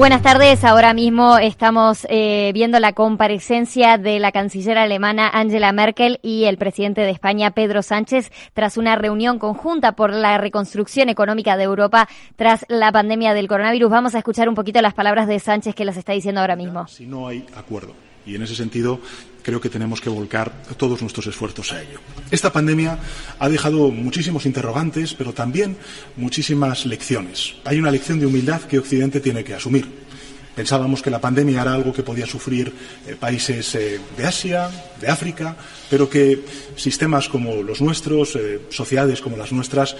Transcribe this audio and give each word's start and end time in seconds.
Buenas 0.00 0.22
tardes. 0.22 0.64
Ahora 0.64 0.94
mismo 0.94 1.36
estamos 1.36 2.06
eh, 2.08 2.52
viendo 2.54 2.80
la 2.80 2.94
comparecencia 2.94 3.98
de 3.98 4.18
la 4.18 4.32
canciller 4.32 4.78
alemana 4.78 5.28
Angela 5.28 5.72
Merkel 5.72 6.18
y 6.22 6.44
el 6.44 6.56
presidente 6.56 7.02
de 7.02 7.10
España 7.10 7.50
Pedro 7.50 7.82
Sánchez 7.82 8.32
tras 8.54 8.78
una 8.78 8.96
reunión 8.96 9.38
conjunta 9.38 9.92
por 9.92 10.10
la 10.10 10.38
reconstrucción 10.38 11.10
económica 11.10 11.58
de 11.58 11.64
Europa 11.64 12.08
tras 12.36 12.64
la 12.70 12.90
pandemia 12.90 13.34
del 13.34 13.46
coronavirus. 13.46 13.90
Vamos 13.90 14.14
a 14.14 14.18
escuchar 14.18 14.48
un 14.48 14.54
poquito 14.54 14.80
las 14.80 14.94
palabras 14.94 15.28
de 15.28 15.38
Sánchez 15.38 15.74
que 15.74 15.84
las 15.84 15.98
está 15.98 16.14
diciendo 16.14 16.40
ahora 16.40 16.56
mismo. 16.56 16.88
Si 16.88 17.04
no 17.04 17.28
hay 17.28 17.44
acuerdo. 17.54 17.92
Y 18.24 18.36
en 18.36 18.42
ese 18.42 18.54
sentido 18.54 19.00
creo 19.42 19.60
que 19.60 19.70
tenemos 19.70 20.00
que 20.00 20.10
volcar 20.10 20.52
todos 20.76 21.00
nuestros 21.02 21.26
esfuerzos 21.26 21.72
a 21.72 21.82
ello. 21.82 22.00
Esta 22.30 22.52
pandemia 22.52 22.98
ha 23.38 23.48
dejado 23.48 23.90
muchísimos 23.90 24.46
interrogantes, 24.46 25.14
pero 25.14 25.32
también 25.32 25.76
muchísimas 26.16 26.86
lecciones. 26.86 27.54
Hay 27.64 27.78
una 27.78 27.90
lección 27.90 28.20
de 28.20 28.26
humildad 28.26 28.62
que 28.62 28.78
Occidente 28.78 29.20
tiene 29.20 29.44
que 29.44 29.54
asumir. 29.54 30.00
Pensábamos 30.54 31.00
que 31.00 31.10
la 31.10 31.20
pandemia 31.20 31.62
era 31.62 31.74
algo 31.74 31.92
que 31.92 32.02
podía 32.02 32.26
sufrir 32.26 32.72
eh, 33.06 33.16
países 33.18 33.74
eh, 33.76 34.00
de 34.16 34.26
Asia, 34.26 34.68
de 35.00 35.08
África, 35.08 35.56
pero 35.88 36.10
que 36.10 36.44
sistemas 36.76 37.28
como 37.28 37.62
los 37.62 37.80
nuestros, 37.80 38.36
eh, 38.36 38.60
sociedades 38.68 39.20
como 39.20 39.36
las 39.36 39.52
nuestras, 39.52 39.96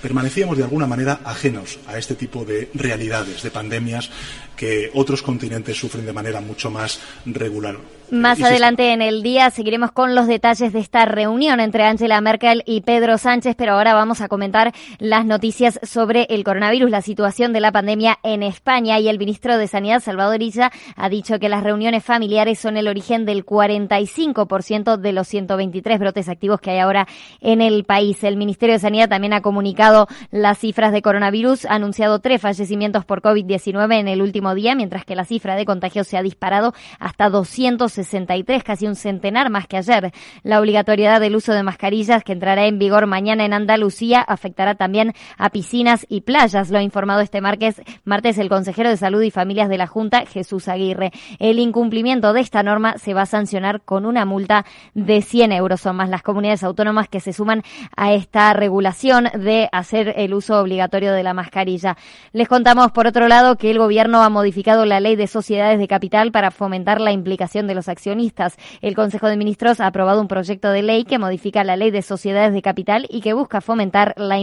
permanecíamos 0.00 0.56
de 0.56 0.64
alguna 0.64 0.86
manera 0.86 1.20
ajenos 1.24 1.78
a 1.86 1.98
este 1.98 2.14
tipo 2.14 2.44
de 2.44 2.70
realidades, 2.74 3.42
de 3.42 3.50
pandemias 3.50 4.10
que 4.56 4.90
otros 4.94 5.22
continentes 5.22 5.78
sufren 5.78 6.06
de 6.06 6.12
manera 6.12 6.40
mucho 6.40 6.70
más 6.70 7.00
regular. 7.26 7.76
Más 8.12 8.42
adelante 8.42 8.92
en 8.92 9.00
el 9.00 9.22
día 9.22 9.48
seguiremos 9.48 9.90
con 9.90 10.14
los 10.14 10.26
detalles 10.26 10.74
de 10.74 10.80
esta 10.80 11.06
reunión 11.06 11.60
entre 11.60 11.84
Angela 11.84 12.20
Merkel 12.20 12.62
y 12.66 12.82
Pedro 12.82 13.16
Sánchez, 13.16 13.56
pero 13.56 13.72
ahora 13.72 13.94
vamos 13.94 14.20
a 14.20 14.28
comentar 14.28 14.74
las 14.98 15.24
noticias 15.24 15.80
sobre 15.82 16.26
el 16.28 16.44
coronavirus, 16.44 16.90
la 16.90 17.00
situación 17.00 17.54
de 17.54 17.60
la 17.60 17.72
pandemia 17.72 18.18
en 18.22 18.42
España 18.42 18.98
y 18.98 19.08
el 19.08 19.18
ministro 19.18 19.56
de 19.56 19.66
Sanidad, 19.66 20.00
Salvador 20.00 20.42
Illa, 20.42 20.70
ha 20.94 21.08
dicho 21.08 21.38
que 21.38 21.48
las 21.48 21.62
reuniones 21.62 22.04
familiares 22.04 22.58
son 22.58 22.76
el 22.76 22.86
origen 22.86 23.24
del 23.24 23.46
45% 23.46 24.98
de 24.98 25.12
los 25.12 25.26
123 25.26 25.98
brotes 25.98 26.28
activos 26.28 26.60
que 26.60 26.72
hay 26.72 26.80
ahora 26.80 27.08
en 27.40 27.62
el 27.62 27.84
país. 27.84 28.22
El 28.24 28.36
Ministerio 28.36 28.74
de 28.74 28.80
Sanidad 28.80 29.08
también 29.08 29.32
ha 29.32 29.40
comunicado 29.40 30.06
las 30.30 30.58
cifras 30.58 30.92
de 30.92 31.00
coronavirus, 31.00 31.64
ha 31.64 31.76
anunciado 31.76 32.18
tres 32.18 32.42
fallecimientos 32.42 33.06
por 33.06 33.22
COVID-19 33.22 34.00
en 34.00 34.08
el 34.08 34.20
último 34.20 34.54
día, 34.54 34.74
mientras 34.74 35.06
que 35.06 35.16
la 35.16 35.24
cifra 35.24 35.56
de 35.56 35.64
contagios 35.64 36.06
se 36.06 36.18
ha 36.18 36.22
disparado 36.22 36.74
hasta 36.98 37.30
260 37.30 38.01
63, 38.02 38.62
casi 38.64 38.86
un 38.86 38.96
centenar 38.96 39.50
más 39.50 39.66
que 39.66 39.76
ayer. 39.76 40.12
La 40.42 40.60
obligatoriedad 40.60 41.20
del 41.20 41.36
uso 41.36 41.52
de 41.52 41.62
mascarillas 41.62 42.24
que 42.24 42.32
entrará 42.32 42.66
en 42.66 42.78
vigor 42.78 43.06
mañana 43.06 43.44
en 43.44 43.52
Andalucía 43.52 44.20
afectará 44.20 44.74
también 44.74 45.12
a 45.38 45.50
piscinas 45.50 46.06
y 46.08 46.22
playas, 46.22 46.70
lo 46.70 46.78
ha 46.78 46.82
informado 46.82 47.20
este 47.20 47.40
martes, 47.40 47.80
martes 48.04 48.38
el 48.38 48.48
consejero 48.48 48.90
de 48.90 48.96
Salud 48.96 49.22
y 49.22 49.30
Familias 49.30 49.68
de 49.68 49.78
la 49.78 49.86
Junta, 49.86 50.24
Jesús 50.26 50.68
Aguirre. 50.68 51.12
El 51.38 51.58
incumplimiento 51.58 52.32
de 52.32 52.40
esta 52.40 52.62
norma 52.62 52.98
se 52.98 53.14
va 53.14 53.22
a 53.22 53.26
sancionar 53.26 53.82
con 53.82 54.06
una 54.06 54.24
multa 54.24 54.64
de 54.94 55.22
100 55.22 55.52
euros. 55.52 55.80
Son 55.80 55.96
más 55.96 56.08
las 56.08 56.22
comunidades 56.22 56.62
autónomas 56.64 57.08
que 57.08 57.20
se 57.20 57.32
suman 57.32 57.62
a 57.96 58.12
esta 58.12 58.52
regulación 58.52 59.28
de 59.34 59.68
hacer 59.72 60.14
el 60.16 60.34
uso 60.34 60.60
obligatorio 60.60 61.12
de 61.12 61.22
la 61.22 61.34
mascarilla. 61.34 61.96
Les 62.32 62.48
contamos, 62.48 62.92
por 62.92 63.06
otro 63.06 63.28
lado, 63.28 63.56
que 63.56 63.70
el 63.70 63.78
Gobierno 63.78 64.22
ha 64.22 64.28
modificado 64.28 64.84
la 64.84 65.00
ley 65.00 65.16
de 65.16 65.26
sociedades 65.26 65.78
de 65.78 65.88
capital 65.88 66.32
para 66.32 66.50
fomentar 66.50 67.00
la 67.00 67.12
implicación 67.12 67.66
de 67.66 67.74
los 67.74 67.81
accionistas. 67.88 68.56
El 68.80 68.94
Consejo 68.94 69.28
de 69.28 69.36
Ministros 69.36 69.80
ha 69.80 69.86
aprobado 69.86 70.20
un 70.20 70.28
proyecto 70.28 70.70
de 70.70 70.82
ley 70.82 71.04
que 71.04 71.18
modifica 71.18 71.64
la 71.64 71.76
ley 71.76 71.90
de 71.90 72.02
sociedades 72.02 72.52
de 72.52 72.62
capital 72.62 73.06
y 73.10 73.20
que 73.20 73.34
busca 73.34 73.60
fomentar 73.60 74.14
la, 74.16 74.36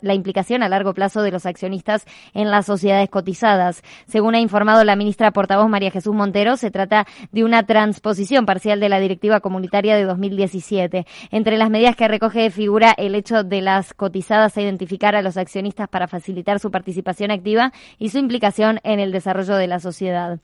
la 0.00 0.14
implicación 0.14 0.62
a 0.62 0.68
largo 0.68 0.94
plazo 0.94 1.22
de 1.22 1.30
los 1.30 1.46
accionistas 1.46 2.06
en 2.34 2.50
las 2.50 2.66
sociedades 2.66 3.08
cotizadas. 3.10 3.82
Según 4.06 4.34
ha 4.34 4.40
informado 4.40 4.84
la 4.84 4.96
ministra 4.96 5.30
portavoz 5.30 5.68
María 5.68 5.90
Jesús 5.90 6.14
Montero, 6.14 6.56
se 6.56 6.70
trata 6.70 7.06
de 7.32 7.44
una 7.44 7.64
transposición 7.64 8.46
parcial 8.46 8.80
de 8.80 8.88
la 8.88 9.00
Directiva 9.00 9.40
Comunitaria 9.40 9.96
de 9.96 10.04
2017. 10.04 11.06
Entre 11.30 11.58
las 11.58 11.70
medidas 11.70 11.96
que 11.96 12.08
recoge 12.08 12.50
figura 12.50 12.94
el 12.96 13.14
hecho 13.14 13.44
de 13.44 13.60
las 13.60 13.94
cotizadas 13.94 14.56
a 14.56 14.60
identificar 14.60 15.14
a 15.16 15.22
los 15.22 15.36
accionistas 15.36 15.88
para 15.88 16.08
facilitar 16.08 16.60
su 16.60 16.70
participación 16.70 17.30
activa 17.30 17.72
y 17.98 18.10
su 18.10 18.18
implicación 18.18 18.80
en 18.84 19.00
el 19.00 19.12
desarrollo 19.12 19.56
de 19.56 19.66
la 19.66 19.80
sociedad. 19.80 20.40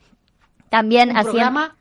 También 0.70 1.16
Hacienda 1.16 1.76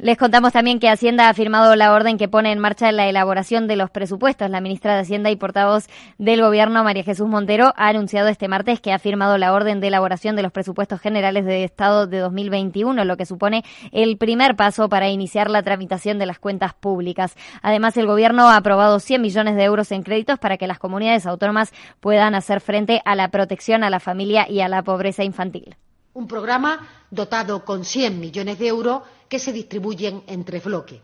les 0.00 0.16
contamos 0.16 0.52
también 0.52 0.78
que 0.78 0.88
Hacienda 0.88 1.28
ha 1.28 1.34
firmado 1.34 1.74
la 1.74 1.92
orden 1.92 2.18
que 2.18 2.28
pone 2.28 2.52
en 2.52 2.60
marcha 2.60 2.92
la 2.92 3.08
elaboración 3.08 3.66
de 3.66 3.74
los 3.74 3.90
presupuestos. 3.90 4.48
La 4.48 4.60
ministra 4.60 4.94
de 4.94 5.00
Hacienda 5.00 5.28
y 5.30 5.34
portavoz 5.34 5.86
del 6.18 6.40
Gobierno, 6.40 6.84
María 6.84 7.02
Jesús 7.02 7.26
Montero, 7.26 7.72
ha 7.76 7.88
anunciado 7.88 8.28
este 8.28 8.46
martes 8.46 8.80
que 8.80 8.92
ha 8.92 9.00
firmado 9.00 9.36
la 9.38 9.52
orden 9.52 9.80
de 9.80 9.88
elaboración 9.88 10.36
de 10.36 10.42
los 10.42 10.52
presupuestos 10.52 11.00
generales 11.00 11.44
de 11.44 11.64
Estado 11.64 12.06
de 12.06 12.18
2021, 12.18 13.04
lo 13.04 13.16
que 13.16 13.26
supone 13.26 13.64
el 13.90 14.16
primer 14.18 14.54
paso 14.54 14.88
para 14.88 15.08
iniciar 15.08 15.50
la 15.50 15.64
tramitación 15.64 16.20
de 16.20 16.26
las 16.26 16.38
cuentas 16.38 16.74
públicas. 16.74 17.34
Además, 17.60 17.96
el 17.96 18.06
Gobierno 18.06 18.48
ha 18.48 18.56
aprobado 18.56 19.00
100 19.00 19.20
millones 19.20 19.56
de 19.56 19.64
euros 19.64 19.90
en 19.90 20.04
créditos 20.04 20.38
para 20.38 20.58
que 20.58 20.68
las 20.68 20.78
comunidades 20.78 21.26
autónomas 21.26 21.72
puedan 21.98 22.36
hacer 22.36 22.60
frente 22.60 23.02
a 23.04 23.16
la 23.16 23.32
protección 23.32 23.82
a 23.82 23.90
la 23.90 23.98
familia 23.98 24.48
y 24.48 24.60
a 24.60 24.68
la 24.68 24.82
pobreza 24.82 25.24
infantil. 25.24 25.76
Un 26.14 26.28
programa 26.28 26.86
dotado 27.10 27.64
con 27.64 27.84
100 27.84 28.18
millones 28.18 28.58
de 28.58 28.68
euros 28.68 29.02
que 29.28 29.38
se 29.38 29.52
distribuyen 29.52 30.22
en 30.26 30.44
tres 30.44 30.64
bloques. 30.64 31.00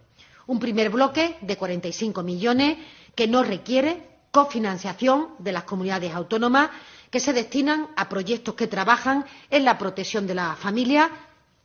Un 0.47 0.59
primer 0.59 0.91
bloque 0.91 1.37
de 1.41 1.57
45 1.57 2.23
millones 2.23 2.79
que 3.15 3.27
no 3.27 3.43
requiere 3.43 4.15
cofinanciación 4.31 5.29
de 5.39 5.53
las 5.53 5.65
comunidades 5.65 6.13
autónomas 6.13 6.71
que 7.11 7.21
se 7.21 7.33
destinan 7.33 7.89
a 7.97 8.09
proyectos 8.09 8.55
que 8.55 8.67
trabajan 8.67 9.25
en 9.49 9.65
la 9.65 9.79
protección 9.79 10.27
de 10.27 10.35
la 10.35 10.57
familia, 10.57 11.09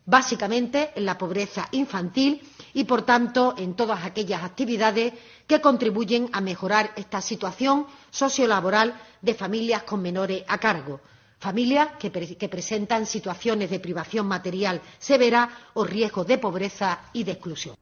básicamente 0.05 0.91
en 0.95 1.05
la 1.05 1.17
pobreza 1.17 1.67
infantil 1.71 2.41
y, 2.73 2.83
por 2.83 3.01
tanto, 3.01 3.55
en 3.57 3.73
todas 3.75 4.05
aquellas 4.05 4.43
actividades 4.43 5.13
que 5.47 5.59
contribuyen 5.61 6.29
a 6.31 6.41
mejorar 6.41 6.91
esta 6.95 7.21
situación 7.21 7.87
sociolaboral 8.11 8.93
de 9.21 9.33
familias 9.33 9.83
con 9.83 10.01
menores 10.01 10.43
a 10.47 10.59
cargo 10.59 11.01
familias 11.39 11.89
que, 11.97 12.09
presentan 12.11 13.05
situaciones 13.05 13.69
de 13.69 13.79
privación 13.79 14.27
material 14.27 14.81
severa 14.99 15.49
o 15.73 15.85
riesgos 15.85 16.27
de 16.27 16.37
pobreza 16.37 16.99
y 17.13 17.23
de 17.23 17.31
exclusión. 17.31 17.75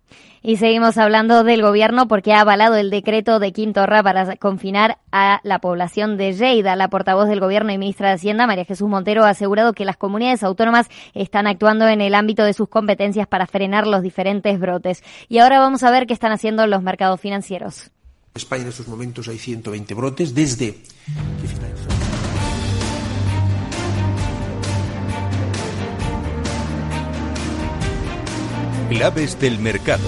Y 0.44 0.58
seguimos 0.58 0.98
hablando 0.98 1.44
del 1.44 1.62
Gobierno 1.62 2.08
porque 2.08 2.34
ha 2.34 2.42
avalado 2.42 2.76
el 2.76 2.90
decreto 2.90 3.40
de 3.40 3.52
Quintorra 3.52 4.04
para 4.04 4.36
confinar 4.38 5.00
a 5.12 5.42
la 5.44 5.60
población 5.60 6.16
de 6.18 6.34
Lleida. 6.34 6.76
La 6.76 6.90
portavoz 6.90 7.28
del 7.28 7.40
Gobierno 7.40 7.74
y 7.74 7.78
ministra 7.78 8.10
de 8.10 8.16
Hacienda, 8.16 8.48
María 8.48 8.64
Jesús 8.64 8.88
Montero, 8.88 9.26
ha 9.26 9.30
asegurado 9.30 9.74
que 9.74 9.84
las 9.84 9.98
comunidades 9.98 10.44
autónomas 10.44 10.88
están 11.14 11.48
actuando 11.48 11.88
en 11.88 12.02
el 12.02 12.14
ámbito 12.14 12.44
de 12.44 12.54
sus 12.54 12.70
competencias 12.70 13.28
para 13.28 13.48
frenar 13.48 13.88
los 13.88 14.04
diferentes 14.04 14.60
brotes. 14.60 15.04
Y 15.28 15.40
ahora 15.40 15.60
vamos 15.60 15.84
a 15.84 15.92
ver 15.92 16.06
qué 16.06 16.14
están 16.14 16.32
haciendo 16.32 16.66
los 16.68 16.84
mercados 16.84 17.20
financieros. 17.20 17.92
En 18.36 18.42
España 18.42 18.64
en 18.64 18.70
estos 18.70 18.88
momentos 18.88 19.28
hay 19.28 19.40
120 19.40 19.94
brotes 19.96 20.36
desde 20.36 20.74
que 20.74 21.48
finalizó 21.48 21.87
Claves 28.90 29.38
del 29.38 29.60
mercado. 29.60 30.08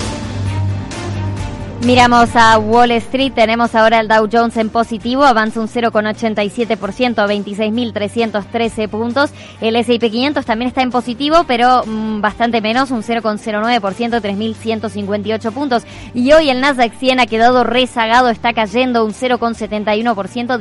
Miramos 1.81 2.35
a 2.35 2.57
Wall 2.59 2.91
Street, 2.91 3.31
tenemos 3.33 3.73
ahora 3.73 4.01
el 4.01 4.09
Dow 4.09 4.27
Jones 4.29 4.57
en 4.57 4.69
positivo, 4.69 5.23
avanza 5.23 5.61
un 5.61 5.69
0,87% 5.69 7.19
a 7.19 7.25
26.313 7.25 8.89
puntos. 8.89 9.31
El 9.61 9.77
S&P 9.77 10.11
500 10.11 10.45
también 10.45 10.67
está 10.67 10.81
en 10.81 10.91
positivo, 10.91 11.45
pero 11.47 11.83
mm, 11.85 12.19
bastante 12.19 12.59
menos, 12.59 12.91
un 12.91 13.01
0,09%, 13.01 13.79
3.158 13.81 15.51
puntos. 15.53 15.83
Y 16.13 16.33
hoy 16.33 16.49
el 16.49 16.59
Nasdaq 16.59 16.91
100 16.99 17.21
ha 17.21 17.27
quedado 17.27 17.63
rezagado, 17.63 18.27
está 18.27 18.51
cayendo 18.51 19.05
un 19.05 19.13
0,71%, 19.13 20.57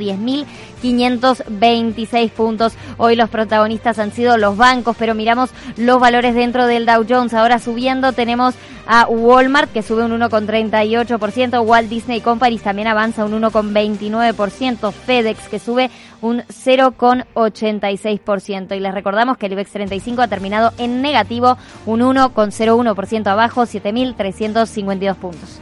10.526 0.81 2.29
puntos. 2.31 2.75
Hoy 2.97 3.17
los 3.17 3.29
protagonistas 3.29 3.99
han 3.99 4.13
sido 4.13 4.37
los 4.37 4.55
bancos, 4.55 4.95
pero 4.97 5.15
miramos 5.15 5.49
los 5.75 5.99
valores 5.99 6.33
dentro 6.33 6.65
del 6.65 6.85
Dow 6.85 7.05
Jones. 7.07 7.33
Ahora 7.33 7.59
subiendo 7.59 8.13
tenemos 8.13 8.55
a 8.91 9.05
Walmart 9.05 9.71
que 9.71 9.83
sube 9.83 10.03
un 10.03 10.19
1,38 10.19 11.08
Walt 11.17 11.89
Disney 11.89 12.21
Company 12.21 12.59
también 12.59 12.87
avanza 12.87 13.25
un 13.25 13.41
1,29%, 13.41 14.91
FedEx 14.91 15.49
que 15.49 15.57
sube 15.59 15.89
un 16.21 16.41
0,86%. 16.41 18.75
Y 18.75 18.79
les 18.79 18.93
recordamos 18.93 19.37
que 19.37 19.47
el 19.47 19.53
IBEX 19.53 19.71
35 19.71 20.21
ha 20.21 20.27
terminado 20.27 20.71
en 20.77 21.01
negativo, 21.01 21.57
un 21.85 22.01
1,01% 22.01 23.27
abajo, 23.27 23.61
7.352 23.63 25.15
puntos. 25.15 25.61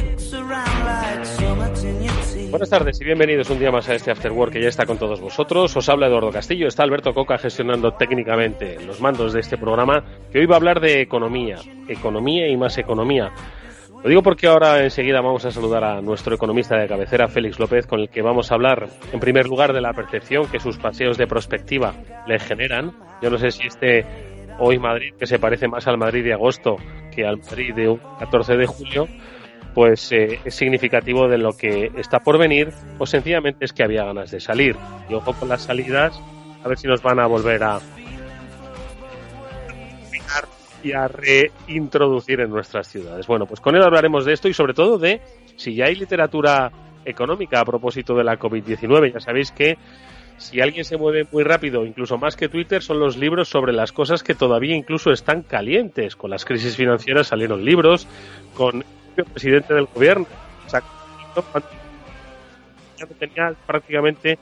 Buenas 2.51 2.69
tardes 2.69 2.99
y 2.99 3.05
bienvenidos 3.05 3.49
un 3.49 3.59
día 3.59 3.71
más 3.71 3.87
a 3.87 3.95
este 3.95 4.11
After 4.11 4.29
Work 4.29 4.51
que 4.51 4.61
ya 4.61 4.67
está 4.67 4.85
con 4.85 4.97
todos 4.97 5.21
vosotros. 5.21 5.73
Os 5.77 5.87
habla 5.87 6.07
Eduardo 6.07 6.31
Castillo, 6.31 6.67
está 6.67 6.83
Alberto 6.83 7.13
Coca 7.13 7.37
gestionando 7.37 7.93
técnicamente 7.93 8.77
los 8.85 8.99
mandos 8.99 9.31
de 9.31 9.39
este 9.39 9.57
programa 9.57 10.03
que 10.29 10.39
hoy 10.39 10.47
va 10.47 10.55
a 10.55 10.57
hablar 10.57 10.81
de 10.81 10.99
economía, 10.99 11.59
economía 11.87 12.49
y 12.49 12.57
más 12.57 12.77
economía. 12.77 13.31
Lo 14.03 14.09
digo 14.09 14.21
porque 14.21 14.47
ahora 14.47 14.83
enseguida 14.83 15.21
vamos 15.21 15.45
a 15.45 15.51
saludar 15.51 15.85
a 15.85 16.01
nuestro 16.01 16.35
economista 16.35 16.75
de 16.75 16.89
cabecera, 16.89 17.29
Félix 17.29 17.57
López, 17.57 17.87
con 17.87 18.01
el 18.01 18.09
que 18.09 18.21
vamos 18.21 18.51
a 18.51 18.55
hablar 18.55 18.89
en 19.13 19.21
primer 19.21 19.47
lugar 19.47 19.71
de 19.71 19.79
la 19.79 19.93
percepción 19.93 20.47
que 20.51 20.59
sus 20.59 20.77
paseos 20.77 21.17
de 21.17 21.27
prospectiva 21.27 21.93
le 22.27 22.37
generan. 22.37 22.91
Yo 23.21 23.29
no 23.29 23.37
sé 23.37 23.51
si 23.51 23.65
este 23.65 24.05
hoy 24.59 24.77
Madrid, 24.77 25.13
que 25.17 25.25
se 25.25 25.39
parece 25.39 25.69
más 25.69 25.87
al 25.87 25.97
Madrid 25.97 26.25
de 26.25 26.33
agosto 26.33 26.75
que 27.15 27.25
al 27.25 27.37
Madrid 27.37 27.73
de 27.73 27.87
un 27.87 28.01
14 28.19 28.57
de 28.57 28.65
julio, 28.65 29.07
pues 29.73 30.11
eh, 30.11 30.39
es 30.43 30.55
significativo 30.55 31.27
de 31.27 31.37
lo 31.37 31.53
que 31.53 31.91
está 31.97 32.19
por 32.19 32.37
venir 32.37 32.71
o 32.97 33.05
sencillamente 33.05 33.65
es 33.65 33.73
que 33.73 33.83
había 33.83 34.03
ganas 34.03 34.31
de 34.31 34.39
salir. 34.39 34.75
Y 35.09 35.13
ojo 35.13 35.33
con 35.33 35.49
las 35.49 35.63
salidas, 35.63 36.19
a 36.63 36.67
ver 36.67 36.77
si 36.77 36.87
nos 36.87 37.01
van 37.01 37.19
a 37.19 37.27
volver 37.27 37.63
a 37.63 37.79
y 40.83 40.93
a 40.93 41.07
reintroducir 41.07 42.39
en 42.39 42.49
nuestras 42.49 42.87
ciudades. 42.87 43.27
Bueno, 43.27 43.45
pues 43.45 43.59
con 43.59 43.75
él 43.75 43.83
hablaremos 43.83 44.25
de 44.25 44.33
esto 44.33 44.47
y 44.47 44.53
sobre 44.53 44.73
todo 44.73 44.97
de 44.97 45.21
si 45.55 45.75
ya 45.75 45.85
hay 45.85 45.95
literatura 45.95 46.71
económica 47.05 47.59
a 47.59 47.65
propósito 47.65 48.15
de 48.15 48.23
la 48.23 48.39
COVID-19. 48.39 49.13
Ya 49.13 49.19
sabéis 49.19 49.51
que 49.51 49.77
si 50.37 50.59
alguien 50.59 50.85
se 50.85 50.97
mueve 50.97 51.27
muy 51.31 51.43
rápido, 51.43 51.85
incluso 51.85 52.17
más 52.17 52.35
que 52.35 52.49
Twitter, 52.49 52.81
son 52.81 52.99
los 52.99 53.15
libros 53.15 53.49
sobre 53.49 53.73
las 53.73 53.91
cosas 53.91 54.23
que 54.23 54.33
todavía 54.33 54.75
incluso 54.75 55.11
están 55.11 55.43
calientes. 55.43 56.15
Con 56.15 56.31
las 56.31 56.45
crisis 56.45 56.75
financieras 56.75 57.27
salieron 57.27 57.63
libros, 57.63 58.07
con 58.55 58.83
presidente 59.25 59.73
del 59.73 59.85
gobierno, 59.85 60.25
ya 62.97 63.05
tenía 63.19 63.53
prácticamente 63.65 64.37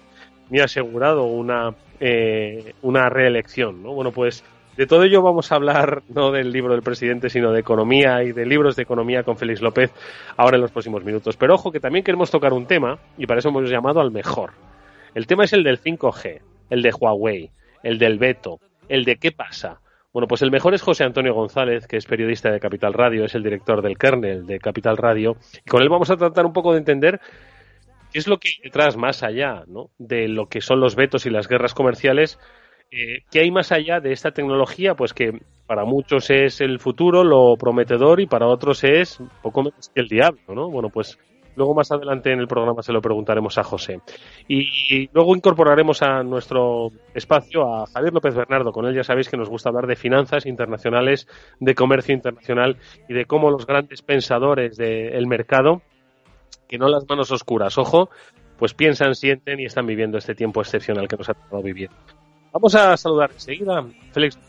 ni 0.50 0.60
asegurado 0.60 1.26
una, 1.26 1.74
eh, 2.00 2.74
una 2.81 3.10
reelección. 3.10 3.84
¿no? 3.84 3.94
Bueno, 3.94 4.12
pues 4.12 4.44
de 4.78 4.88
todo 4.88 5.04
ello 5.04 5.22
vamos 5.22 5.52
a 5.52 5.56
hablar 5.56 6.04
no 6.10 6.31
del 6.31 6.52
libro 6.52 6.74
del 6.74 6.81
presidente, 6.81 7.30
sino 7.30 7.52
de 7.52 7.60
economía 7.60 8.24
y 8.24 8.31
de 8.31 8.46
libros 8.46 8.76
de 8.76 8.84
economía 8.84 9.24
con 9.24 9.38
Félix 9.38 9.62
López 9.62 9.92
ahora 10.38 10.56
en 10.56 10.62
los 10.62 10.72
próximos 10.72 11.04
minutos. 11.04 11.38
Pero 11.38 11.56
ojo 11.56 11.72
que 11.72 11.80
también 11.80 12.04
queremos 12.04 12.31
tocar 12.31 12.54
un 12.54 12.66
tema 12.66 12.98
y 13.18 13.26
para 13.26 13.40
eso 13.40 13.50
hemos 13.50 13.70
llamado 13.70 14.00
al 14.00 14.12
mejor. 14.12 14.52
El 15.16 15.28
tema 15.28 15.44
es 15.44 15.54
el 15.54 15.64
del 15.64 15.81
5G, 15.81 16.40
el 16.70 16.81
de 16.81 16.92
Huawei, 16.92 17.52
el 17.84 17.98
del 17.98 18.20
veto, 18.20 18.60
el 18.88 19.06
de 19.06 19.18
qué 19.18 19.31
pasa. 19.31 19.80
Bueno, 20.11 20.27
pues 20.27 20.41
el 20.41 20.50
mejor 20.50 20.73
es 20.73 20.81
José 20.81 21.03
Antonio 21.03 21.35
González, 21.35 21.85
que 21.85 21.97
es 21.97 22.06
periodista 22.06 22.51
de 22.51 22.59
Capital 22.59 22.94
Radio, 22.94 23.25
es 23.25 23.35
el 23.35 23.44
director 23.44 23.83
del 23.83 23.97
kernel 23.97 24.47
de 24.47 24.59
Capital 24.59 24.97
Radio, 24.97 25.35
y 25.63 25.69
con 25.69 25.83
él 25.83 25.89
vamos 25.89 26.09
a 26.09 26.17
tratar 26.17 26.47
un 26.47 26.53
poco 26.53 26.71
de 26.71 26.79
entender 26.79 27.19
qué 28.11 28.17
es 28.17 28.27
lo 28.27 28.38
que 28.38 28.50
hay 28.50 28.63
detrás, 28.63 28.97
más 28.97 29.21
allá 29.21 29.63
¿no? 29.67 29.91
de 30.00 30.27
lo 30.27 30.47
que 30.47 30.61
son 30.61 30.79
los 30.79 30.95
vetos 30.95 31.27
y 31.27 31.29
las 31.29 31.47
guerras 31.47 31.75
comerciales, 31.75 32.39
eh, 32.91 33.19
¿qué 33.29 33.41
hay 33.41 33.51
más 33.51 33.71
allá 33.71 34.00
de 34.00 34.11
esta 34.11 34.31
tecnología? 34.31 34.95
Pues 34.95 35.13
que 35.13 35.31
para 35.67 35.85
muchos 35.85 36.31
es 36.31 36.59
el 36.61 36.79
futuro, 36.79 37.23
lo 37.23 37.56
prometedor, 37.56 38.19
y 38.19 38.25
para 38.25 38.47
otros 38.47 38.83
es 38.83 39.19
poco 39.44 39.61
menos 39.61 39.91
que 39.94 40.01
el 40.01 40.07
diablo, 40.07 40.56
¿no? 40.56 40.71
Bueno, 40.71 40.89
pues 40.89 41.19
luego 41.59 41.75
más 41.75 41.91
adelante 41.91 42.31
en 42.31 42.39
el 42.39 42.47
programa 42.47 42.81
se 42.81 42.94
lo 42.94 43.01
preguntaremos 43.01 43.57
a 43.57 43.63
José. 43.63 44.00
Y 44.47 45.09
luego 45.11 45.35
incorporaremos 45.35 46.01
a 46.01 46.23
nuestro 46.23 46.88
espacio 47.13 47.75
a 47.75 47.85
Javier 47.85 48.13
López 48.13 48.33
Bernardo. 48.33 48.71
Con 48.71 48.85
él 48.85 48.95
ya 48.95 49.03
sabéis 49.03 49.27
que 49.27 49.35
nos 49.35 49.50
gusta 49.50 49.67
hablar 49.67 49.85
de 49.85 49.97
finanzas 49.97 50.45
internacionales, 50.45 51.27
de 51.59 51.75
comercio 51.75 52.15
internacional 52.15 52.77
y 53.09 53.13
de 53.13 53.25
cómo 53.25 53.51
los 53.51 53.67
grandes 53.67 54.01
pensadores 54.01 54.77
del 54.77 55.27
mercado, 55.27 55.81
que 56.69 56.77
no 56.77 56.88
las 56.88 57.07
manos 57.09 57.29
oscuras, 57.31 57.77
ojo, 57.77 58.09
pues 58.57 58.73
piensan, 58.73 59.13
sienten 59.13 59.59
y 59.59 59.65
están 59.65 59.85
viviendo 59.85 60.17
este 60.17 60.35
tiempo 60.35 60.61
excepcional 60.61 61.09
que 61.09 61.17
nos 61.17 61.29
ha 61.29 61.33
tocado 61.33 61.61
vivir. 61.61 61.89
Vamos 62.53 62.73
a 62.73 62.95
saludar 62.95 63.31
enseguida, 63.33 63.85
Félix. 64.13 64.49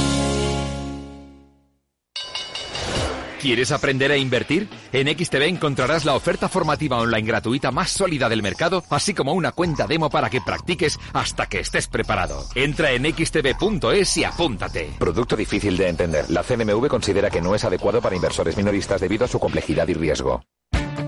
¿Quieres 3.41 3.71
aprender 3.71 4.11
a 4.11 4.17
invertir? 4.17 4.69
En 4.93 5.07
XTB 5.07 5.41
encontrarás 5.47 6.05
la 6.05 6.13
oferta 6.13 6.47
formativa 6.47 6.99
online 6.99 7.27
gratuita 7.27 7.71
más 7.71 7.89
sólida 7.89 8.29
del 8.29 8.43
mercado, 8.43 8.83
así 8.91 9.15
como 9.15 9.33
una 9.33 9.51
cuenta 9.51 9.87
demo 9.87 10.11
para 10.11 10.29
que 10.29 10.41
practiques 10.41 10.99
hasta 11.11 11.47
que 11.47 11.59
estés 11.59 11.87
preparado. 11.87 12.45
Entra 12.53 12.91
en 12.91 13.03
xtb.es 13.03 14.17
y 14.17 14.23
apúntate. 14.25 14.91
Producto 14.99 15.35
difícil 15.35 15.75
de 15.75 15.87
entender. 15.87 16.29
La 16.29 16.43
CNMV 16.43 16.87
considera 16.87 17.31
que 17.31 17.41
no 17.41 17.55
es 17.55 17.65
adecuado 17.65 17.99
para 17.99 18.15
inversores 18.15 18.55
minoristas 18.57 19.01
debido 19.01 19.25
a 19.25 19.27
su 19.27 19.39
complejidad 19.39 19.87
y 19.87 19.95
riesgo. 19.95 20.43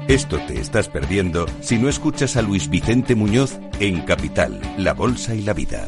Esto 0.08 0.40
te 0.48 0.60
estás 0.60 0.90
perdiendo 0.90 1.46
si 1.62 1.78
no 1.78 1.88
escuchas 1.88 2.36
a 2.36 2.42
Luis 2.42 2.68
Vicente 2.68 3.14
Muñoz 3.14 3.60
en 3.80 4.02
Capital, 4.02 4.60
La 4.80 4.94
Bolsa 4.94 5.36
y 5.36 5.44
la 5.44 5.54
Vida. 5.54 5.88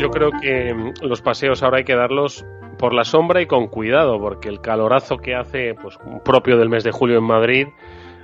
Yo 0.00 0.10
creo 0.10 0.30
que 0.30 0.72
mm, 0.74 0.94
los 1.02 1.20
paseos 1.20 1.62
ahora 1.62 1.78
hay 1.78 1.84
que 1.84 1.94
darlos 1.94 2.44
por 2.78 2.94
la 2.94 3.04
sombra 3.04 3.42
y 3.42 3.46
con 3.46 3.68
cuidado, 3.68 4.18
porque 4.18 4.48
el 4.48 4.60
calorazo 4.60 5.18
que 5.18 5.34
hace, 5.34 5.74
pues 5.74 5.98
propio 6.24 6.56
del 6.56 6.70
mes 6.70 6.82
de 6.82 6.92
julio 6.92 7.18
en 7.18 7.24
Madrid, 7.24 7.66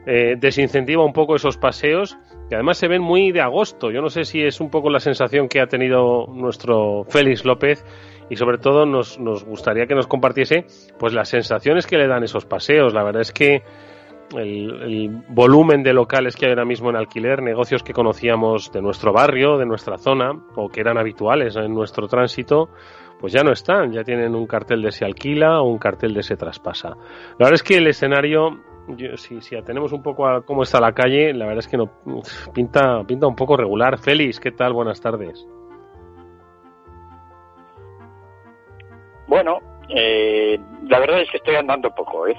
eh, 0.06 0.37
desincentiva 0.38 1.04
un 1.04 1.12
poco 1.12 1.37
esos 1.37 1.59
paseos, 1.59 2.16
que 2.49 2.54
además 2.54 2.78
se 2.78 2.88
ven 2.88 3.02
muy 3.02 3.33
de 3.33 3.42
agosto. 3.42 3.90
Yo 3.90 4.00
no 4.00 4.09
sé 4.09 4.25
si 4.25 4.42
es 4.42 4.61
un 4.61 4.71
poco 4.71 4.88
la 4.88 5.00
sensación 5.00 5.49
que 5.49 5.61
ha 5.61 5.66
tenido 5.66 6.26
nuestro 6.28 7.04
Félix 7.04 7.45
López 7.45 7.85
y 8.30 8.37
sobre 8.37 8.59
todo 8.59 8.87
nos, 8.87 9.18
nos 9.18 9.45
gustaría 9.45 9.87
que 9.87 9.95
nos 9.95 10.06
compartiese 10.06 10.64
pues 10.99 11.12
las 11.12 11.28
sensaciones 11.28 11.87
que 11.87 11.99
le 11.99 12.09
dan 12.09 12.25
esos 12.25 12.47
paseos. 12.47 12.95
La 12.95 13.02
verdad 13.02 13.23
es 13.23 13.33
que 13.33 13.62
el, 14.35 15.23
volumen 15.28 15.83
de 15.83 15.92
locales 15.92 16.37
que 16.37 16.47
hay 16.47 16.52
ahora 16.52 16.64
mismo 16.64 16.90
en 16.90 16.97
alquiler, 16.97 17.42
negocios 17.42 17.83
que 17.83 17.92
conocíamos 17.92 18.73
de 18.73 18.83
nuestro 18.83 19.12
barrio, 19.12 19.59
de 19.59 19.66
nuestra 19.66 19.99
zona, 19.99 20.33
o 20.54 20.68
que 20.68 20.80
eran 20.80 20.99
habituales 20.99 21.56
en 21.56 21.75
nuestro 21.75 22.09
tránsito, 22.09 22.71
pues 23.21 23.33
ya 23.33 23.42
no 23.42 23.52
están, 23.52 23.92
ya 23.92 24.04
tienen 24.04 24.35
un 24.35 24.47
cartel 24.47 24.83
de 24.83 24.90
se 24.90 25.04
alquila 25.04 25.61
o 25.61 25.68
un 25.68 25.78
cartel 25.78 26.14
de 26.14 26.23
se 26.23 26.37
traspasa. 26.37 26.90
La 26.90 27.47
verdad 27.47 27.54
es 27.54 27.62
que 27.62 27.76
el 27.76 27.87
escenario, 27.87 28.61
yo, 28.88 29.16
si, 29.16 29.40
si 29.40 29.56
atendemos 29.56 29.92
un 29.92 30.02
poco 30.02 30.26
a 30.26 30.45
cómo 30.45 30.62
está 30.62 30.80
la 30.80 30.92
calle, 30.92 31.33
la 31.33 31.47
verdad 31.47 31.61
es 31.61 31.68
que 31.68 31.76
no 31.76 31.90
pinta, 32.52 33.02
pinta 33.06 33.26
un 33.26 33.37
poco 33.37 33.56
regular. 33.56 33.99
Félix, 33.99 34.40
¿qué 34.40 34.52
tal? 34.52 34.73
Buenas 34.73 35.00
tardes. 35.00 35.47
Bueno, 39.26 39.59
eh, 39.88 40.59
la 40.85 41.00
verdad 41.00 41.21
es 41.21 41.30
que 41.30 41.38
estoy 41.38 41.56
andando 41.56 41.90
poco, 41.90 42.26
¿eh? 42.28 42.37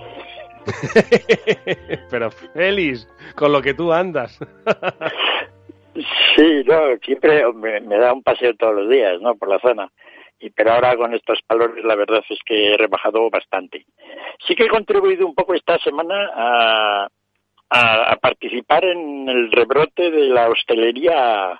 Pero 2.12 2.32
Félix, 2.32 3.08
con 3.36 3.52
lo 3.52 3.62
que 3.62 3.74
tú 3.74 3.92
andas. 3.92 4.38
sí, 6.36 6.64
no, 6.66 6.98
siempre 7.04 7.52
me, 7.54 7.80
me, 7.82 7.98
da 7.98 8.14
un 8.14 8.24
paseo 8.24 8.56
todos 8.56 8.76
los 8.76 8.90
días, 8.90 9.22
¿no? 9.22 9.36
Por 9.36 9.50
la 9.50 9.60
zona. 9.60 9.92
Y 10.40 10.52
pero 10.52 10.74
ahora 10.74 10.96
con 10.96 11.16
estos 11.16 11.40
calores 11.48 11.84
la 11.84 11.96
verdad 11.96 12.24
es 12.30 12.40
que 12.46 12.74
he 12.74 12.78
rebajado 12.78 13.28
bastante. 13.30 13.86
Sí 14.48 14.56
que 14.56 14.66
he 14.66 14.70
contribuido 14.70 15.26
un 15.26 15.34
poco 15.34 15.56
esta 15.56 15.80
semana 15.80 16.30
a, 16.36 17.08
a, 17.70 18.12
a 18.12 18.16
participar 18.18 18.86
en 18.86 19.28
el 19.28 19.52
rebrote 19.52 20.12
de 20.12 20.28
la 20.28 20.48
hostelería 20.50 21.60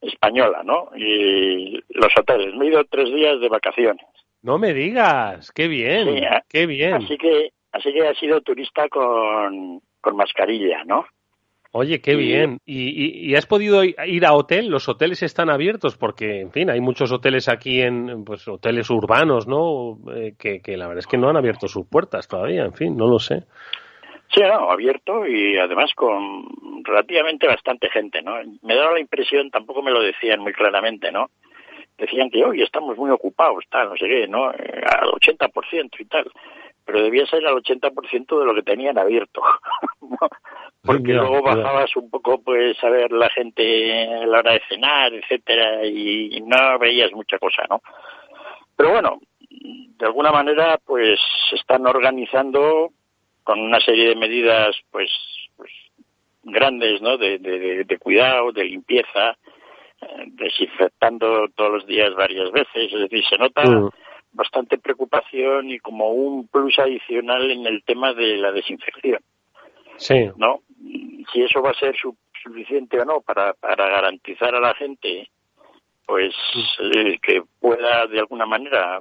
española, 0.00 0.62
¿no? 0.64 0.90
Y 0.96 1.82
los 1.90 2.12
hoteles. 2.18 2.54
Me 2.54 2.66
he 2.66 2.68
ido 2.68 2.84
tres 2.84 3.12
días 3.12 3.40
de 3.40 3.48
vacaciones. 3.48 4.06
No 4.42 4.58
me 4.58 4.74
digas, 4.74 5.50
qué 5.52 5.68
bien, 5.68 6.18
Sí, 6.18 6.24
qué 6.50 6.66
bien. 6.66 6.94
Así 6.94 7.16
que, 7.16 7.50
así 7.74 7.92
que 7.92 8.06
ha 8.06 8.14
sido 8.14 8.40
turista 8.40 8.88
con, 8.88 9.80
con 10.00 10.16
mascarilla, 10.16 10.84
¿no? 10.84 11.04
Oye, 11.76 12.00
qué 12.00 12.14
bien. 12.14 12.58
¿Y, 12.64 12.84
y, 12.88 13.30
y 13.30 13.34
has 13.34 13.46
podido 13.46 13.82
ir 13.82 14.26
a 14.26 14.32
hotel? 14.32 14.68
¿Los 14.68 14.88
hoteles 14.88 15.24
están 15.24 15.50
abiertos? 15.50 15.96
Porque, 15.98 16.40
en 16.40 16.52
fin, 16.52 16.70
hay 16.70 16.80
muchos 16.80 17.10
hoteles 17.10 17.48
aquí 17.48 17.82
en, 17.82 18.24
pues, 18.24 18.46
hoteles 18.46 18.88
urbanos, 18.90 19.48
¿no? 19.48 19.98
Eh, 20.14 20.34
que, 20.38 20.60
que 20.60 20.76
la 20.76 20.86
verdad 20.86 21.00
es 21.00 21.08
que 21.08 21.18
no 21.18 21.28
han 21.28 21.36
abierto 21.36 21.66
sus 21.66 21.84
puertas 21.88 22.28
todavía, 22.28 22.62
en 22.62 22.74
fin, 22.74 22.96
no 22.96 23.08
lo 23.08 23.18
sé. 23.18 23.42
Sí, 24.32 24.40
no, 24.40 24.70
abierto 24.70 25.26
y 25.26 25.56
además 25.58 25.92
con 25.96 26.46
relativamente 26.84 27.48
bastante 27.48 27.90
gente, 27.90 28.22
¿no? 28.22 28.34
Me 28.62 28.76
daba 28.76 28.92
la 28.92 29.00
impresión, 29.00 29.50
tampoco 29.50 29.82
me 29.82 29.90
lo 29.90 30.00
decían 30.00 30.40
muy 30.40 30.52
claramente, 30.52 31.10
¿no? 31.10 31.26
Decían 31.98 32.30
que 32.30 32.44
hoy 32.44 32.62
estamos 32.62 32.96
muy 32.96 33.10
ocupados, 33.10 33.64
tal, 33.68 33.88
no 33.88 33.96
sé 33.96 34.06
qué, 34.06 34.28
¿no? 34.28 34.52
Eh, 34.52 34.80
Al 34.86 35.10
80% 35.10 35.90
y 35.98 36.04
tal. 36.04 36.30
Pero 36.86 37.02
debía 37.02 37.24
ser 37.26 37.46
al 37.46 37.54
80% 37.56 38.38
de 38.38 38.44
lo 38.44 38.54
que 38.54 38.62
tenían 38.62 38.98
abierto. 38.98 39.42
Porque 40.82 41.12
luego 41.14 41.42
bajabas 41.42 41.96
un 41.96 42.10
poco, 42.10 42.42
pues, 42.42 42.76
a 42.84 42.90
ver 42.90 43.10
la 43.12 43.30
gente 43.30 44.06
a 44.22 44.26
la 44.26 44.38
hora 44.40 44.52
de 44.52 44.62
cenar, 44.68 45.14
etcétera, 45.14 45.86
y 45.86 46.40
no 46.42 46.78
veías 46.78 47.10
mucha 47.12 47.38
cosa, 47.38 47.62
¿no? 47.70 47.80
Pero 48.76 48.90
bueno, 48.90 49.18
de 49.48 50.04
alguna 50.06 50.30
manera, 50.30 50.78
pues, 50.84 51.18
se 51.48 51.56
están 51.56 51.86
organizando 51.86 52.90
con 53.44 53.60
una 53.60 53.80
serie 53.80 54.08
de 54.10 54.16
medidas, 54.16 54.76
pues, 54.90 55.10
pues 55.56 55.70
grandes, 56.42 57.00
¿no? 57.00 57.16
De, 57.16 57.38
de, 57.38 57.58
de- 57.58 57.84
de 57.84 57.98
cuidado, 57.98 58.52
de 58.52 58.64
limpieza, 58.64 59.30
eh, 60.02 60.24
desinfectando 60.32 61.46
todos 61.54 61.70
los 61.72 61.86
días 61.86 62.14
varias 62.14 62.50
veces. 62.52 62.92
Es 62.92 63.00
decir, 63.08 63.24
se 63.26 63.38
nota 63.38 63.62
Mm. 63.64 63.88
Bastante 64.34 64.78
preocupación 64.78 65.70
y 65.70 65.78
como 65.78 66.10
un 66.10 66.46
plus 66.48 66.78
adicional 66.78 67.50
en 67.50 67.66
el 67.66 67.82
tema 67.84 68.12
de 68.12 68.36
la 68.36 68.52
desinfección, 68.52 69.20
Sí. 69.96 70.28
¿no? 70.36 70.60
Si 71.32 71.42
eso 71.42 71.62
va 71.62 71.70
a 71.70 71.74
ser 71.74 71.96
su- 71.96 72.16
suficiente 72.42 73.00
o 73.00 73.04
no 73.04 73.20
para, 73.22 73.54
para 73.54 73.88
garantizar 73.88 74.54
a 74.54 74.60
la 74.60 74.74
gente, 74.74 75.30
pues, 76.06 76.34
eh, 76.94 77.18
que 77.22 77.42
pueda 77.60 78.06
de 78.06 78.18
alguna 78.18 78.44
manera 78.46 79.00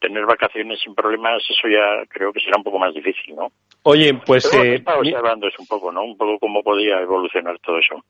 tener 0.00 0.24
vacaciones 0.24 0.80
sin 0.80 0.94
problemas, 0.94 1.42
eso 1.50 1.68
ya 1.68 2.06
creo 2.08 2.32
que 2.32 2.40
será 2.40 2.56
un 2.56 2.62
poco 2.64 2.78
más 2.78 2.94
difícil, 2.94 3.34
¿no? 3.34 3.48
Oye, 3.82 4.14
pues... 4.24 4.48
Pero 4.50 4.64
eh, 4.64 4.74
estaba 4.76 4.98
observando 5.00 5.48
eso 5.48 5.56
un 5.60 5.66
poco, 5.66 5.92
¿no? 5.92 6.02
Un 6.02 6.16
poco 6.16 6.38
cómo 6.38 6.62
podía 6.62 6.98
evolucionar 7.00 7.58
todo 7.58 7.78
eso. 7.78 8.02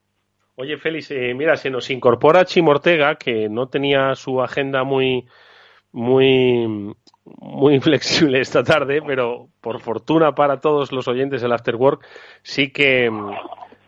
Oye, 0.55 0.77
Félix, 0.77 1.11
eh, 1.11 1.35
mira, 1.35 1.57
se 1.57 1.71
nos 1.71 1.91
incorpora 1.91 2.45
Chim 2.45 2.69
Ortega, 2.69 3.17
que 3.17 3.49
no 3.49 3.69
tenía 3.69 4.15
su 4.15 4.41
agenda 4.41 4.85
muy, 4.85 5.27
muy, 5.97 6.95
muy 7.41 7.81
flexible 7.81 8.41
esta 8.41 8.63
tarde, 8.63 9.01
pero 9.05 9.49
por 9.61 9.81
fortuna 9.81 10.33
para 10.35 10.61
todos 10.61 10.93
los 10.93 11.09
oyentes 11.09 11.41
del 11.43 11.53
After 11.53 11.75
Work, 11.77 12.07
sí 12.43 12.71
que, 12.71 13.11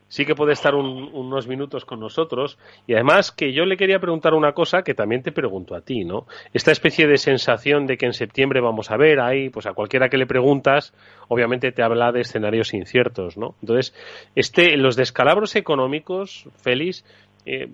sí 0.09 0.25
que 0.25 0.35
puede 0.35 0.55
estar 0.55 0.75
un- 0.75 1.11
unos 1.12 1.47
minutos 1.47 1.85
con 1.85 2.00
nosotros. 2.00 2.59
Y 2.87 2.95
además 2.95 3.31
que 3.31 3.53
yo 3.53 3.67
le 3.67 3.77
quería 3.77 4.00
preguntar 4.00 4.33
una 4.33 4.53
cosa 4.55 4.83
que 4.83 4.95
también 4.95 5.23
te 5.23 5.33
pregunto 5.33 5.75
a 5.75 5.83
ti, 5.83 6.05
¿no? 6.07 6.27
Esta 6.55 6.73
especie 6.73 7.07
de 7.07 7.19
sensación 7.19 7.87
de 7.87 7.99
que 7.99 8.07
en 8.07 8.15
septiembre 8.15 8.61
vamos 8.62 8.91
a 8.91 8.97
ver 8.97 9.21
ahí, 9.21 9.50
pues 9.50 9.67
a 9.67 9.75
cualquiera 9.75 10.09
que 10.09 10.17
le 10.17 10.27
preguntas, 10.27 10.95
obviamente 11.29 11.73
te 11.73 11.83
habla 11.83 12.11
de 12.11 12.23
escenarios 12.23 12.73
inciertos, 12.73 13.37
¿no? 13.37 13.55
Entonces, 13.61 13.95
este, 14.35 14.79
los 14.79 14.97
descalabros 14.97 15.55
económicos, 15.57 16.49
Félix, 16.62 17.05
eh, 17.45 17.69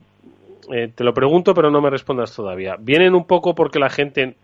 eh, 0.73 0.91
te 0.95 1.05
lo 1.05 1.13
pregunto, 1.15 1.55
pero 1.55 1.71
no 1.71 1.81
me 1.81 1.91
respondas 1.91 2.35
todavía. 2.35 2.77
¿Vienen 2.79 3.15
un 3.15 3.25
poco 3.25 3.55
porque 3.55 3.79
la 3.79 3.91
gente, 3.91 4.37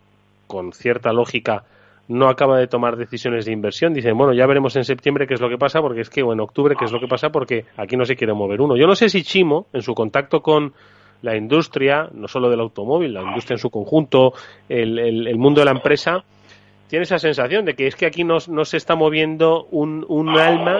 con 0.47 0.73
cierta 0.73 1.13
lógica, 1.13 1.63
no 2.07 2.27
acaba 2.27 2.57
de 2.59 2.67
tomar 2.67 2.97
decisiones 2.97 3.45
de 3.45 3.51
inversión? 3.53 3.93
Dicen, 3.93 4.17
bueno, 4.17 4.33
ya 4.33 4.45
veremos 4.45 4.75
en 4.75 4.83
septiembre 4.83 5.27
qué 5.27 5.35
es 5.35 5.41
lo 5.41 5.49
que 5.49 5.57
pasa, 5.57 5.81
porque 5.81 6.01
es 6.01 6.09
que, 6.09 6.23
o 6.23 6.33
en 6.33 6.39
octubre 6.39 6.75
qué 6.77 6.85
es 6.85 6.91
lo 6.91 6.99
que 6.99 7.07
pasa, 7.07 7.29
porque 7.29 7.65
aquí 7.77 7.95
no 7.95 8.05
se 8.05 8.15
quiere 8.15 8.33
mover 8.33 8.61
uno. 8.61 8.75
Yo 8.75 8.87
no 8.87 8.95
sé 8.95 9.09
si 9.09 9.23
Chimo, 9.23 9.67
en 9.73 9.81
su 9.81 9.93
contacto 9.93 10.41
con 10.41 10.73
la 11.21 11.37
industria, 11.37 12.09
no 12.13 12.27
solo 12.27 12.49
del 12.49 12.59
automóvil, 12.59 13.13
la 13.13 13.21
industria 13.21 13.55
en 13.55 13.59
su 13.59 13.69
conjunto, 13.69 14.33
el, 14.67 14.97
el- 14.99 15.27
el 15.27 15.37
mundo 15.37 15.61
de 15.61 15.65
la 15.65 15.71
empresa, 15.71 16.23
tiene 16.87 17.03
esa 17.03 17.19
sensación 17.19 17.63
de 17.63 17.75
que 17.75 17.87
es 17.87 17.95
que 17.95 18.05
aquí 18.07 18.23
no, 18.23 18.37
no 18.49 18.65
se 18.65 18.75
está 18.77 18.95
moviendo 18.95 19.65
un, 19.71 20.03
un 20.09 20.29
alma, 20.37 20.79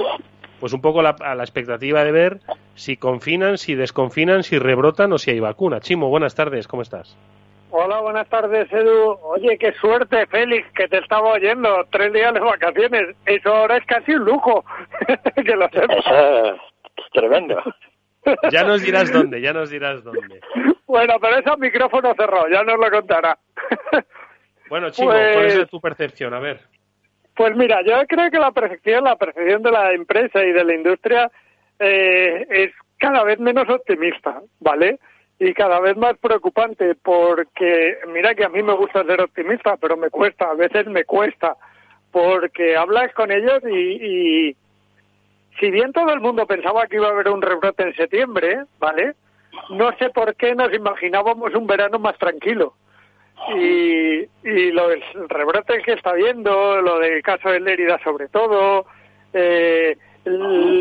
pues 0.62 0.72
un 0.72 0.80
poco 0.82 1.02
la- 1.02 1.18
a 1.20 1.36
la 1.36 1.44
expectativa 1.44 2.06
de 2.06 2.12
ver 2.14 2.40
si 2.76 2.96
confinan, 2.96 3.58
si 3.58 3.76
desconfinan, 3.76 4.44
si 4.44 4.58
rebrotan 4.60 5.12
o 5.12 5.18
si 5.18 5.32
hay 5.32 5.40
vacuna. 5.42 5.82
Chimo, 5.82 6.08
buenas 6.08 6.36
tardes, 6.36 6.68
¿cómo 6.70 6.84
estás? 6.84 7.18
Hola, 7.72 8.00
buenas 8.02 8.28
tardes, 8.30 8.72
Edu. 8.72 9.18
Oye, 9.24 9.58
qué 9.58 9.72
suerte, 9.74 10.28
Félix, 10.28 10.68
que 10.74 10.88
te 10.88 10.98
estaba 11.00 11.30
oyendo. 11.34 11.86
Tres 11.90 12.12
días 12.14 12.34
de 12.34 12.40
vacaciones. 12.42 13.16
Eso 13.26 13.54
ahora 13.54 13.78
es 13.78 13.86
casi 13.86 14.12
un 14.14 14.26
lujo. 14.26 14.64
que 15.36 15.56
lo 15.56 15.68
sepas. 15.70 15.98
Eso 15.98 16.54
es 16.56 17.12
tremendo. 17.14 17.62
Ya 18.52 18.64
nos 18.64 18.82
dirás 18.84 19.12
dónde, 19.12 19.42
ya 19.42 19.52
nos 19.54 19.70
dirás 19.70 20.04
dónde. 20.04 20.42
Bueno, 20.86 21.16
pero 21.22 21.38
eso 21.40 21.58
micrófono 21.58 22.14
cerrado, 22.14 22.48
ya 22.50 22.62
nos 22.64 22.78
lo 22.78 22.92
contará. 22.92 23.38
Bueno, 24.70 24.90
Chimo, 24.92 25.10
Pues- 25.10 25.34
¿cuál 25.34 25.46
es 25.48 25.70
tu 25.70 25.82
percepción? 25.82 26.34
A 26.34 26.40
ver. 26.40 26.60
Pues 27.36 27.56
mira, 27.56 27.82
yo 27.84 27.96
creo 28.08 28.30
que 28.30 28.40
la 28.40 28.52
percepción, 28.52 29.04
la 29.04 29.16
percepción 29.16 29.62
de 29.64 29.72
la 29.72 29.94
empresa 29.94 30.44
y 30.44 30.52
de 30.52 30.64
la 30.64 30.76
industria 30.76 31.32
eh, 31.80 32.46
es 32.50 32.72
cada 32.98 33.24
vez 33.24 33.40
menos 33.40 33.68
optimista, 33.70 34.42
¿vale? 34.60 35.00
Y 35.40 35.54
cada 35.54 35.80
vez 35.80 35.98
más 35.98 36.18
preocupante 36.18 36.94
porque, 36.96 37.98
mira 38.14 38.36
que 38.36 38.46
a 38.46 38.50
mí 38.50 38.62
me 38.62 38.74
gusta 38.74 39.04
ser 39.06 39.22
optimista, 39.22 39.78
pero 39.78 39.98
me 39.98 40.10
cuesta, 40.10 40.52
a 40.52 40.54
veces 40.54 40.86
me 40.88 41.06
cuesta, 41.06 41.56
porque 42.12 42.76
hablas 42.76 43.12
con 43.14 43.32
ellos 43.32 43.60
y, 43.64 44.50
y 44.50 44.56
si 45.60 45.72
bien 45.72 45.94
todo 45.94 46.14
el 46.14 46.20
mundo 46.20 46.46
pensaba 46.46 46.86
que 46.86 46.98
iba 46.98 47.08
a 47.08 47.12
haber 47.12 47.30
un 47.30 47.42
rebrote 47.42 47.84
en 47.84 47.96
septiembre, 47.96 48.66
¿vale? 48.78 49.16
No 49.72 49.92
sé 49.98 50.10
por 50.10 50.36
qué 50.36 50.54
nos 50.54 50.72
imaginábamos 50.74 51.56
un 51.56 51.66
verano 51.66 51.98
más 51.98 52.18
tranquilo 52.18 52.76
y, 53.56 54.28
y 54.44 54.72
lo 54.72 54.88
del 54.90 55.04
rebrote 55.28 55.82
que 55.82 55.94
está 55.94 56.14
viendo, 56.14 56.82
lo 56.82 57.00
del 57.00 57.22
caso 57.24 57.50
de 57.50 57.60
Lérida 57.60 58.00
sobre 58.04 58.28
todo, 58.30 58.86
eh, 59.34 59.98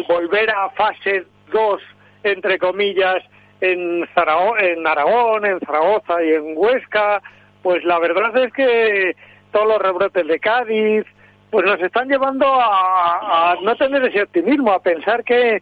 volver 0.08 0.50
a 0.50 0.70
fase 0.70 1.24
2, 1.52 1.82
entre 2.24 2.58
comillas, 2.58 3.22
en, 3.60 4.06
Zarao- 4.14 4.58
en 4.60 4.86
Aragón, 4.86 5.44
en 5.46 5.60
Zaragoza 5.60 6.22
y 6.22 6.32
en 6.32 6.54
Huesca, 6.56 7.22
pues 7.62 7.84
la 7.84 7.98
verdad 7.98 8.36
es 8.44 8.52
que 8.52 9.14
todos 9.52 9.66
los 9.66 9.78
rebrotes 9.78 10.26
de 10.26 10.38
Cádiz, 10.40 11.04
pues 11.50 11.66
nos 11.66 11.80
están 11.80 12.08
llevando 12.08 12.46
a, 12.46 13.52
a 13.52 13.56
no 13.62 13.74
tener 13.76 14.04
ese 14.04 14.22
optimismo, 14.22 14.72
a 14.72 14.80
pensar 14.82 15.24
que, 15.24 15.60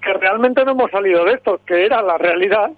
que 0.00 0.12
realmente 0.14 0.64
no 0.64 0.70
hemos 0.72 0.90
salido 0.90 1.24
de 1.24 1.32
esto, 1.34 1.60
que 1.66 1.84
era 1.84 2.00
la 2.02 2.16
realidad, 2.18 2.70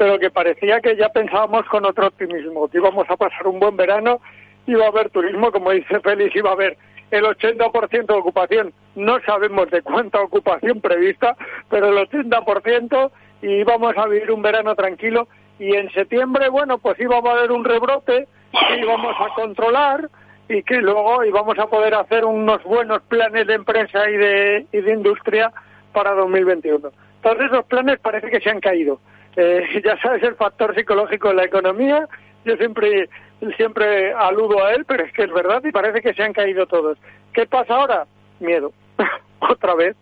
pero 0.00 0.18
que 0.18 0.30
parecía 0.30 0.80
que 0.80 0.96
ya 0.96 1.10
pensábamos 1.10 1.66
con 1.66 1.84
otro 1.84 2.06
optimismo, 2.06 2.68
que 2.68 2.78
íbamos 2.78 3.04
a 3.10 3.18
pasar 3.18 3.46
un 3.46 3.60
buen 3.60 3.76
verano, 3.76 4.18
iba 4.66 4.86
a 4.86 4.88
haber 4.88 5.10
turismo, 5.10 5.52
como 5.52 5.72
dice 5.72 6.00
Félix, 6.00 6.34
iba 6.34 6.48
a 6.48 6.54
haber 6.54 6.78
el 7.10 7.24
80% 7.24 8.06
de 8.06 8.14
ocupación, 8.14 8.72
no 8.94 9.20
sabemos 9.26 9.70
de 9.70 9.82
cuánta 9.82 10.22
ocupación 10.22 10.80
prevista, 10.80 11.36
pero 11.68 11.88
el 11.88 12.08
80% 12.08 13.10
y 13.42 13.48
íbamos 13.56 13.94
a 13.98 14.06
vivir 14.06 14.30
un 14.32 14.40
verano 14.40 14.74
tranquilo 14.74 15.28
y 15.58 15.76
en 15.76 15.90
septiembre, 15.90 16.48
bueno, 16.48 16.78
pues 16.78 16.98
íbamos 16.98 17.28
a 17.28 17.36
haber 17.36 17.52
un 17.52 17.62
rebrote 17.62 18.26
que 18.52 18.80
íbamos 18.80 19.14
a 19.20 19.34
controlar 19.34 20.08
y 20.48 20.62
que 20.62 20.76
luego 20.76 21.26
íbamos 21.26 21.58
a 21.58 21.66
poder 21.66 21.94
hacer 21.94 22.24
unos 22.24 22.64
buenos 22.64 23.02
planes 23.02 23.46
de 23.46 23.52
empresa 23.52 24.08
y 24.08 24.16
de, 24.16 24.66
y 24.72 24.80
de 24.80 24.92
industria 24.94 25.52
para 25.92 26.12
2021. 26.12 26.90
Todos 27.20 27.38
esos 27.38 27.66
planes 27.66 28.00
parece 28.00 28.30
que 28.30 28.40
se 28.40 28.48
han 28.48 28.60
caído. 28.60 28.98
Eh, 29.42 29.80
ya 29.84 29.96
sabes 30.02 30.22
el 30.22 30.34
factor 30.34 30.74
psicológico 30.74 31.28
de 31.28 31.34
la 31.34 31.44
economía, 31.44 32.06
yo 32.44 32.56
siempre, 32.56 33.08
siempre 33.56 34.12
aludo 34.12 34.62
a 34.64 34.72
él, 34.72 34.84
pero 34.86 35.04
es 35.04 35.12
que 35.14 35.22
es 35.24 35.32
verdad 35.32 35.62
y 35.64 35.72
parece 35.72 36.02
que 36.02 36.12
se 36.12 36.22
han 36.22 36.32
caído 36.34 36.66
todos. 36.66 36.98
¿Qué 37.32 37.46
pasa 37.46 37.74
ahora? 37.74 38.06
Miedo. 38.38 38.72
Otra 39.40 39.74
vez, 39.74 39.96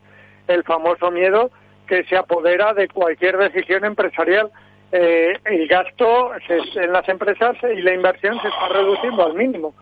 el 0.48 0.64
famoso 0.64 1.10
miedo 1.12 1.50
que 1.86 2.02
se 2.04 2.16
apodera 2.16 2.74
de 2.74 2.88
cualquier 2.88 3.36
decisión 3.38 3.84
empresarial. 3.84 4.50
Eh, 4.90 5.38
el 5.44 5.68
gasto 5.68 6.32
se- 6.46 6.80
en 6.84 6.92
las 6.92 7.08
empresas 7.08 7.56
y 7.62 7.80
la 7.82 7.94
inversión 7.94 8.40
se 8.40 8.48
está 8.48 8.68
reduciendo 8.68 9.24
al 9.24 9.34
mínimo. 9.34 9.74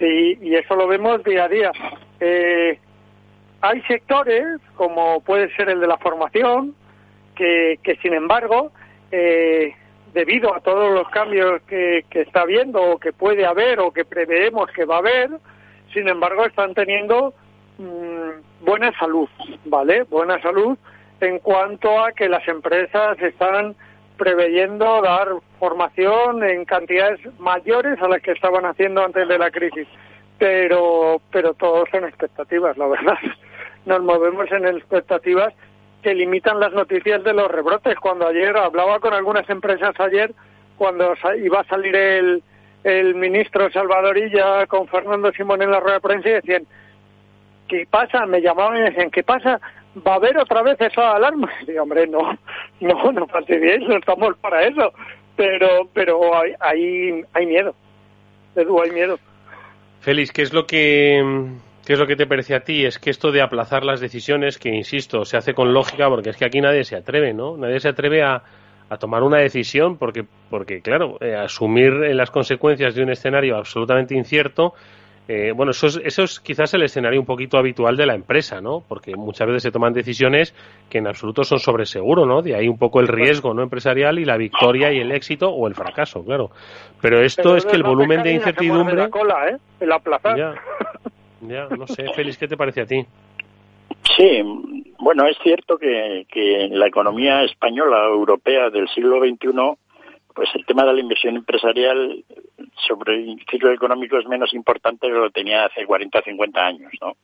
Y, 0.00 0.38
y 0.48 0.54
eso 0.56 0.74
lo 0.76 0.86
vemos 0.88 1.22
día 1.24 1.44
a 1.44 1.48
día. 1.48 1.72
Eh, 2.20 2.78
hay 3.60 3.80
sectores, 3.82 4.44
como 4.74 5.20
puede 5.20 5.54
ser 5.56 5.68
el 5.70 5.80
de 5.80 5.86
la 5.86 5.96
formación, 5.98 6.74
que 7.34 7.98
sin 8.02 8.14
embargo, 8.14 8.70
eh, 9.12 9.74
debido 10.12 10.54
a 10.54 10.60
todos 10.60 10.92
los 10.92 11.08
cambios 11.10 11.62
que, 11.62 12.04
que 12.10 12.22
está 12.22 12.40
habiendo 12.40 12.82
o 12.82 12.98
que 12.98 13.12
puede 13.12 13.46
haber 13.46 13.80
o 13.80 13.92
que 13.92 14.04
preveemos 14.04 14.70
que 14.72 14.84
va 14.84 14.96
a 14.96 14.98
haber, 14.98 15.30
sin 15.92 16.08
embargo, 16.08 16.44
están 16.44 16.74
teniendo 16.74 17.34
mm, 17.78 18.64
buena 18.64 18.90
salud, 18.98 19.28
¿vale? 19.64 20.02
Buena 20.04 20.40
salud 20.40 20.76
en 21.20 21.38
cuanto 21.38 22.02
a 22.02 22.12
que 22.12 22.28
las 22.28 22.46
empresas 22.48 23.20
están 23.20 23.76
preveyendo 24.16 25.00
dar 25.02 25.28
formación 25.58 26.42
en 26.44 26.64
cantidades 26.64 27.20
mayores 27.38 28.00
a 28.00 28.08
las 28.08 28.22
que 28.22 28.32
estaban 28.32 28.64
haciendo 28.64 29.04
antes 29.04 29.28
de 29.28 29.38
la 29.38 29.50
crisis. 29.50 29.86
Pero, 30.38 31.20
pero 31.30 31.54
todo 31.54 31.84
son 31.90 32.04
expectativas, 32.04 32.76
la 32.76 32.86
verdad. 32.88 33.18
Nos 33.86 34.02
movemos 34.02 34.50
en 34.50 34.66
expectativas 34.66 35.54
que 36.02 36.14
limitan 36.14 36.60
las 36.60 36.72
noticias 36.72 37.22
de 37.24 37.32
los 37.32 37.50
rebrotes. 37.50 37.98
Cuando 37.98 38.26
ayer 38.26 38.56
hablaba 38.56 39.00
con 39.00 39.14
algunas 39.14 39.48
empresas 39.48 39.98
ayer, 40.00 40.34
cuando 40.76 41.14
iba 41.42 41.60
a 41.60 41.64
salir 41.64 41.94
el, 41.94 42.42
el 42.84 43.14
ministro 43.14 43.70
Salvadorilla 43.70 44.66
con 44.66 44.88
Fernando 44.88 45.32
Simón 45.32 45.62
en 45.62 45.70
la 45.70 45.80
rueda 45.80 45.94
de 45.96 46.00
prensa 46.00 46.28
y 46.28 46.32
decían, 46.32 46.66
¿qué 47.68 47.86
pasa? 47.88 48.26
Me 48.26 48.40
llamaban 48.40 48.78
y 48.78 48.90
decían, 48.90 49.10
¿qué 49.10 49.22
pasa? 49.22 49.60
¿Va 50.06 50.12
a 50.12 50.16
haber 50.16 50.36
otra 50.38 50.62
vez 50.62 50.80
esa 50.80 51.16
alarma? 51.16 51.50
Y 51.66 51.76
hombre, 51.78 52.06
no, 52.06 52.36
no, 52.80 53.12
no 53.12 53.26
fastidiéis, 53.28 53.88
no 53.88 53.96
estamos 53.96 54.36
para 54.38 54.64
eso. 54.66 54.92
Pero, 55.36 55.88
pero 55.94 56.36
hay, 56.36 56.52
hay, 56.60 57.24
hay 57.32 57.46
miedo. 57.46 57.74
Edu, 58.54 58.82
hay 58.82 58.90
miedo. 58.90 59.18
Félix, 60.00 60.32
¿qué 60.32 60.42
es 60.42 60.52
lo 60.52 60.66
que 60.66 61.22
qué 61.84 61.94
es 61.94 61.98
lo 61.98 62.06
que 62.06 62.16
te 62.16 62.26
parece 62.26 62.54
a 62.54 62.60
ti? 62.60 62.84
Es 62.84 62.98
que 62.98 63.10
esto 63.10 63.30
de 63.32 63.42
aplazar 63.42 63.84
las 63.84 64.00
decisiones, 64.00 64.58
que 64.58 64.68
insisto, 64.70 65.24
se 65.24 65.36
hace 65.36 65.54
con 65.54 65.72
lógica, 65.72 66.08
porque 66.08 66.30
es 66.30 66.36
que 66.36 66.44
aquí 66.44 66.60
nadie 66.60 66.84
se 66.84 66.96
atreve, 66.96 67.32
¿no? 67.34 67.56
Nadie 67.56 67.80
se 67.80 67.88
atreve 67.88 68.22
a, 68.22 68.42
a 68.88 68.96
tomar 68.98 69.22
una 69.22 69.38
decisión, 69.38 69.96
porque, 69.98 70.24
porque 70.50 70.80
claro, 70.82 71.16
eh, 71.20 71.34
asumir 71.34 71.92
eh, 72.04 72.14
las 72.14 72.30
consecuencias 72.30 72.94
de 72.94 73.02
un 73.02 73.10
escenario 73.10 73.56
absolutamente 73.56 74.14
incierto. 74.14 74.74
eh, 75.28 75.52
bueno, 75.54 75.70
eso 75.70 75.86
es, 75.86 76.00
eso 76.04 76.24
es 76.24 76.40
quizás 76.40 76.74
el 76.74 76.82
escenario 76.82 77.20
un 77.20 77.26
poquito 77.26 77.56
habitual 77.56 77.96
de 77.96 78.06
la 78.06 78.14
empresa, 78.14 78.60
¿no? 78.60 78.80
Porque 78.86 79.14
muchas 79.16 79.46
veces 79.46 79.62
se 79.62 79.70
toman 79.70 79.92
decisiones 79.92 80.54
que 80.90 80.98
en 80.98 81.06
absoluto 81.06 81.44
son 81.44 81.58
sobre 81.60 81.86
seguro, 81.86 82.26
¿no? 82.26 82.42
De 82.42 82.54
ahí 82.56 82.68
un 82.68 82.76
poco 82.78 83.00
el 83.00 83.08
riesgo 83.08 83.54
no 83.54 83.62
empresarial 83.62 84.18
y 84.18 84.24
la 84.24 84.36
victoria 84.36 84.92
y 84.92 84.98
el 84.98 85.12
éxito 85.12 85.48
o 85.50 85.68
el 85.68 85.74
fracaso, 85.74 86.24
claro. 86.24 86.50
Pero 87.00 87.22
esto 87.22 87.42
Pero 87.44 87.56
es 87.56 87.64
que 87.66 87.76
el 87.76 87.84
volumen 87.84 88.22
de 88.22 88.32
incertidumbre 88.32 88.96
la 88.96 89.08
cola, 89.08 89.48
¿eh? 89.48 89.56
El 89.80 89.92
aplazar. 89.92 90.36
Ya, 90.36 90.54
ya, 91.42 91.68
no 91.68 91.86
sé, 91.86 92.12
Félix, 92.14 92.38
¿qué 92.38 92.48
te 92.48 92.56
parece 92.56 92.82
a 92.82 92.86
ti? 92.86 93.04
Sí, 94.16 94.42
bueno, 94.98 95.26
es 95.26 95.36
cierto 95.42 95.78
que, 95.78 96.26
en 96.34 96.78
la 96.78 96.86
economía 96.86 97.42
española 97.42 98.04
europea 98.06 98.70
del 98.70 98.88
siglo 98.88 99.20
XXI, 99.20 99.50
pues 100.34 100.48
el 100.54 100.64
tema 100.64 100.84
de 100.84 100.94
la 100.94 101.00
inversión 101.00 101.36
empresarial 101.36 102.24
sobre 102.86 103.16
el 103.16 103.44
ciclo 103.50 103.70
económico 103.72 104.18
es 104.18 104.26
menos 104.26 104.54
importante 104.54 105.06
que 105.06 105.12
lo 105.12 105.30
tenía 105.30 105.66
hace 105.66 105.84
40 105.84 106.18
o 106.18 106.22
50 106.22 106.66
años, 106.66 106.92
¿no? 107.00 107.14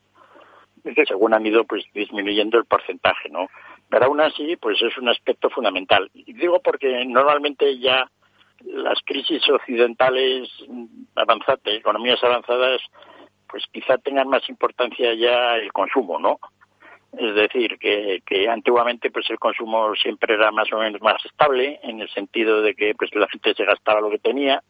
Según 1.05 1.33
han 1.33 1.45
ido 1.45 1.65
pues 1.65 1.83
disminuyendo 1.93 2.57
el 2.57 2.65
porcentaje, 2.65 3.29
¿no? 3.29 3.47
Pero 3.89 4.05
aún 4.05 4.21
así, 4.21 4.55
pues 4.57 4.81
es 4.81 4.97
un 4.97 5.09
aspecto 5.09 5.49
fundamental. 5.49 6.09
Y 6.13 6.33
digo 6.33 6.61
porque 6.63 7.03
normalmente 7.05 7.79
ya 7.79 8.09
las 8.65 8.99
crisis 9.05 9.41
occidentales 9.49 10.49
avanzadas, 11.15 11.61
economías 11.65 12.23
avanzadas, 12.23 12.81
pues 13.49 13.63
quizá 13.71 13.97
tengan 13.97 14.27
más 14.29 14.47
importancia 14.49 15.13
ya 15.13 15.55
el 15.55 15.71
consumo, 15.73 16.19
¿no? 16.19 16.39
Es 17.17 17.33
decir, 17.33 17.77
que, 17.79 18.21
que 18.25 18.47
antiguamente 18.47 19.09
pues 19.09 19.29
el 19.31 19.39
consumo 19.39 19.95
siempre 19.95 20.35
era 20.35 20.51
más 20.51 20.71
o 20.71 20.77
menos 20.77 21.01
más 21.01 21.23
estable 21.25 21.79
en 21.83 21.99
el 22.01 22.09
sentido 22.09 22.61
de 22.61 22.75
que 22.75 22.93
pues 22.95 23.13
la 23.15 23.27
gente 23.27 23.53
se 23.55 23.65
gastaba 23.65 23.99
lo 24.01 24.11
que 24.11 24.19
tenía, 24.19 24.61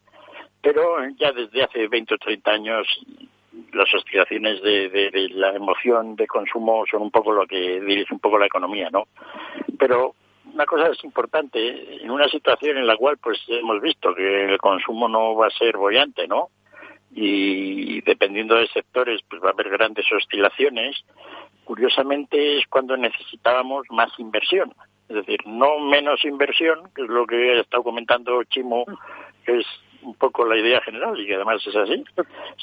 pero 0.62 0.96
ya 1.18 1.32
desde 1.32 1.62
hace 1.64 1.86
20 1.88 2.14
o 2.14 2.18
30 2.18 2.50
años 2.50 2.86
las 3.72 3.92
oscilaciones 3.94 4.62
de, 4.62 4.88
de- 4.88 5.10
de 5.10 5.28
la 5.30 5.50
emoción 5.54 6.16
de 6.16 6.26
consumo 6.26 6.84
son 6.90 7.02
un 7.02 7.10
poco 7.10 7.32
lo 7.32 7.46
que 7.46 7.80
dirige 7.80 8.14
un 8.14 8.20
poco 8.20 8.38
la 8.38 8.46
economía, 8.46 8.88
¿no? 8.90 9.04
Pero 9.78 10.14
una 10.54 10.64
cosa 10.66 10.88
es 10.88 11.04
importante, 11.04 12.02
en 12.02 12.10
una 12.10 12.28
situación 12.28 12.78
en 12.78 12.86
la 12.86 12.96
cual 12.96 13.18
pues 13.18 13.38
hemos 13.48 13.80
visto 13.82 14.14
que 14.14 14.44
el 14.46 14.58
consumo 14.58 15.08
no 15.08 15.34
va 15.34 15.46
a 15.48 15.50
ser 15.50 15.76
bollante, 15.76 16.26
¿no? 16.26 16.48
Y 17.12 18.00
dependiendo 18.02 18.56
de 18.56 18.68
sectores 18.68 19.20
pues 19.28 19.42
va 19.42 19.48
a 19.48 19.52
haber 19.52 19.68
grandes 19.68 20.06
oscilaciones, 20.12 21.04
curiosamente 21.64 22.58
es 22.58 22.66
cuando 22.68 22.96
necesitábamos 22.96 23.86
más 23.90 24.10
inversión. 24.18 24.72
Es 25.08 25.16
decir, 25.16 25.40
no 25.44 25.80
menos 25.80 26.24
inversión, 26.24 26.88
que 26.94 27.02
es 27.02 27.08
lo 27.08 27.26
que 27.26 27.52
ha 27.52 27.60
estado 27.60 27.82
comentando 27.82 28.44
Chimo, 28.44 28.84
que 29.44 29.58
es 29.58 29.66
un 30.02 30.14
poco 30.14 30.46
la 30.46 30.56
idea 30.56 30.80
general 30.82 31.18
y 31.20 31.26
que 31.26 31.34
además 31.34 31.66
es 31.66 31.76
así, 31.76 32.04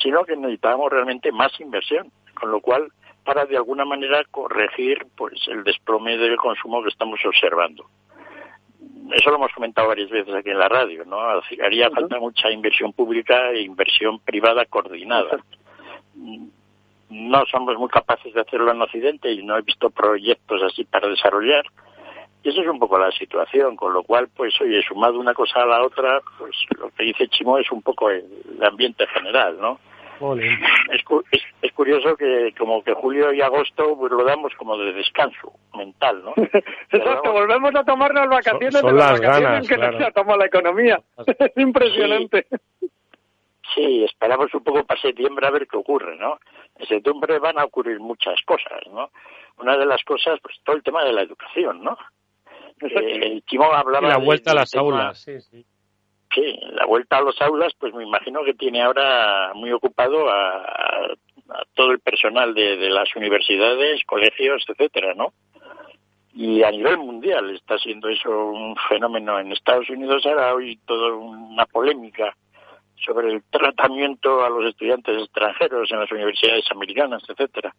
sino 0.01 0.23
que 0.23 0.35
necesitábamos 0.35 0.91
realmente 0.91 1.31
más 1.31 1.59
inversión, 1.59 2.11
con 2.33 2.51
lo 2.51 2.61
cual 2.61 2.91
para 3.25 3.45
de 3.45 3.57
alguna 3.57 3.83
manera 3.83 4.23
corregir 4.31 5.05
pues 5.17 5.33
el 5.47 5.63
desplome 5.63 6.17
del 6.17 6.37
consumo 6.37 6.81
que 6.81 6.89
estamos 6.89 7.19
observando. 7.25 7.85
Eso 9.11 9.29
lo 9.29 9.37
hemos 9.37 9.53
comentado 9.53 9.87
varias 9.87 10.09
veces 10.09 10.33
aquí 10.33 10.49
en 10.49 10.59
la 10.59 10.67
radio, 10.67 11.05
¿no? 11.05 11.17
Haría 11.63 11.89
falta 11.89 12.19
mucha 12.19 12.51
inversión 12.51 12.93
pública 12.93 13.51
e 13.51 13.61
inversión 13.61 14.19
privada 14.19 14.65
coordinada. 14.65 15.39
No 17.09 17.45
somos 17.45 17.77
muy 17.77 17.87
capaces 17.87 18.33
de 18.33 18.41
hacerlo 18.41 18.71
en 18.71 18.81
Occidente 18.81 19.31
y 19.31 19.43
no 19.43 19.57
he 19.57 19.61
visto 19.61 19.89
proyectos 19.89 20.61
así 20.61 20.83
para 20.83 21.07
desarrollar. 21.07 21.65
Y 22.43 22.49
eso 22.49 22.61
es 22.61 22.67
un 22.67 22.79
poco 22.79 22.99
la 22.99 23.11
situación, 23.11 23.75
con 23.75 23.93
lo 23.93 24.03
cual, 24.03 24.27
pues, 24.35 24.59
oye, 24.61 24.81
sumado 24.83 25.19
una 25.19 25.33
cosa 25.33 25.63
a 25.63 25.65
la 25.65 25.83
otra, 25.83 26.21
pues 26.37 26.55
lo 26.77 26.89
que 26.91 27.03
dice 27.03 27.27
Chimo 27.29 27.57
es 27.57 27.71
un 27.71 27.81
poco 27.81 28.09
el 28.09 28.25
ambiente 28.61 29.07
general, 29.07 29.57
¿no? 29.59 29.79
Es, 30.91 31.03
cu- 31.03 31.23
es, 31.31 31.41
es 31.61 31.71
curioso 31.73 32.15
que 32.15 32.53
como 32.57 32.83
que 32.83 32.93
julio 32.93 33.31
y 33.33 33.41
agosto 33.41 33.95
pues 33.97 34.11
lo 34.11 34.23
damos 34.23 34.53
como 34.55 34.77
de 34.77 34.93
descanso 34.93 35.53
mental, 35.75 36.23
¿no? 36.23 36.33
Exacto, 36.91 37.31
volvemos 37.31 37.73
a 37.75 37.83
tomarnos 37.83 38.27
vacaciones 38.27 38.71
Son- 38.73 38.81
son 38.81 38.95
de 38.95 38.97
las, 39.01 39.11
las 39.11 39.19
vacaciones 39.21 39.49
ganas, 39.49 39.67
que 39.67 39.75
claro. 39.75 39.99
nos 39.99 40.07
ha 40.07 40.11
tomado 40.11 40.37
la 40.39 40.45
economía. 40.45 41.01
Es 41.39 41.57
impresionante. 41.57 42.47
Sí, 43.75 44.03
esperamos 44.05 44.53
un 44.53 44.63
poco 44.63 44.83
para 44.85 44.99
septiembre 45.01 45.45
a 45.45 45.51
ver 45.51 45.67
qué 45.67 45.77
ocurre, 45.77 46.17
¿no? 46.17 46.39
En 46.77 46.87
septiembre 46.87 47.37
van 47.39 47.59
a 47.59 47.65
ocurrir 47.65 47.99
muchas 47.99 48.39
cosas, 48.45 48.81
¿no? 48.91 49.11
Una 49.59 49.77
de 49.77 49.85
las 49.85 50.03
cosas, 50.03 50.39
pues 50.41 50.55
todo 50.63 50.75
el 50.75 50.83
tema 50.83 51.03
de 51.03 51.13
la 51.13 51.21
educación, 51.21 51.83
¿no? 51.83 51.97
Eh, 52.79 53.41
Chimo 53.47 53.65
hablaba 53.73 54.07
Y 54.07 54.11
la 54.11 54.17
de- 54.19 54.25
vuelta 54.25 54.51
a 54.51 54.55
las 54.55 54.71
tema- 54.71 54.83
aulas, 54.83 55.19
sí, 55.21 55.41
sí. 55.41 55.65
Sí, 56.33 56.59
la 56.73 56.85
vuelta 56.85 57.17
a 57.17 57.21
las 57.23 57.41
aulas, 57.41 57.73
pues 57.79 57.93
me 57.93 58.03
imagino 58.03 58.43
que 58.43 58.53
tiene 58.53 58.81
ahora 58.81 59.51
muy 59.55 59.71
ocupado 59.71 60.29
a, 60.29 61.13
todo 61.73 61.91
el 61.91 61.99
personal 61.99 62.53
de, 62.53 62.75
de 62.77 62.89
las 62.89 63.15
universidades, 63.15 64.03
colegios, 64.05 64.63
etcétera, 64.67 65.13
¿no? 65.15 65.33
Y 66.33 66.61
a 66.63 66.69
nivel 66.69 66.97
mundial 66.97 67.49
está 67.55 67.77
siendo 67.79 68.09
eso 68.09 68.29
un 68.29 68.75
fenómeno. 68.89 69.39
En 69.39 69.51
Estados 69.51 69.89
Unidos 69.89 70.25
ahora 70.25 70.53
hoy 70.53 70.77
toda 70.85 71.13
una 71.15 71.65
polémica 71.65 72.35
sobre 73.05 73.31
el 73.31 73.43
tratamiento 73.49 74.43
a 74.43 74.49
los 74.49 74.65
estudiantes 74.65 75.17
extranjeros 75.23 75.89
en 75.91 75.99
las 75.99 76.11
universidades 76.11 76.65
americanas, 76.71 77.23
etcétera. 77.27 77.73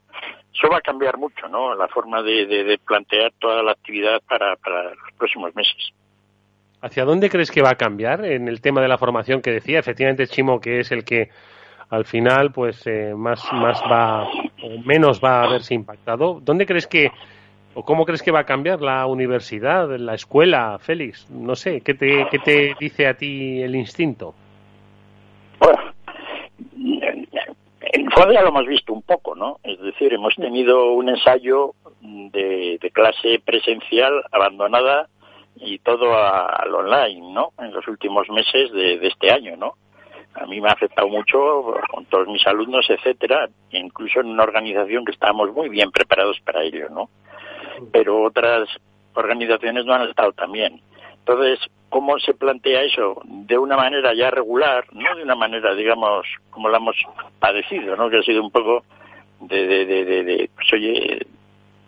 Eso 0.53 0.69
va 0.73 0.79
a 0.79 0.81
cambiar 0.81 1.19
mucho, 1.19 1.47
¿no? 1.49 1.75
La 1.75 1.87
forma 1.89 2.23
de, 2.23 2.47
de- 2.47 2.65
de 2.65 2.79
plantear 2.79 3.33
toda 3.39 3.63
la 3.63 3.73
actividad 3.73 4.23
para, 4.29 4.57
para 4.57 4.85
los 4.95 5.13
próximos 5.19 5.55
meses. 5.55 5.93
¿Hacia 6.81 7.05
dónde 7.05 7.29
crees 7.29 7.51
que 7.51 7.63
va 7.63 7.71
a 7.71 7.75
cambiar 7.75 8.25
en 8.25 8.47
el 8.47 8.61
tema 8.61 8.81
de 8.81 8.89
la 8.89 8.99
formación 8.99 9.43
que 9.43 9.51
decía? 9.51 9.81
Efectivamente, 9.81 10.29
Chimo, 10.29 10.61
que 10.61 10.81
es 10.81 10.93
el 10.93 11.05
que 11.05 11.29
al 11.91 12.05
final, 12.05 12.53
pues, 12.53 12.87
eh, 12.87 13.15
más, 13.17 13.43
más 13.53 13.83
va, 13.91 14.25
o 14.25 14.79
menos 14.85 15.21
va 15.23 15.43
a 15.43 15.51
verse 15.51 15.75
impactado. 15.75 16.39
¿Dónde 16.41 16.67
crees 16.67 16.87
que, 16.87 17.11
o 17.75 17.85
cómo 17.85 18.05
crees 18.05 18.23
que 18.23 18.31
va 18.31 18.41
a 18.41 18.45
cambiar 18.45 18.81
la 18.81 19.07
universidad, 19.07 19.89
la 19.97 20.15
escuela, 20.15 20.79
Félix? 20.79 21.29
No 21.31 21.57
sé, 21.57 21.81
¿qué 21.81 21.95
te, 21.95 22.27
qué 22.31 22.39
te 22.39 22.77
dice 22.79 23.09
a 23.09 23.15
ti 23.15 23.61
el 23.63 23.75
instinto? 23.75 24.35
En 27.81 28.11
fondo 28.11 28.33
ya 28.33 28.43
lo 28.43 28.49
hemos 28.51 28.67
visto 28.67 28.93
un 28.93 29.03
poco, 29.03 29.35
¿no? 29.35 29.59
Es 29.65 29.81
decir, 29.81 30.13
hemos 30.13 30.35
tenido 30.37 30.93
un 30.93 31.09
ensayo 31.09 31.73
de, 32.01 32.79
de 32.81 32.91
clase 32.91 33.41
presencial 33.45 34.13
abandonada 34.31 35.09
y 35.61 35.79
todo 35.79 36.17
al 36.17 36.75
online, 36.75 37.33
¿no? 37.33 37.53
En 37.59 37.73
los 37.73 37.87
últimos 37.89 38.29
meses 38.31 38.73
de, 38.73 38.99
de 38.99 39.09
este 39.09 39.31
año, 39.31 39.57
¿no? 39.57 39.75
A 40.35 40.47
mí 40.47 40.61
me 40.61 40.69
ha 40.69 40.73
afectado 40.73 41.09
mucho 41.09 41.75
con 41.91 42.05
todos 42.07 42.29
mis 42.29 42.47
alumnos, 42.47 42.87
etcétera, 42.89 43.49
incluso 43.73 44.21
en 44.21 44.27
una 44.27 44.45
organización 44.45 45.05
que 45.05 45.13
estábamos 45.13 45.53
muy 45.53 45.69
bien 45.69 45.91
preparados 45.91 46.39
para 46.45 46.63
ello, 46.63 46.89
¿no? 46.91 47.09
Pero 47.93 48.23
otras 48.23 48.69
organizaciones 49.15 49.85
no 49.85 49.95
han 49.95 50.09
estado 50.09 50.33
tan 50.33 50.53
bien. 50.53 50.81
Entonces, 51.19 51.59
¿cómo 51.89 52.19
se 52.19 52.35
plantea 52.35 52.83
eso? 52.83 53.21
De 53.25 53.59
una 53.59 53.77
manera 53.77 54.15
ya 54.15 54.31
regular, 54.31 54.85
no 54.93 55.17
de 55.17 55.23
una 55.25 55.35
manera, 55.35 55.75
digamos, 55.75 56.27
como 56.51 56.69
la 56.69 56.79
hemos 56.79 56.97
padecido, 57.39 57.97
¿no? 57.97 58.09
Que 58.09 58.19
ha 58.19 58.23
sido 58.23 58.43
un 58.43 58.51
poco 58.51 58.85
de, 59.41 59.67
de, 59.67 59.87
de, 59.87 60.05
de, 60.05 60.25
de, 60.25 60.51
pues, 60.55 60.73
oye, 60.73 61.27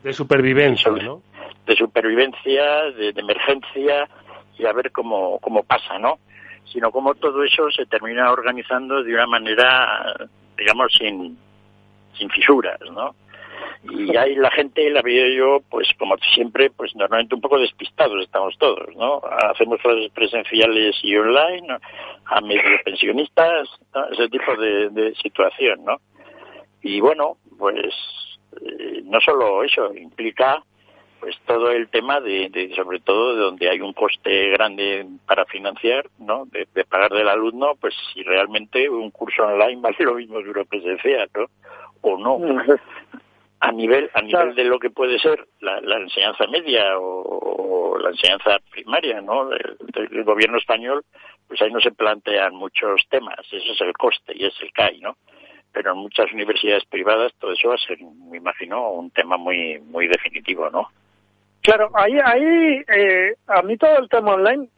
De 0.02 0.12
supervivencia, 0.12 0.90
¿no? 0.90 1.22
De 1.70 1.76
supervivencia, 1.76 2.90
de, 2.90 3.12
de 3.12 3.20
emergencia 3.20 4.08
y 4.58 4.66
a 4.66 4.72
ver 4.72 4.90
cómo, 4.90 5.38
cómo 5.38 5.62
pasa, 5.62 6.00
¿no? 6.00 6.18
Sino 6.64 6.90
cómo 6.90 7.14
todo 7.14 7.44
eso 7.44 7.70
se 7.70 7.86
termina 7.86 8.32
organizando 8.32 9.04
de 9.04 9.14
una 9.14 9.26
manera, 9.28 10.28
digamos, 10.58 10.92
sin, 10.98 11.38
sin 12.18 12.28
fisuras, 12.30 12.80
¿no? 12.92 13.14
Y 13.88 14.16
ahí 14.16 14.34
la 14.34 14.50
gente 14.50 14.90
la 14.90 15.00
veo 15.00 15.28
yo, 15.28 15.64
pues 15.70 15.88
como 15.96 16.16
siempre, 16.34 16.70
pues 16.70 16.94
normalmente 16.96 17.36
un 17.36 17.40
poco 17.40 17.58
despistados 17.58 18.20
estamos 18.24 18.58
todos, 18.58 18.94
¿no? 18.96 19.22
Hacemos 19.52 19.80
clases 19.80 20.10
presenciales 20.10 20.96
y 21.02 21.16
online, 21.16 21.68
¿no? 21.68 21.78
a 22.26 22.40
medio 22.40 22.62
pensionistas, 22.84 23.68
¿no? 23.94 24.06
ese 24.10 24.28
tipo 24.28 24.56
de, 24.56 24.90
de 24.90 25.14
situación, 25.14 25.84
¿no? 25.84 25.98
Y 26.82 27.00
bueno, 27.00 27.36
pues 27.58 27.94
eh, 28.60 29.02
no 29.04 29.20
solo 29.20 29.62
eso, 29.62 29.94
implica 29.94 30.62
pues 31.20 31.36
todo 31.46 31.70
el 31.70 31.88
tema 31.88 32.20
de, 32.20 32.48
de, 32.48 32.74
sobre 32.74 32.98
todo 33.00 33.34
de 33.34 33.42
donde 33.42 33.68
hay 33.68 33.80
un 33.80 33.92
coste 33.92 34.48
grande 34.50 35.06
para 35.26 35.44
financiar, 35.44 36.06
¿no? 36.18 36.46
De, 36.46 36.66
de 36.74 36.84
pagar 36.84 37.12
del 37.12 37.28
alumno, 37.28 37.74
pues 37.78 37.94
si 38.12 38.22
realmente 38.22 38.88
un 38.88 39.10
curso 39.10 39.44
online 39.44 39.80
vale 39.82 39.96
lo 40.00 40.14
mismo 40.14 40.42
que 40.42 40.48
uno 40.48 40.64
presencial, 40.64 41.28
¿no? 41.34 41.46
O 42.00 42.16
no. 42.16 42.40
A 43.62 43.72
nivel, 43.72 44.10
a 44.14 44.22
nivel 44.22 44.54
de 44.54 44.64
lo 44.64 44.78
que 44.78 44.88
puede 44.88 45.18
ser 45.18 45.46
la, 45.60 45.82
la 45.82 45.98
enseñanza 45.98 46.46
media 46.46 46.98
o, 46.98 47.92
o 47.92 47.98
la 47.98 48.08
enseñanza 48.08 48.58
primaria, 48.70 49.20
¿no? 49.20 49.50
Del, 49.50 49.76
del 49.92 50.24
gobierno 50.24 50.56
español, 50.56 51.04
pues 51.46 51.60
ahí 51.60 51.70
no 51.70 51.80
se 51.80 51.92
plantean 51.92 52.54
muchos 52.54 53.06
temas. 53.10 53.38
Ese 53.52 53.72
es 53.72 53.80
el 53.82 53.92
coste 53.92 54.32
y 54.34 54.46
es 54.46 54.54
el 54.62 54.72
CAI, 54.72 55.00
¿no? 55.00 55.18
Pero 55.72 55.92
en 55.92 55.98
muchas 55.98 56.32
universidades 56.32 56.86
privadas 56.86 57.34
todo 57.38 57.52
eso 57.52 57.68
va 57.68 57.74
a 57.74 57.78
ser, 57.78 57.98
me 58.30 58.38
imagino, 58.38 58.92
un 58.92 59.10
tema 59.10 59.36
muy, 59.36 59.78
muy 59.80 60.08
definitivo, 60.08 60.70
¿no? 60.70 60.88
Claro, 61.62 61.90
ahí, 61.94 62.18
ahí 62.24 62.82
eh, 62.94 63.34
a 63.46 63.62
mí 63.62 63.76
todo 63.76 63.98
el 63.98 64.08
tema 64.08 64.34
online, 64.34 64.68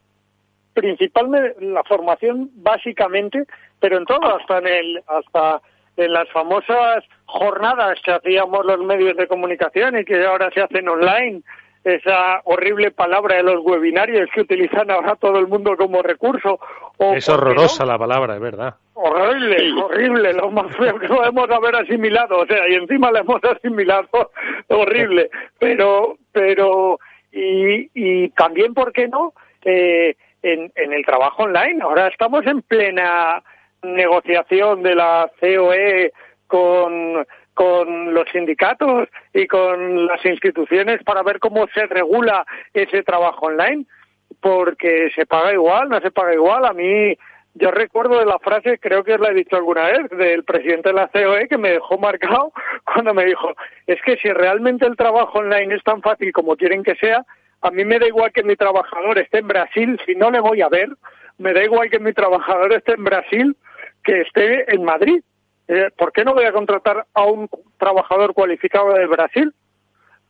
principalmente 0.75 1.65
la 1.65 1.85
formación 1.85 2.51
básicamente, 2.55 3.45
pero 3.79 3.99
en 3.99 4.05
todo, 4.05 4.37
hasta 4.37 4.59
en 4.59 4.67
el, 4.67 5.03
hasta 5.07 5.61
en 5.97 6.13
las 6.13 6.29
famosas 6.31 7.05
jornadas 7.27 8.01
que 8.05 8.13
hacíamos 8.13 8.65
los 8.65 8.81
medios 8.81 9.17
de 9.17 9.29
comunicación 9.29 9.99
y 9.99 10.05
que 10.05 10.25
ahora 10.25 10.51
se 10.53 10.63
hacen 10.63 10.89
online, 10.89 11.43
esa 11.85 12.41
horrible 12.45 12.91
palabra 12.91 13.37
de 13.37 13.43
los 13.43 13.65
webinarios 13.65 14.29
que 14.35 14.43
utilizan 14.43 14.91
ahora 14.91 15.17
todo 15.17 15.39
el 15.39 15.49
mundo 15.49 15.77
como 15.77 16.03
recurso. 16.03 16.61
O, 16.99 17.15
Es 17.15 17.29
horrorosa 17.29 17.85
la 17.85 17.99
palabra, 17.99 18.35
es 18.35 18.41
verdad. 18.41 18.75
Horrible, 18.95 19.73
horrible, 19.83 20.33
lo 20.33 20.51
más 20.51 20.75
feo 20.77 20.99
que 20.99 21.09
podemos 21.09 21.51
haber 21.51 21.77
asimilado, 21.77 22.39
o 22.39 22.47
sea, 22.47 22.69
y 22.69 22.75
encima 22.75 23.11
lo 23.11 23.19
hemos 23.19 23.41
asimilado, 23.45 24.09
horrible, 24.69 25.31
pero, 25.59 26.17
pero, 26.31 26.99
y, 27.33 27.91
y 27.95 28.29
también, 28.31 28.75
¿por 28.75 28.93
qué 28.93 29.09
no? 29.09 29.33
Eh, 29.65 30.15
en, 30.43 30.73
en 30.75 30.93
el 30.93 31.05
trabajo 31.05 31.45
online, 31.45 31.83
ahora 31.83 32.09
estamos 32.09 32.47
en 32.47 32.63
plena 32.63 33.43
negociación 33.83 34.83
de 34.83 34.95
la 34.95 35.31
COE 35.41 36.13
con, 36.47 37.27
con 37.55 38.15
los 38.15 38.29
sindicatos 38.31 39.09
y 39.33 39.47
con 39.47 40.07
las 40.07 40.25
instituciones 40.25 41.03
para 41.05 41.23
ver 41.23 41.39
cómo 41.39 41.67
se 41.75 41.87
regula 41.87 42.47
ese 42.73 43.03
trabajo 43.03 43.47
online, 43.47 43.85
porque 44.41 45.11
se 45.15 45.27
paga 45.27 45.53
igual, 45.53 45.89
no 45.89 46.01
se 46.01 46.11
paga 46.11 46.35
igual. 46.35 46.65
A 46.65 46.73
mí, 46.73 47.17
yo 47.55 47.71
recuerdo 47.71 48.19
de 48.19 48.27
la 48.27 48.39
frase, 48.39 48.79
creo 48.79 49.05
que 49.05 49.19
la 49.19 49.31
he 49.31 49.35
dicho 49.35 49.57
alguna 49.57 49.85
vez, 49.85 50.09
del 50.11 50.45
presidente 50.45 50.89
de 50.89 50.95
la 50.95 51.09
COE 51.09 51.49
que 51.49 51.59
me 51.59 51.71
dejó 51.71 51.99
marcado 51.99 52.53
cuando 52.85 53.13
me 53.15 53.27
dijo, 53.27 53.53
es 53.87 54.01
que 54.03 54.17
si 54.17 54.29
realmente 54.31 54.87
el 54.87 54.97
trabajo 54.97 55.39
online 55.39 55.75
es 55.75 55.85
tan 55.85 56.01
fácil 56.01 56.33
como 56.33 56.57
quieren 56.57 56.83
que 56.83 56.97
sea, 56.97 57.25
a 57.61 57.71
mí 57.71 57.85
me 57.85 57.99
da 57.99 58.07
igual 58.07 58.33
que 58.33 58.43
mi 58.43 58.57
trabajador 58.57 59.19
esté 59.19 59.39
en 59.39 59.49
Brasil, 59.49 60.01
si 60.05 60.15
no 60.15 60.31
le 60.31 60.41
voy 60.41 60.63
a 60.63 60.69
ver, 60.69 60.89
me 61.39 61.53
da 61.53 61.63
igual 61.63 61.91
que 61.91 62.01
mi 62.01 62.13
trabajador 62.13 62.73
esté 62.73 62.95
en 62.95 63.05
Brasil 63.05 63.57
que 64.03 64.23
esté 64.23 64.73
en 64.75 64.85
Madrid. 64.85 65.23
Eh, 65.73 65.91
¿Por 65.97 66.13
qué 66.13 66.25
no 66.25 66.35
voy 66.35 66.45
a 66.45 66.53
contratar 66.53 67.07
a 67.15 67.25
un 67.25 67.49
trabajador 67.79 68.35
cualificado 68.35 68.93
de 68.95 69.07
Brasil? 69.07 69.53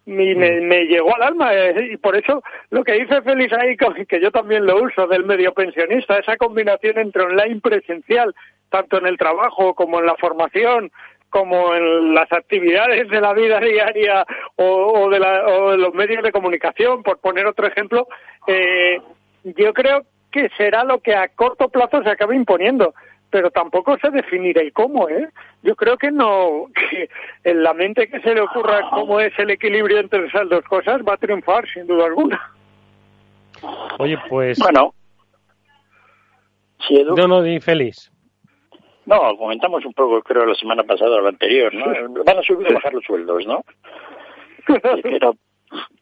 Y 0.04 0.34
me, 0.34 0.60
me 0.60 0.84
llegó 0.86 1.14
al 1.16 1.22
alma 1.22 1.54
eh, 1.54 1.90
y 1.92 1.96
por 1.96 2.16
eso 2.16 2.42
lo 2.70 2.82
que 2.84 2.92
dice 2.94 3.22
Félix 3.22 3.52
ahí, 3.52 3.76
que 3.76 4.06
que 4.06 4.20
yo 4.20 4.30
también 4.30 4.66
lo 4.66 4.82
uso, 4.82 5.06
del 5.06 5.24
medio 5.24 5.52
pensionista, 5.52 6.18
esa 6.18 6.36
combinación 6.36 6.98
entre 6.98 7.22
online 7.22 7.60
presencial, 7.60 8.34
tanto 8.68 8.98
en 8.98 9.06
el 9.06 9.16
trabajo 9.16 9.74
como 9.74 10.00
en 10.00 10.06
la 10.06 10.16
formación, 10.16 10.90
como 11.30 11.74
en 11.74 12.14
las 12.14 12.30
actividades 12.32 13.08
de 13.08 13.20
la 13.20 13.32
vida 13.32 13.58
diaria 13.60 14.24
o, 14.56 14.64
o 15.04 15.08
de, 15.10 15.18
la- 15.20 15.46
o 15.46 15.70
de 15.70 15.78
los 15.78 15.94
medios 15.94 16.22
de 16.22 16.32
comunicación, 16.32 17.02
por 17.02 17.18
poner 17.18 17.46
otro 17.46 17.66
ejemplo, 17.66 18.06
eh, 18.48 19.00
yo 19.44 19.72
creo 19.72 20.02
que 20.32 20.48
será 20.56 20.82
lo 20.84 20.98
que 20.98 21.14
a 21.14 21.28
corto 21.28 21.68
plazo 21.68 22.02
se 22.02 22.10
acabe 22.10 22.34
imponiendo, 22.34 22.92
pero 23.32 23.50
tampoco 23.50 23.96
sé 23.98 24.10
definir 24.10 24.58
el 24.58 24.72
cómo, 24.74 25.08
¿eh? 25.08 25.28
Yo 25.62 25.74
creo 25.74 25.96
que 25.96 26.10
no, 26.12 26.66
que 26.74 27.08
en 27.42 27.62
la 27.62 27.72
mente 27.72 28.08
que 28.08 28.20
se 28.20 28.34
le 28.34 28.42
ocurra 28.42 28.90
cómo 28.90 29.18
es 29.18 29.32
el 29.38 29.50
equilibrio 29.50 29.98
entre 29.98 30.26
esas 30.26 30.48
dos 30.50 30.62
cosas 30.66 31.00
va 31.00 31.14
a 31.14 31.16
triunfar, 31.16 31.66
sin 31.72 31.86
duda 31.86 32.04
alguna. 32.06 32.40
Oye, 33.98 34.18
pues... 34.28 34.58
Bueno. 34.58 34.94
Sí, 36.86 36.96
Edu. 37.00 37.16
No, 37.16 37.26
no, 37.26 37.42
di 37.42 37.58
feliz. 37.60 38.10
No, 39.06 39.36
comentamos 39.36 39.84
un 39.84 39.94
poco, 39.94 40.22
creo, 40.22 40.44
la 40.44 40.54
semana 40.54 40.82
pasada 40.84 41.16
o 41.16 41.20
la 41.20 41.30
anterior, 41.30 41.72
¿no? 41.74 41.86
Van 42.24 42.38
a 42.38 42.42
subir 42.42 42.70
o 42.70 42.74
bajar 42.74 42.92
los 42.92 43.04
sueldos, 43.04 43.46
¿no? 43.46 43.64
Que 44.66 44.74
era, 45.16 45.32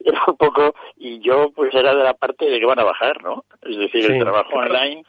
era 0.00 0.22
un 0.26 0.36
poco, 0.36 0.74
y 0.96 1.20
yo 1.20 1.50
pues 1.54 1.74
era 1.74 1.94
de 1.94 2.02
la 2.02 2.14
parte 2.14 2.50
de 2.50 2.58
que 2.58 2.66
van 2.66 2.80
a 2.80 2.84
bajar, 2.84 3.22
¿no? 3.22 3.44
Es 3.62 3.76
decir, 3.76 4.04
Sí. 4.04 4.12
el 4.12 4.20
trabajo 4.20 4.54
online, 4.54 5.04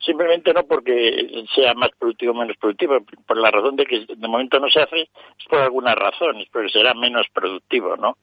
simplemente 0.00 0.52
no 0.52 0.64
porque 0.64 1.44
sea 1.54 1.74
más 1.74 1.90
productivo 1.98 2.32
o 2.32 2.36
menos 2.36 2.56
productivo, 2.56 2.98
por 3.26 3.36
la 3.36 3.50
razón 3.50 3.76
de 3.76 3.86
que 3.86 4.06
de 4.06 4.28
momento 4.28 4.58
no 4.60 4.68
se 4.68 4.80
hace, 4.80 5.02
es 5.02 5.46
por 5.48 5.60
alguna 5.60 5.94
razón, 5.94 6.38
es 6.38 6.48
porque 6.50 6.70
será 6.70 6.94
menos 6.94 7.26
productivo, 7.32 7.96
¿no? 7.96 8.16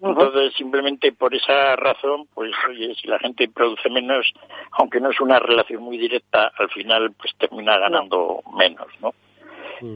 Entonces, 0.00 0.52
simplemente 0.54 1.12
por 1.12 1.34
esa 1.34 1.74
razón, 1.76 2.26
pues 2.34 2.52
oye, 2.68 2.94
si 2.94 3.08
la 3.08 3.18
gente 3.18 3.48
produce 3.48 3.88
menos, 3.88 4.30
aunque 4.72 5.00
no 5.00 5.10
es 5.10 5.20
una 5.20 5.38
relación 5.38 5.82
muy 5.82 5.96
directa, 5.96 6.52
al 6.58 6.68
final 6.70 7.12
pues 7.12 7.34
termina 7.38 7.78
ganando 7.78 8.42
menos, 8.56 8.88
¿no? 9.00 9.14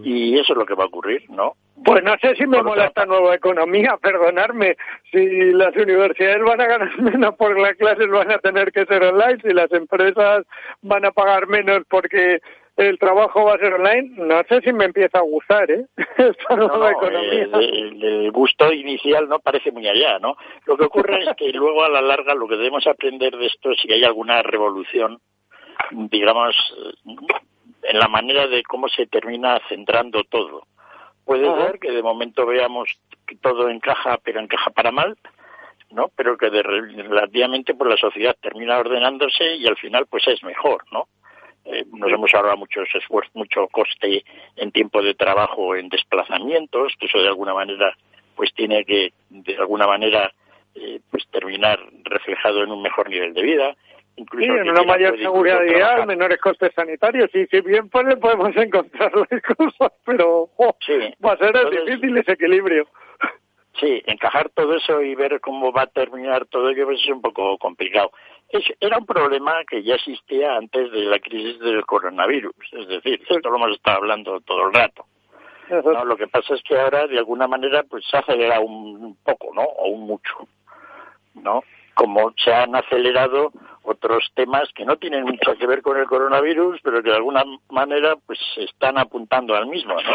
Y 0.05 0.39
eso 0.39 0.53
es 0.53 0.59
lo 0.59 0.67
que 0.67 0.75
va 0.75 0.85
a 0.85 0.89
ocurrir, 0.89 1.29
¿no? 1.31 1.55
Pues 1.85 2.03
no 2.05 2.15
sé 2.21 2.35
si 2.37 2.47
me 2.47 2.63
mola 2.63 2.87
esta 2.87 3.07
nueva 3.07 3.35
economía, 3.35 3.97
perdonarme. 4.03 4.77
Si 5.11 5.53
las 5.53 5.75
universidades 5.77 6.43
van 6.43 6.61
a 6.61 6.67
ganar 6.67 6.99
menos 7.01 7.35
porque 7.39 7.61
las 7.63 7.75
clases 7.77 8.09
van 8.09 8.31
a 8.31 8.39
tener 8.39 8.71
que 8.73 8.85
ser 8.87 9.03
online, 9.03 9.39
si 9.43 9.53
las 9.55 9.73
empresas 9.73 10.45
van 10.83 11.05
a 11.07 11.11
pagar 11.11 11.47
menos 11.47 11.81
porque 11.89 12.41
el 12.77 12.99
trabajo 12.99 13.45
va 13.45 13.55
a 13.55 13.59
ser 13.59 13.75
online, 13.75 14.11
no 14.17 14.43
sé 14.49 14.61
si 14.63 14.73
me 14.73 14.87
empieza 14.87 15.19
a 15.19 15.23
gustar, 15.23 15.71
¿eh? 15.71 15.85
Esta 16.17 16.57
nueva 16.57 16.79
no, 16.79 16.89
economía. 16.91 17.43
el, 17.43 17.55
el- 17.55 18.05
el 18.25 18.33
gusto 18.33 18.73
inicial 18.73 19.29
no 19.29 19.39
parece 19.39 19.71
muy 19.71 19.87
allá, 19.87 20.19
¿no? 20.19 20.37
Lo 20.67 20.77
que 20.79 20.85
ocurre 20.85 21.23
es 21.23 21.29
que 21.37 21.51
luego 21.53 21.83
a 21.85 21.89
la 21.91 22.01
larga 22.01 22.35
lo 22.35 22.47
que 22.49 22.57
debemos 22.57 22.87
aprender 22.87 23.37
de 23.37 23.47
esto 23.47 23.71
es 23.73 23.81
si 23.81 23.93
hay 23.93 24.03
alguna 24.05 24.41
revolución, 24.43 25.19
digamos, 25.91 26.55
en 27.83 27.99
la 27.99 28.09
manera 28.09 28.47
de 28.47 28.63
cómo 28.63 28.89
se 28.89 29.07
termina 29.07 29.59
centrando 29.69 30.23
todo. 30.25 30.63
Puede 31.31 31.49
Ajá. 31.49 31.67
ser 31.67 31.79
que 31.79 31.93
de 31.93 32.03
momento 32.03 32.45
veamos 32.45 32.99
que 33.25 33.37
todo 33.37 33.71
encaja, 33.71 34.19
pero 34.25 34.41
encaja 34.41 34.69
para 34.71 34.91
mal, 34.91 35.17
¿no? 35.93 36.11
Pero 36.17 36.37
que 36.37 36.51
de, 36.51 36.61
relativamente 36.61 37.73
pues 37.73 37.89
la 37.89 37.97
sociedad 37.97 38.37
termina 38.43 38.81
ordenándose 38.81 39.55
y 39.55 39.65
al 39.69 39.77
final 39.77 40.07
pues 40.11 40.27
es 40.27 40.43
mejor, 40.43 40.83
¿no? 40.91 41.07
Eh, 41.67 41.85
nos 41.93 42.11
hemos 42.11 42.35
ahorrado 42.35 42.57
muchos 42.57 42.89
esfuerzos, 42.93 43.33
mucho 43.37 43.69
coste 43.69 44.25
en 44.57 44.73
tiempo 44.73 45.03
de 45.03 45.15
trabajo, 45.15 45.77
en 45.77 45.89
desplazamientos, 45.89 46.95
que 46.99 47.07
eso 47.07 47.19
de 47.19 47.29
alguna 47.29 47.55
manera 47.55 47.97
pues 48.35 48.53
tiene 48.53 48.85
que 48.85 49.13
de 49.29 49.57
alguna 49.57 49.87
manera 49.87 50.33
eh, 50.75 50.99
pues 51.13 51.29
terminar 51.31 51.79
reflejado 52.03 52.65
en 52.65 52.73
un 52.73 52.83
mejor 52.83 53.09
nivel 53.09 53.35
de 53.35 53.43
vida. 53.43 53.77
Sí, 54.17 54.23
Incluso 54.23 54.53
en 54.55 54.65
que 54.65 54.71
una 54.71 54.83
mayor 54.83 55.19
seguridad 55.19 56.07
menores 56.07 56.39
costes 56.41 56.73
sanitarios, 56.75 57.31
y 57.35 57.47
si 57.47 57.61
bien 57.63 57.89
pues 57.89 58.15
podemos 58.17 58.55
encontrar 58.57 59.13
las 59.31 59.43
cosas, 59.57 59.93
pero 60.05 60.49
Sí. 60.81 61.15
va 61.25 61.33
a 61.33 61.37
ser 61.39 61.57
Entonces- 61.57 61.85
difícil 61.87 62.17
ese 62.19 62.33
equilibrio. 62.33 62.87
Sí, 63.79 64.03
encajar 64.05 64.51
todo 64.51 64.75
eso 64.77 65.01
y 65.01 65.15
ver 65.15 65.41
cómo 65.41 65.73
va 65.73 65.83
a 65.83 65.87
terminar 65.87 66.45
todo 66.47 66.69
ello 66.71 66.87
pues 66.87 67.01
es 67.01 67.09
un 67.09 67.23
poco 67.23 67.57
complicado. 67.57 68.11
Es, 68.51 68.65
era 68.81 68.99
un 68.99 69.07
problema 69.07 69.55
que 69.71 69.83
ya 69.85 69.95
existía 69.95 70.57
antes 70.57 70.91
de 70.91 71.03
la 71.05 71.19
crisis 71.21 71.59
del 71.61 71.87
coronavirus, 71.87 72.53
es 72.73 72.89
decir, 72.89 73.23
esto 73.27 73.49
lo 73.49 73.57
hemos 73.57 73.71
estado 73.77 73.99
hablando 73.99 74.41
todo 74.41 74.67
el 74.67 74.75
rato. 74.75 75.07
No, 75.71 76.05
lo 76.05 76.17
que 76.17 76.27
pasa 76.27 76.55
es 76.57 76.63
que 76.65 76.77
ahora, 76.77 77.07
de 77.07 77.17
alguna 77.17 77.47
manera, 77.47 77.85
pues 77.85 78.05
se 78.11 78.17
acelera 78.19 78.59
un 78.59 79.17
poco, 79.25 79.55
¿no? 79.55 79.63
O 79.63 79.89
un 79.91 80.01
mucho, 80.05 80.49
¿no? 81.35 81.63
Como 82.01 82.33
se 82.43 82.51
han 82.51 82.75
acelerado 82.75 83.53
otros 83.83 84.33
temas 84.35 84.71
que 84.75 84.87
no 84.87 84.97
tienen 84.97 85.25
mucho 85.25 85.55
que 85.59 85.67
ver 85.67 85.83
con 85.83 85.99
el 85.99 86.07
coronavirus, 86.07 86.81
pero 86.83 87.03
que 87.03 87.11
de 87.11 87.17
alguna 87.17 87.45
manera, 87.69 88.17
pues 88.25 88.39
están 88.57 88.97
apuntando 88.97 89.55
al 89.55 89.67
mismo, 89.67 89.93
¿no? 89.97 90.11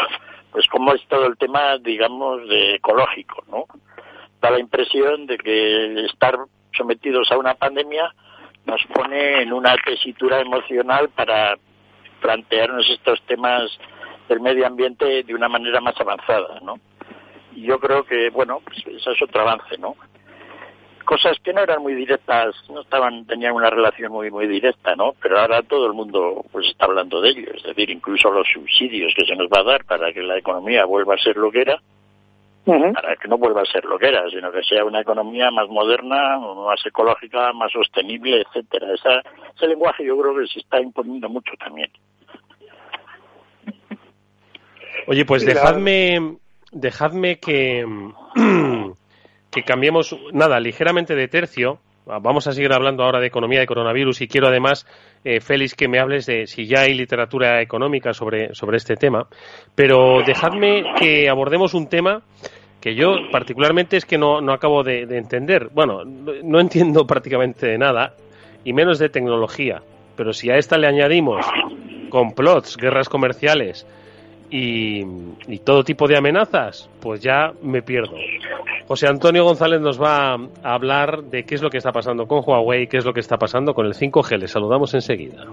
Pues 0.51 0.65
como 0.67 0.95
es 0.95 1.07
todo 1.07 1.27
el 1.27 1.37
tema, 1.37 1.77
digamos, 1.77 2.49
de 2.49 2.73
ecológico, 2.77 3.43
¿no? 3.51 3.65
Da 4.41 4.49
la 4.49 4.59
impresión 4.59 5.27
de 5.27 5.37
que 5.37 6.05
estar 6.05 6.39
sometidos 6.75 7.31
a 7.31 7.37
una 7.37 7.53
pandemia 7.53 8.11
nos 8.65 8.83
pone 8.85 9.43
en 9.43 9.53
una 9.53 9.75
tesitura 9.77 10.39
emocional 10.39 11.09
para 11.09 11.55
plantearnos 12.19 12.89
estos 12.89 13.21
temas 13.27 13.69
del 14.27 14.39
medio 14.39 14.65
ambiente 14.65 15.21
de 15.21 15.35
una 15.35 15.49
manera 15.49 15.81
más 15.81 15.93
avanzada, 16.01 16.59
¿no? 16.61 16.79
Y 17.53 17.61
yo 17.61 17.79
creo 17.79 18.05
que, 18.05 18.31
bueno, 18.31 18.59
pues 18.65 18.79
eso 18.87 19.11
es 19.11 19.21
otro 19.21 19.41
avance, 19.41 19.77
¿no? 19.77 19.95
Cosas 21.05 21.37
que 21.43 21.53
no 21.53 21.61
eran 21.61 21.81
muy 21.81 21.93
directas, 21.93 22.55
no 22.69 22.81
estaban, 22.81 23.25
tenían 23.25 23.53
una 23.53 23.69
relación 23.69 24.11
muy, 24.11 24.31
muy 24.31 24.47
directa, 24.47 24.95
¿no? 24.95 25.13
Pero 25.21 25.39
ahora 25.39 25.61
todo 25.61 25.85
el 25.85 25.93
mundo, 25.93 26.43
pues 26.51 26.67
está 26.67 26.85
hablando 26.85 27.21
de 27.21 27.29
ello, 27.29 27.51
es 27.55 27.63
decir, 27.63 27.89
incluso 27.89 28.31
los 28.31 28.47
subsidios 28.51 29.13
que 29.15 29.25
se 29.25 29.35
nos 29.35 29.47
va 29.47 29.59
a 29.59 29.71
dar 29.71 29.85
para 29.85 30.11
que 30.11 30.21
la 30.21 30.37
economía 30.37 30.85
vuelva 30.85 31.13
a 31.13 31.19
ser 31.19 31.37
lo 31.37 31.51
que 31.51 31.61
era, 31.61 31.79
para 32.65 33.15
que 33.15 33.27
no 33.27 33.37
vuelva 33.37 33.61
a 33.61 33.65
ser 33.65 33.85
lo 33.85 33.99
que 33.99 34.07
era, 34.07 34.27
sino 34.29 34.51
que 34.51 34.63
sea 34.63 34.83
una 34.83 35.01
economía 35.01 35.51
más 35.51 35.69
moderna, 35.69 36.39
más 36.39 36.83
ecológica, 36.83 37.53
más 37.53 37.71
sostenible, 37.71 38.41
etcétera. 38.41 38.93
Esa, 38.93 39.21
ese 39.55 39.67
lenguaje 39.67 40.03
yo 40.03 40.17
creo 40.17 40.35
que 40.35 40.47
se 40.47 40.59
está 40.59 40.81
imponiendo 40.81 41.29
mucho 41.29 41.53
también. 41.59 41.91
Oye, 45.07 45.25
pues 45.25 45.45
dejadme, 45.45 46.37
dejadme 46.71 47.37
que, 47.39 47.85
que 49.55 49.63
cambiemos, 49.63 50.13
nada, 50.33 50.59
ligeramente 50.59 51.15
de 51.15 51.29
tercio. 51.29 51.79
Vamos 52.05 52.45
a 52.45 52.51
seguir 52.51 52.73
hablando 52.73 53.03
ahora 53.03 53.21
de 53.21 53.27
economía 53.27 53.61
de 53.61 53.65
coronavirus 53.65 54.19
y 54.21 54.27
quiero 54.27 54.49
además, 54.49 54.85
eh, 55.23 55.39
Félix, 55.39 55.73
que 55.75 55.87
me 55.87 55.97
hables 55.97 56.25
de 56.25 56.45
si 56.45 56.67
ya 56.67 56.81
hay 56.81 56.93
literatura 56.93 57.61
económica 57.61 58.13
sobre, 58.13 58.53
sobre 58.53 58.75
este 58.75 58.97
tema. 58.97 59.27
Pero 59.73 60.23
dejadme 60.25 60.83
que 60.99 61.29
abordemos 61.29 61.73
un 61.73 61.87
tema 61.87 62.21
que 62.81 62.95
yo 62.95 63.15
particularmente 63.31 63.95
es 63.95 64.05
que 64.05 64.17
no, 64.17 64.41
no 64.41 64.51
acabo 64.51 64.83
de, 64.83 65.03
entender. 65.03 65.69
Bueno, 65.73 66.03
no, 66.03 66.59
entiendo 66.59 67.07
prácticamente 67.07 67.77
nada 67.77 68.13
y 68.65 68.73
menos 68.73 68.99
de 68.99 69.07
tecnología. 69.07 69.81
Pero 70.17 70.33
si 70.33 70.51
a 70.51 70.57
esta 70.57 70.77
le 70.77 70.87
añadimos 70.87 71.45
complots, 72.09 72.75
guerras 72.75 73.07
comerciales, 73.07 73.87
y, 74.49 75.03
todo 75.63 75.83
tipo 75.83 76.07
de 76.07 76.17
amenazas, 76.17 76.89
pues 77.01 77.21
ya 77.21 77.51
me 77.61 77.81
pierdo. 77.81 78.15
José 78.87 79.07
Antonio 79.07 79.43
González 79.43 79.81
nos 79.81 80.01
va 80.01 80.33
a 80.33 80.73
hablar 80.73 81.23
de 81.23 81.43
qué 81.43 81.55
es 81.55 81.61
lo 81.61 81.69
que 81.69 81.77
está 81.77 81.91
pasando 81.91 82.27
con 82.27 82.43
Huawei, 82.45 82.87
qué 82.87 82.97
es 82.97 83.05
lo 83.05 83.13
que 83.13 83.19
está 83.19 83.37
pasando 83.37 83.73
con 83.73 83.85
el 83.85 83.93
5G. 83.93 84.37
Le 84.37 84.47
saludamos 84.47 84.93
enseguida. 84.93 85.45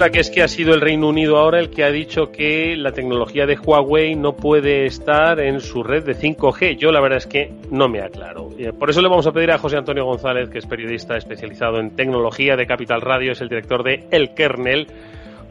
Resulta 0.00 0.14
que 0.14 0.20
es 0.20 0.30
que 0.30 0.42
ha 0.42 0.48
sido 0.48 0.72
el 0.72 0.80
Reino 0.80 1.08
Unido 1.08 1.36
ahora 1.36 1.60
el 1.60 1.68
que 1.68 1.84
ha 1.84 1.90
dicho 1.90 2.32
que 2.32 2.74
la 2.74 2.92
tecnología 2.92 3.44
de 3.44 3.58
Huawei 3.58 4.14
no 4.14 4.34
puede 4.34 4.86
estar 4.86 5.38
en 5.40 5.60
su 5.60 5.82
red 5.82 6.04
de 6.04 6.16
5G. 6.16 6.78
Yo 6.78 6.90
la 6.90 7.02
verdad 7.02 7.18
es 7.18 7.26
que 7.26 7.52
no 7.70 7.86
me 7.86 8.00
aclaro. 8.00 8.48
Eh, 8.58 8.72
por 8.72 8.88
eso 8.88 9.02
le 9.02 9.10
vamos 9.10 9.26
a 9.26 9.32
pedir 9.32 9.50
a 9.50 9.58
José 9.58 9.76
Antonio 9.76 10.06
González, 10.06 10.48
que 10.48 10.56
es 10.56 10.64
periodista 10.64 11.18
especializado 11.18 11.80
en 11.80 11.96
tecnología 11.96 12.56
de 12.56 12.66
Capital 12.66 13.02
Radio, 13.02 13.32
es 13.32 13.42
el 13.42 13.50
director 13.50 13.82
de 13.82 14.06
El 14.10 14.32
Kernel. 14.32 14.86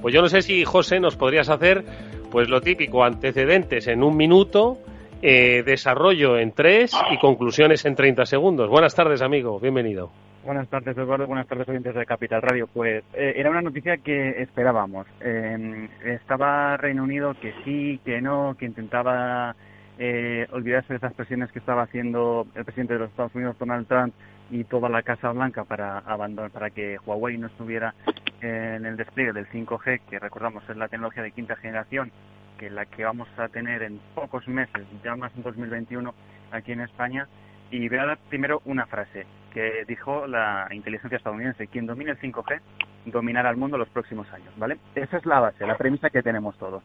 Pues 0.01 0.15
yo 0.15 0.21
no 0.23 0.29
sé 0.29 0.41
si, 0.41 0.65
José, 0.65 0.99
nos 0.99 1.15
podrías 1.15 1.49
hacer 1.49 1.83
pues 2.31 2.49
lo 2.49 2.59
típico, 2.59 3.03
antecedentes 3.03 3.88
en 3.88 4.01
un 4.01 4.17
minuto, 4.17 4.79
eh, 5.21 5.62
desarrollo 5.63 6.39
en 6.39 6.53
tres 6.53 6.91
y 7.12 7.19
conclusiones 7.19 7.85
en 7.85 7.93
30 7.93 8.25
segundos. 8.25 8.67
Buenas 8.67 8.95
tardes, 8.95 9.21
amigo. 9.21 9.59
Bienvenido. 9.59 10.09
Buenas 10.43 10.69
tardes, 10.69 10.97
Eduardo. 10.97 11.28
Buenas 11.28 11.47
tardes, 11.47 11.67
oyentes 11.67 11.93
de 11.93 12.06
Capital 12.06 12.41
Radio. 12.41 12.67
Pues 12.67 13.04
eh, 13.13 13.34
era 13.36 13.49
una 13.49 13.62
noticia 13.62 13.97
que 13.97 14.41
esperábamos. 14.41 15.06
Eh, 15.19 15.89
estaba 16.04 16.78
Reino 16.78 17.04
Unido 17.04 17.36
que 17.39 17.54
sí, 17.65 17.99
que 18.06 18.21
no, 18.21 18.56
que 18.58 18.65
intentaba 18.65 19.56
eh, 19.97 20.47
olvidarse 20.52 20.93
de 20.93 20.97
esas 20.97 21.13
presiones 21.13 21.52
que 21.52 21.60
estaba 21.60 21.84
haciendo 21.84 22.47
el 22.56 22.63
presidente 22.63 22.93
de 22.93 22.99
los 22.99 23.10
Estados 23.10 23.36
Unidos, 23.36 23.60
Donald 23.60 23.86
Trump, 23.88 24.13
y 24.49 24.63
toda 24.63 24.88
la 24.88 25.04
Casa 25.04 25.30
Blanca 25.32 25.65
para 25.65 25.99
abandonar, 25.99 26.52
para 26.52 26.69
que 26.69 26.97
Huawei 27.06 27.38
no 27.38 27.47
estuviera 27.47 27.93
en 28.41 28.86
el 28.86 28.95
despliegue 28.95 29.34
del 29.34 29.47
5G, 29.49 30.02
que 30.10 30.19
recordamos 30.19 30.67
es 30.69 30.78
la 30.78 30.88
tecnología 30.88 31.21
de 31.21 31.32
quinta 31.32 31.58
generación, 31.58 32.12
que 32.58 32.69
la 32.69 32.86
que 32.86 33.04
vamos 33.04 33.28
a 33.38 33.49
tener 33.49 33.84
en 33.84 33.99
pocos 34.15 34.47
meses, 34.47 34.88
ya 35.04 35.15
más 35.15 35.36
en 35.36 35.43
2021, 35.43 36.13
aquí 36.52 36.71
en 36.71 36.82
España. 36.82 37.28
Y 37.71 37.88
voy 37.88 37.97
a 37.99 38.05
dar 38.05 38.17
primero 38.29 38.62
una 38.65 38.86
frase 38.86 39.25
que 39.53 39.86
dijo 39.88 40.27
la 40.27 40.67
inteligencia 40.71 41.17
estadounidense, 41.17 41.67
quien 41.67 41.86
domine 41.86 42.12
el 42.12 42.19
5G 42.19 42.60
dominará 43.05 43.49
el 43.49 43.58
mundo 43.58 43.77
los 43.77 43.89
próximos 43.89 44.32
años, 44.34 44.53
¿vale? 44.58 44.77
Esa 44.95 45.17
es 45.17 45.25
la 45.25 45.39
base, 45.39 45.65
la 45.65 45.77
premisa 45.77 46.10
que 46.10 46.21
tenemos 46.21 46.58
todos. 46.58 46.84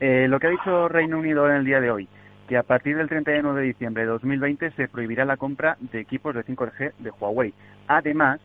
Eh, 0.00 0.26
lo 0.28 0.38
que 0.38 0.48
ha 0.48 0.50
dicho 0.50 0.88
Reino 0.88 1.18
Unido 1.18 1.48
en 1.48 1.56
el 1.56 1.64
día 1.64 1.80
de 1.80 1.90
hoy, 1.90 2.08
que 2.48 2.56
a 2.56 2.62
partir 2.62 2.96
del 2.96 3.08
31 3.08 3.54
de 3.54 3.62
diciembre 3.62 4.04
de 4.04 4.08
2020 4.10 4.70
se 4.72 4.88
prohibirá 4.88 5.24
la 5.24 5.36
compra 5.36 5.76
de 5.80 6.00
equipos 6.00 6.34
de 6.34 6.44
5G 6.44 6.92
de 6.98 7.10
Huawei. 7.10 7.54
Además, 7.88 8.40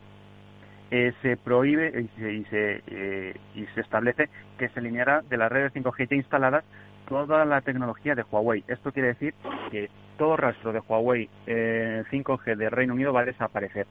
eh, 0.90 1.14
se 1.22 1.38
prohíbe 1.38 2.02
y 2.02 2.20
se, 2.20 2.34
y, 2.34 2.44
se, 2.46 2.84
eh, 2.88 3.36
y 3.56 3.66
se 3.76 3.82
establece 3.82 4.30
que 4.58 4.70
se 4.70 4.80
eliminará 4.80 5.22
de 5.22 5.38
las 5.38 5.52
redes 5.52 5.74
5G 5.74 6.10
ya 6.10 6.16
instaladas 6.16 6.64
toda 7.08 7.46
la 7.46 7.62
tecnología 7.62 8.16
de 8.16 8.24
Huawei. 8.24 8.64
Esto 8.68 8.92
quiere 8.92 9.10
decir 9.10 9.34
que 9.70 9.90
todo 10.18 10.38
rastro 10.38 10.72
de 10.72 10.80
Huawei 10.80 11.30
eh, 11.48 12.04
5G 12.12 12.56
de 12.56 12.70
Reino 12.70 12.94
Unido 12.94 13.14
va 13.14 13.22
a 13.22 13.26
desaparecer. 13.26 13.88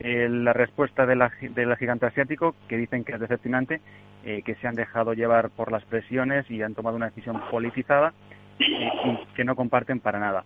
Eh, 0.00 0.28
la 0.28 0.52
respuesta 0.52 1.06
de 1.06 1.16
la, 1.16 1.30
gigante 1.76 2.06
asiático, 2.06 2.54
que 2.68 2.76
dicen 2.76 3.04
que 3.04 3.12
es 3.12 3.20
decepcionante, 3.20 3.80
eh, 4.24 4.42
que 4.42 4.54
se 4.56 4.68
han 4.68 4.76
dejado 4.76 5.12
llevar 5.12 5.50
por 5.50 5.72
las 5.72 5.84
presiones 5.84 6.48
y 6.50 6.62
han 6.62 6.74
tomado 6.74 6.96
una 6.96 7.06
decisión 7.06 7.40
politizada 7.50 8.12
que 9.34 9.44
no 9.44 9.56
comparten 9.56 10.00
para 10.00 10.18
nada. 10.18 10.44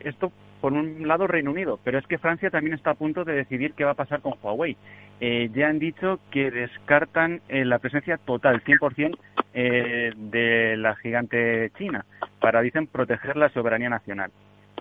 Esto 0.00 0.32
por 0.60 0.72
un 0.72 1.08
lado 1.08 1.26
Reino 1.26 1.50
Unido, 1.50 1.78
pero 1.82 1.98
es 1.98 2.06
que 2.06 2.18
Francia 2.18 2.50
también 2.50 2.74
está 2.74 2.90
a 2.90 2.94
punto 2.94 3.24
de 3.24 3.32
decidir 3.32 3.72
qué 3.74 3.84
va 3.84 3.92
a 3.92 3.94
pasar 3.94 4.20
con 4.20 4.34
Huawei. 4.42 4.76
Eh, 5.20 5.50
ya 5.52 5.68
han 5.68 5.78
dicho 5.78 6.18
que 6.30 6.50
descartan 6.50 7.42
eh, 7.48 7.66
la 7.66 7.78
presencia 7.78 8.16
total, 8.16 8.64
100%, 8.64 9.18
eh, 9.52 10.12
de 10.16 10.76
la 10.78 10.96
gigante 10.96 11.70
china, 11.76 12.06
para, 12.40 12.62
dicen, 12.62 12.86
proteger 12.86 13.36
la 13.36 13.50
soberanía 13.50 13.90
nacional. 13.90 14.30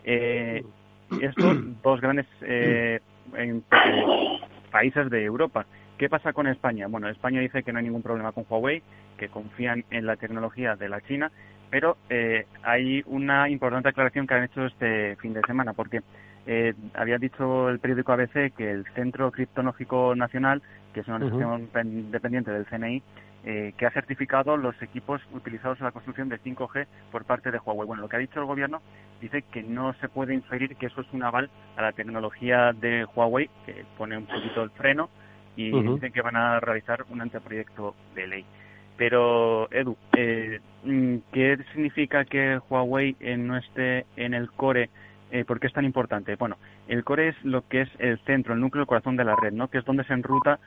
Eh, 0.05 0.63
estos 1.21 1.57
dos 1.83 1.99
grandes 1.99 2.25
países 4.71 5.09
de 5.09 5.25
Europa. 5.25 5.65
¿Qué 5.97 6.07
pasa 6.07 6.31
con 6.31 6.47
España? 6.47 6.87
Bueno, 6.87 7.09
España 7.09 7.41
dice 7.41 7.61
que 7.61 7.73
no 7.73 7.79
hay 7.79 7.85
ningún 7.85 8.01
problema 8.03 8.31
con 8.31 8.45
Huawei, 8.49 8.81
que 9.17 9.27
confían 9.27 9.83
en 9.91 10.05
la 10.05 10.15
tecnología 10.15 10.77
de 10.77 10.87
la 10.87 11.01
China, 11.01 11.29
pero 11.69 11.97
hay 12.63 13.03
una 13.05 13.49
importante 13.49 13.89
aclaración 13.89 14.25
que 14.25 14.33
han 14.33 14.45
hecho 14.45 14.65
este 14.65 15.17
fin 15.17 15.33
de 15.33 15.41
semana, 15.41 15.73
porque 15.73 15.99
eh, 16.51 16.73
había 16.95 17.19
dicho 17.19 17.69
el 17.69 17.77
periódico 17.77 18.11
ABC 18.11 18.51
que 18.57 18.71
el 18.71 18.83
Centro 18.95 19.29
Criptonógico 19.31 20.15
Nacional, 20.15 20.63
que 20.95 21.01
es 21.01 21.07
una 21.07 21.17
organización 21.17 22.09
dependiente 22.09 22.49
del 22.49 22.65
CNI, 22.65 23.03
eh, 23.43 23.73
que 23.77 23.85
ha 23.85 23.91
certificado 23.91 24.57
los 24.57 24.81
equipos 24.81 25.21
utilizados 25.31 25.77
en 25.77 25.85
la 25.85 25.91
construcción 25.91 26.27
de 26.27 26.39
5G 26.39 26.87
por 27.11 27.25
parte 27.25 27.51
de 27.51 27.59
Huawei. 27.59 27.85
Bueno, 27.85 28.01
lo 28.01 28.09
que 28.09 28.15
ha 28.15 28.19
dicho 28.19 28.39
el 28.39 28.47
gobierno 28.47 28.81
dice 29.21 29.43
que 29.43 29.61
no 29.61 29.93
se 30.01 30.09
puede 30.09 30.33
inferir 30.33 30.75
que 30.75 30.87
eso 30.87 31.01
es 31.01 31.07
un 31.13 31.21
aval 31.21 31.51
a 31.77 31.83
la 31.83 31.91
tecnología 31.91 32.73
de 32.73 33.05
Huawei, 33.05 33.47
que 33.67 33.85
pone 33.95 34.17
un 34.17 34.25
poquito 34.25 34.63
el 34.63 34.71
freno, 34.71 35.11
y 35.55 35.69
dicen 35.69 36.11
que 36.11 36.23
van 36.23 36.35
a 36.35 36.59
realizar 36.59 37.05
un 37.11 37.21
anteproyecto 37.21 37.93
de 38.15 38.25
ley. 38.25 38.45
Pero, 38.97 39.71
Edu, 39.71 39.95
eh, 40.17 40.61
¿qué 41.31 41.59
significa 41.73 42.25
que 42.25 42.59
Huawei 42.67 43.15
no 43.37 43.55
esté 43.55 44.07
en 44.15 44.33
el 44.33 44.49
core 44.49 44.89
eh, 45.31 45.45
¿Por 45.45 45.59
qué 45.59 45.67
es 45.67 45.73
tan 45.73 45.85
importante? 45.85 46.35
Bueno, 46.35 46.57
el 46.87 47.03
core 47.03 47.29
es 47.29 47.43
lo 47.43 47.67
que 47.67 47.81
es 47.81 47.89
el 47.99 48.19
centro, 48.19 48.53
el 48.53 48.59
núcleo, 48.59 48.81
el 48.81 48.87
corazón 48.87 49.15
de 49.15 49.23
la 49.23 49.35
red, 49.35 49.53
¿no? 49.53 49.67
Que 49.67 49.79
es 49.79 49.85
donde 49.85 50.03
se 50.03 50.13
enruta 50.13 50.59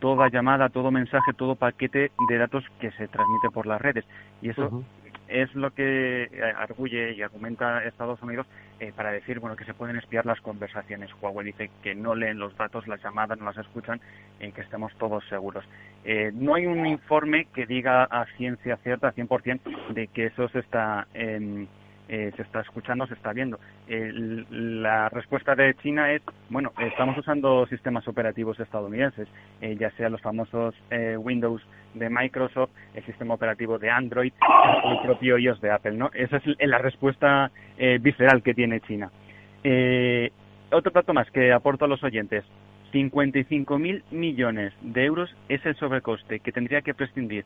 toda 0.00 0.28
llamada, 0.28 0.68
todo 0.68 0.90
mensaje, 0.90 1.32
todo 1.36 1.56
paquete 1.56 2.12
de 2.28 2.38
datos 2.38 2.64
que 2.80 2.90
se 2.92 3.08
transmite 3.08 3.50
por 3.52 3.66
las 3.66 3.80
redes. 3.80 4.04
Y 4.42 4.50
eso 4.50 4.84
es 5.28 5.54
lo 5.54 5.70
que 5.72 6.24
eh, 6.24 6.42
arguye 6.56 7.12
y 7.12 7.22
argumenta 7.22 7.84
Estados 7.84 8.20
Unidos 8.22 8.46
eh, 8.80 8.92
para 8.96 9.10
decir 9.10 9.40
bueno 9.40 9.56
que 9.56 9.64
se 9.64 9.74
pueden 9.74 9.96
espiar 9.96 10.24
las 10.24 10.40
conversaciones. 10.40 11.10
Huawei 11.20 11.46
dice 11.46 11.70
que 11.82 11.94
no 11.94 12.14
leen 12.14 12.38
los 12.38 12.56
datos, 12.56 12.88
las 12.88 13.02
llamadas 13.02 13.38
no 13.38 13.44
las 13.44 13.58
escuchan, 13.58 14.00
en 14.40 14.52
que 14.52 14.62
estemos 14.62 14.92
todos 14.98 15.24
seguros. 15.28 15.64
Eh, 16.04 16.30
no 16.34 16.54
hay 16.54 16.66
un 16.66 16.86
informe 16.86 17.46
que 17.54 17.66
diga 17.66 18.04
a 18.04 18.24
ciencia 18.36 18.76
cierta, 18.78 19.12
100%, 19.12 19.60
de 19.92 20.06
que 20.08 20.26
eso 20.26 20.48
se 20.48 20.60
está 20.60 21.06
em, 21.12 21.66
eh, 22.08 22.32
se 22.36 22.42
está 22.42 22.60
escuchando, 22.60 23.06
se 23.06 23.14
está 23.14 23.34
viendo. 23.34 23.58
la 23.86 25.10
respuesta 25.10 25.54
de 25.54 25.74
China 25.74 26.10
es, 26.12 26.22
bueno, 26.48 26.72
estamos 26.78 27.18
usando 27.18 27.66
sistemas 27.66 28.08
operativos 28.08 28.58
estadounidenses, 28.60 29.28
eh, 29.60 29.76
ya 29.78 29.90
sea 29.90 30.08
los 30.08 30.22
famosos 30.22 30.74
eh, 30.90 31.18
Windows 31.18 31.62
de 31.92 32.08
Microsoft, 32.08 32.70
el 32.94 33.04
sistema 33.04 33.34
operativo 33.34 33.78
de 33.78 33.90
Android 33.90 34.32
el 34.84 34.98
propio 35.02 35.36
iOS 35.36 35.60
de 35.60 35.70
Apple, 35.70 35.92
¿no? 35.92 36.10
Esa 36.14 36.38
es 36.38 36.44
la 36.60 36.78
respuesta 36.78 37.50
visceral 38.00 38.42
que 38.42 38.54
tiene 38.54 38.80
China. 38.80 39.10
otro 40.70 40.90
dato 40.90 41.12
más 41.12 41.30
que 41.30 41.52
aporto 41.52 41.84
a 41.84 41.88
los 41.88 42.02
oyentes. 42.02 42.44
55.000 42.92 44.02
millones 44.12 44.72
de 44.80 45.04
euros 45.04 45.34
es 45.48 45.64
el 45.66 45.76
sobrecoste 45.76 46.40
que 46.40 46.52
tendría 46.52 46.80
que 46.80 46.94
prescindir 46.94 47.44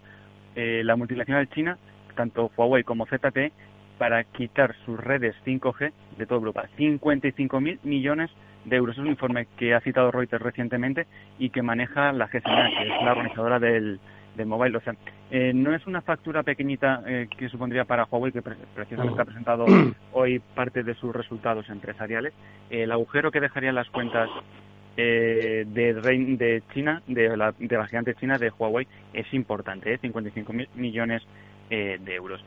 la 0.54 0.96
multinacional 0.96 1.48
china, 1.48 1.78
tanto 2.14 2.50
Huawei 2.56 2.84
como 2.84 3.06
ZTE, 3.06 3.52
para 4.02 4.24
quitar 4.24 4.74
sus 4.84 4.98
redes 4.98 5.36
5G 5.46 5.92
de 6.18 6.26
toda 6.26 6.40
Europa. 6.40 6.64
55.000 6.76 7.78
millones 7.84 8.32
de 8.64 8.74
euros. 8.74 8.96
Es 8.96 9.00
un 9.00 9.06
informe 9.06 9.46
que 9.56 9.74
ha 9.74 9.80
citado 9.80 10.10
Reuters 10.10 10.42
recientemente 10.42 11.06
y 11.38 11.50
que 11.50 11.62
maneja 11.62 12.10
la 12.10 12.26
GSMA, 12.26 12.68
que 12.70 12.82
es 12.82 13.04
la 13.04 13.12
organizadora 13.12 13.60
del, 13.60 14.00
del 14.34 14.46
mobile. 14.46 14.76
O 14.76 14.80
sea, 14.80 14.96
eh, 15.30 15.52
no 15.54 15.72
es 15.72 15.86
una 15.86 16.00
factura 16.00 16.42
pequeñita 16.42 17.04
eh, 17.06 17.28
que 17.30 17.48
supondría 17.48 17.84
para 17.84 18.08
Huawei, 18.10 18.32
que 18.32 18.42
precisamente 18.42 19.22
ha 19.22 19.24
presentado 19.24 19.66
hoy 20.12 20.40
parte 20.40 20.82
de 20.82 20.94
sus 20.94 21.14
resultados 21.14 21.68
empresariales. 21.68 22.34
el 22.70 22.90
agujero 22.90 23.30
que 23.30 23.38
dejaría 23.38 23.70
las 23.70 23.88
cuentas 23.88 24.28
eh, 24.96 25.64
de, 25.64 25.94
de 25.94 26.62
China, 26.74 27.02
de 27.06 27.36
la, 27.36 27.54
de 27.56 27.76
la 27.76 27.86
gigante 27.86 28.16
china 28.16 28.36
de 28.36 28.50
Huawei, 28.50 28.84
es 29.12 29.32
importante, 29.32 29.94
¿eh? 29.94 30.00
55.000 30.02 30.70
millones 30.74 31.22
de 31.70 32.14
euros. 32.16 32.44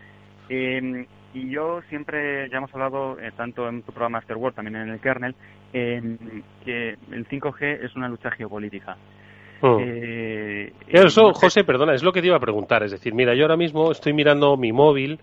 Y 1.36 1.50
yo 1.50 1.82
siempre, 1.90 2.50
ya 2.50 2.58
hemos 2.60 2.74
hablado 2.74 3.20
eh, 3.20 3.30
tanto 3.36 3.68
en 3.68 3.84
tu 3.84 3.92
programa 3.92 4.24
World, 4.28 4.56
también 4.56 4.78
en 4.78 4.90
el 4.90 5.02
kernel, 5.02 5.36
que 5.74 6.96
el 7.12 7.28
5G 7.28 7.84
es 7.84 7.94
una 7.98 8.08
lucha 8.08 8.32
geopolítica. 8.32 8.96
Oh. 9.60 9.78
Eh, 9.82 10.72
eso, 10.88 11.34
José, 11.34 11.66
perdona, 11.66 11.94
es 11.94 12.04
lo 12.04 12.14
que 12.14 12.22
te 12.22 12.28
iba 12.28 12.38
a 12.38 12.40
preguntar. 12.40 12.84
Es 12.84 12.92
decir, 12.92 13.14
mira, 13.14 13.36
yo 13.36 13.44
ahora 13.44 13.58
mismo 13.58 13.92
estoy 13.92 14.14
mirando 14.14 14.56
mi 14.56 14.72
móvil, 14.72 15.20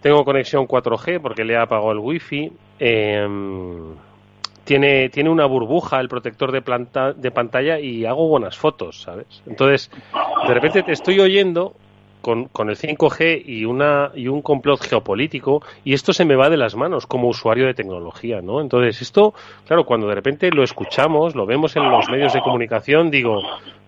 tengo 0.00 0.24
conexión 0.24 0.66
4G 0.66 1.20
porque 1.20 1.44
le 1.44 1.52
he 1.52 1.58
apagado 1.58 1.92
el 1.92 1.98
wifi, 1.98 2.50
em, 2.78 3.94
tiene, 4.64 5.10
tiene 5.10 5.28
una 5.28 5.44
burbuja 5.44 6.00
el 6.00 6.08
protector 6.08 6.52
de, 6.52 6.62
planta, 6.62 7.12
de 7.12 7.30
pantalla 7.30 7.78
y 7.78 8.06
hago 8.06 8.28
buenas 8.28 8.56
fotos, 8.56 9.02
¿sabes? 9.02 9.42
Entonces, 9.46 9.90
de 10.48 10.54
repente 10.54 10.82
te 10.82 10.92
estoy 10.92 11.20
oyendo 11.20 11.74
con, 12.26 12.46
con, 12.48 12.70
el 12.70 12.76
5G 12.76 13.44
y, 13.46 13.64
una, 13.66 14.10
y 14.16 14.26
un 14.26 14.42
complot 14.42 14.80
geopolítico 14.82 15.62
y 15.84 15.94
esto 15.94 16.12
se 16.12 16.24
me 16.24 16.34
va 16.34 16.50
de 16.50 16.56
las 16.56 16.74
manos 16.74 17.06
como 17.06 17.28
usuario 17.28 17.66
de 17.66 17.74
tecnología, 17.74 18.40
¿no? 18.42 18.60
Entonces, 18.60 19.00
esto, 19.00 19.32
claro, 19.64 19.84
cuando 19.84 20.08
de 20.08 20.16
repente 20.16 20.50
lo 20.50 20.64
escuchamos, 20.64 21.36
lo 21.36 21.46
vemos 21.46 21.76
en 21.76 21.88
los 21.88 22.10
medios 22.10 22.32
de 22.32 22.40
comunicación, 22.40 23.12
digo, 23.12 23.42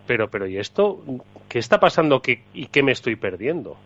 pero, 0.06 0.28
pero, 0.28 0.46
¿y 0.46 0.56
esto? 0.56 1.00
¿Qué 1.48 1.58
está 1.58 1.80
pasando 1.80 2.22
que, 2.22 2.44
y 2.54 2.66
qué 2.66 2.84
me 2.84 2.92
estoy 2.92 3.16
perdiendo? 3.16 3.76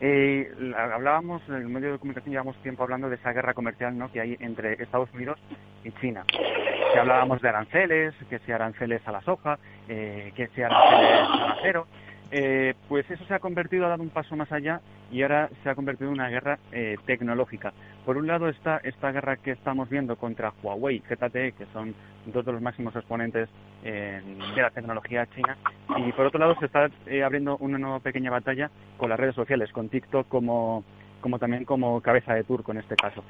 Eh, 0.00 0.50
hablábamos 0.74 1.42
en 1.48 1.56
el 1.56 1.68
medio 1.68 1.92
de 1.92 1.98
comunicación, 1.98 2.32
llevamos 2.32 2.56
tiempo 2.62 2.84
hablando 2.84 3.10
de 3.10 3.16
esa 3.16 3.34
guerra 3.34 3.52
comercial 3.52 3.96
¿no? 3.96 4.10
que 4.10 4.20
hay 4.20 4.36
entre 4.40 4.72
Estados 4.82 5.12
Unidos 5.12 5.38
y 5.84 5.92
China. 6.00 6.24
Que 6.26 6.98
hablábamos 6.98 7.42
de 7.42 7.50
aranceles, 7.50 8.14
que 8.30 8.38
si 8.40 8.50
aranceles 8.50 9.06
a 9.06 9.12
la 9.12 9.20
soja, 9.20 9.58
eh, 9.88 10.32
que 10.34 10.48
si 10.48 10.62
aranceles 10.62 11.28
al 11.28 11.52
acero. 11.52 11.86
Eh, 12.34 12.72
pues 12.88 13.08
eso 13.10 13.22
se 13.26 13.34
ha 13.34 13.40
convertido, 13.40 13.84
ha 13.84 13.90
dado 13.90 14.02
un 14.02 14.08
paso 14.08 14.34
más 14.36 14.50
allá 14.50 14.80
y 15.10 15.20
ahora 15.20 15.50
se 15.62 15.68
ha 15.68 15.74
convertido 15.74 16.08
en 16.08 16.14
una 16.14 16.30
guerra 16.30 16.58
eh, 16.72 16.96
tecnológica. 17.04 17.74
Por 18.06 18.16
un 18.16 18.26
lado 18.26 18.48
está 18.48 18.78
esta 18.78 19.12
guerra 19.12 19.36
que 19.36 19.50
estamos 19.50 19.90
viendo 19.90 20.16
contra 20.16 20.54
Huawei, 20.62 21.00
ZTE, 21.00 21.52
que 21.52 21.66
son 21.74 21.94
dos 22.24 22.42
de 22.46 22.52
los 22.52 22.62
máximos 22.62 22.96
exponentes 22.96 23.50
de 23.82 24.22
la 24.56 24.70
tecnología 24.70 25.26
china, 25.34 25.58
y 25.96 26.12
por 26.12 26.26
otro 26.26 26.38
lado 26.38 26.54
se 26.60 26.66
está 26.66 26.88
eh, 27.06 27.24
abriendo 27.24 27.56
una 27.58 27.78
nueva 27.78 27.98
pequeña 27.98 28.30
batalla 28.30 28.70
con 28.96 29.10
las 29.10 29.18
redes 29.18 29.34
sociales, 29.34 29.72
con 29.72 29.88
TikTok 29.88 30.28
como, 30.28 30.84
como 31.20 31.38
también 31.40 31.64
como 31.64 32.00
cabeza 32.00 32.32
de 32.32 32.44
turco 32.44 32.70
en 32.72 32.78
este 32.78 32.94
caso. 32.94 33.24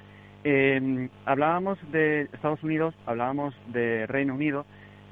hablábamos 1.24 1.78
de 1.90 2.28
Estados 2.34 2.62
Unidos, 2.62 2.94
hablábamos 3.06 3.54
de 3.72 4.06
Reino 4.06 4.34
Unido, 4.34 4.64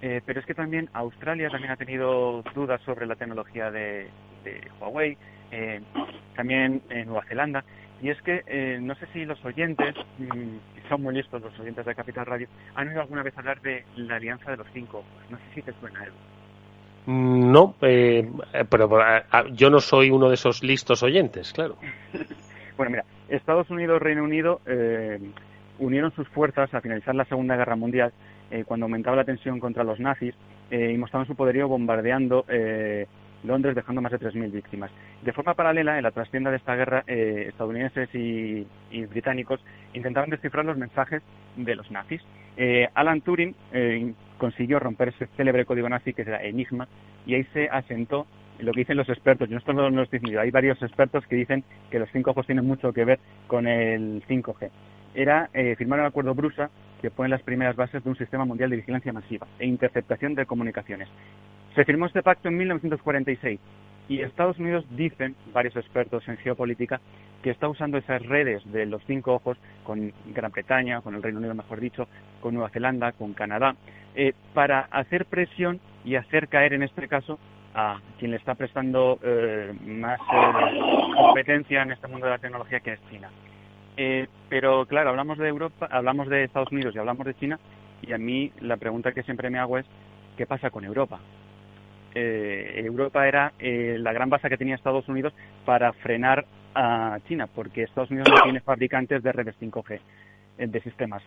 eh, 0.02 0.22
pero 0.24 0.40
es 0.40 0.46
que 0.46 0.54
también 0.54 0.88
Australia 0.94 1.50
también 1.50 1.72
ha 1.72 1.76
tenido 1.76 2.42
dudas 2.54 2.80
sobre 2.82 3.06
la 3.06 3.16
tecnología 3.16 3.70
de, 3.70 4.08
Huawei, 4.80 5.16
eh, 5.50 5.80
también 6.34 6.82
en 6.88 7.06
Nueva 7.06 7.24
Zelanda. 7.26 7.64
Y 8.02 8.08
es 8.08 8.20
que 8.22 8.42
eh, 8.46 8.78
no 8.80 8.94
sé 8.94 9.06
si 9.12 9.26
los 9.26 9.44
oyentes, 9.44 9.94
mm, 10.18 10.88
son 10.88 11.02
muy 11.02 11.14
listos 11.14 11.42
los 11.42 11.58
oyentes 11.60 11.84
de 11.84 11.94
Capital 11.94 12.24
Radio, 12.24 12.48
han 12.74 12.88
oído 12.88 13.02
alguna 13.02 13.22
vez 13.22 13.36
hablar 13.36 13.60
de 13.60 13.84
la 13.96 14.16
Alianza 14.16 14.50
de 14.50 14.56
los 14.56 14.66
Cinco. 14.72 15.04
No 15.28 15.36
sé 15.36 15.44
si 15.54 15.62
te 15.62 15.72
suena 15.74 16.00
algo. 16.00 16.16
Mm, 17.04 17.52
no, 17.52 17.74
pero 17.78 18.88
yo 19.52 19.68
no 19.68 19.80
soy 19.80 20.10
uno 20.10 20.28
de 20.28 20.34
esos 20.34 20.62
listos 20.62 21.02
oyentes, 21.02 21.52
claro. 21.52 21.76
bueno, 22.78 22.90
mira, 22.90 23.04
Estados 23.28 23.68
Unidos, 23.68 24.00
Reino 24.00 24.24
Unido 24.24 24.62
unieron 25.78 26.12
sus 26.12 26.28
fuerzas 26.28 26.72
a 26.72 26.80
finalizar 26.80 27.14
la 27.14 27.24
Segunda 27.26 27.56
Guerra 27.56 27.76
Mundial 27.76 28.12
eh, 28.50 28.64
cuando 28.64 28.86
aumentaba 28.86 29.16
la 29.16 29.24
tensión 29.24 29.60
contra 29.60 29.84
los 29.84 30.00
nazis 30.00 30.34
eh, 30.70 30.92
y 30.92 30.98
mostraban 30.98 31.26
su 31.26 31.36
poderío 31.36 31.68
bombardeando 31.68 32.44
eh, 32.48 33.06
Londres, 33.44 33.74
dejando 33.74 34.02
más 34.02 34.12
de 34.12 34.18
3.000 34.18 34.50
víctimas. 34.50 34.90
De 35.22 35.32
forma 35.32 35.54
paralela, 35.54 35.96
en 35.96 36.02
la 36.02 36.10
trastienda 36.10 36.50
de 36.50 36.58
esta 36.58 36.74
guerra, 36.74 37.04
estadounidenses 37.06 38.14
y, 38.14 38.66
británicos 39.06 39.60
intentaban 39.94 40.28
descifrar 40.28 40.64
los 40.66 40.76
mensajes 40.76 41.22
de 41.56 41.74
los 41.74 41.90
nazis. 41.90 42.20
Alan 42.92 43.22
Turing 43.22 43.54
consiguió 44.36 44.78
romper 44.78 45.08
ese 45.08 45.26
célebre 45.38 45.64
código 45.64 45.88
nazi 45.88 46.12
que 46.12 46.20
era 46.20 46.42
Enigma 46.42 46.86
y 47.24 47.34
ahí 47.34 47.44
se 47.54 47.70
asentó 47.70 48.26
lo 48.58 48.72
que 48.72 48.80
dicen 48.80 48.98
los 48.98 49.08
expertos, 49.08 49.48
yo 49.48 49.56
esto 49.56 49.72
no 49.72 49.88
lo 49.88 50.02
estoy 50.02 50.20
hay 50.36 50.50
varios 50.50 50.82
expertos 50.82 51.26
que 51.26 51.36
dicen 51.36 51.64
que 51.90 51.98
los 51.98 52.10
5G 52.10 52.44
tienen 52.44 52.66
mucho 52.66 52.92
que 52.92 53.06
ver 53.06 53.20
con 53.46 53.66
el 53.66 54.22
5G. 54.28 54.68
Era 55.14 55.48
firmar 55.78 56.00
el 56.00 56.06
acuerdo 56.06 56.34
Brusa 56.34 56.68
que 57.00 57.10
pone 57.10 57.28
las 57.28 57.42
primeras 57.42 57.76
bases 57.76 58.02
de 58.04 58.10
un 58.10 58.16
sistema 58.16 58.44
mundial 58.44 58.70
de 58.70 58.76
vigilancia 58.76 59.12
masiva 59.12 59.46
e 59.58 59.66
interceptación 59.66 60.34
de 60.34 60.46
comunicaciones. 60.46 61.08
Se 61.74 61.84
firmó 61.84 62.06
este 62.06 62.22
pacto 62.22 62.48
en 62.48 62.56
1946 62.56 63.60
y 64.08 64.22
Estados 64.22 64.58
Unidos 64.58 64.84
dicen, 64.90 65.36
varios 65.52 65.76
expertos 65.76 66.26
en 66.26 66.36
geopolítica, 66.38 67.00
que 67.42 67.50
está 67.50 67.68
usando 67.68 67.96
esas 67.96 68.20
redes 68.26 68.60
de 68.72 68.84
los 68.84 69.02
cinco 69.06 69.34
ojos 69.34 69.56
con 69.84 70.12
Gran 70.34 70.50
Bretaña, 70.50 71.00
con 71.00 71.14
el 71.14 71.22
Reino 71.22 71.38
Unido, 71.38 71.54
mejor 71.54 71.80
dicho, 71.80 72.08
con 72.40 72.54
Nueva 72.54 72.70
Zelanda, 72.70 73.12
con 73.12 73.34
Canadá, 73.34 73.76
eh, 74.16 74.32
para 74.52 74.80
hacer 74.90 75.26
presión 75.26 75.80
y 76.04 76.16
hacer 76.16 76.48
caer, 76.48 76.72
en 76.72 76.82
este 76.82 77.06
caso, 77.06 77.38
a 77.72 78.00
quien 78.18 78.32
le 78.32 78.38
está 78.38 78.56
prestando 78.56 79.20
eh, 79.22 79.72
más 79.86 80.18
eh, 80.18 80.80
competencia 81.14 81.82
en 81.82 81.92
este 81.92 82.08
mundo 82.08 82.26
de 82.26 82.32
la 82.32 82.38
tecnología, 82.38 82.80
que 82.80 82.94
es 82.94 83.00
China. 83.10 83.30
Eh, 84.02 84.28
pero 84.48 84.86
claro, 84.86 85.10
hablamos 85.10 85.36
de 85.36 85.46
Europa, 85.46 85.86
hablamos 85.90 86.26
de 86.28 86.44
Estados 86.44 86.72
Unidos 86.72 86.94
y 86.94 86.98
hablamos 86.98 87.26
de 87.26 87.34
China, 87.34 87.60
y 88.00 88.14
a 88.14 88.16
mí 88.16 88.50
la 88.62 88.78
pregunta 88.78 89.12
que 89.12 89.22
siempre 89.22 89.50
me 89.50 89.58
hago 89.58 89.76
es, 89.76 89.84
¿qué 90.38 90.46
pasa 90.46 90.70
con 90.70 90.86
Europa? 90.86 91.20
Eh, 92.14 92.80
Europa 92.82 93.28
era 93.28 93.52
eh, 93.58 93.96
la 93.98 94.14
gran 94.14 94.30
base 94.30 94.48
que 94.48 94.56
tenía 94.56 94.74
Estados 94.74 95.06
Unidos 95.06 95.34
para 95.66 95.92
frenar 95.92 96.46
a 96.74 97.18
China, 97.28 97.46
porque 97.46 97.82
Estados 97.82 98.10
Unidos 98.10 98.28
no 98.30 98.40
tiene 98.42 98.60
fabricantes 98.60 99.22
de 99.22 99.32
redes 99.32 99.54
5G 99.60 100.00
de 100.56 100.80
sistemas. 100.80 101.22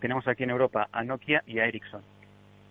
tenemos 0.00 0.28
aquí 0.28 0.44
en 0.44 0.50
Europa 0.50 0.88
a 0.92 1.02
Nokia 1.02 1.42
y 1.44 1.58
a 1.58 1.66
Ericsson. 1.66 2.02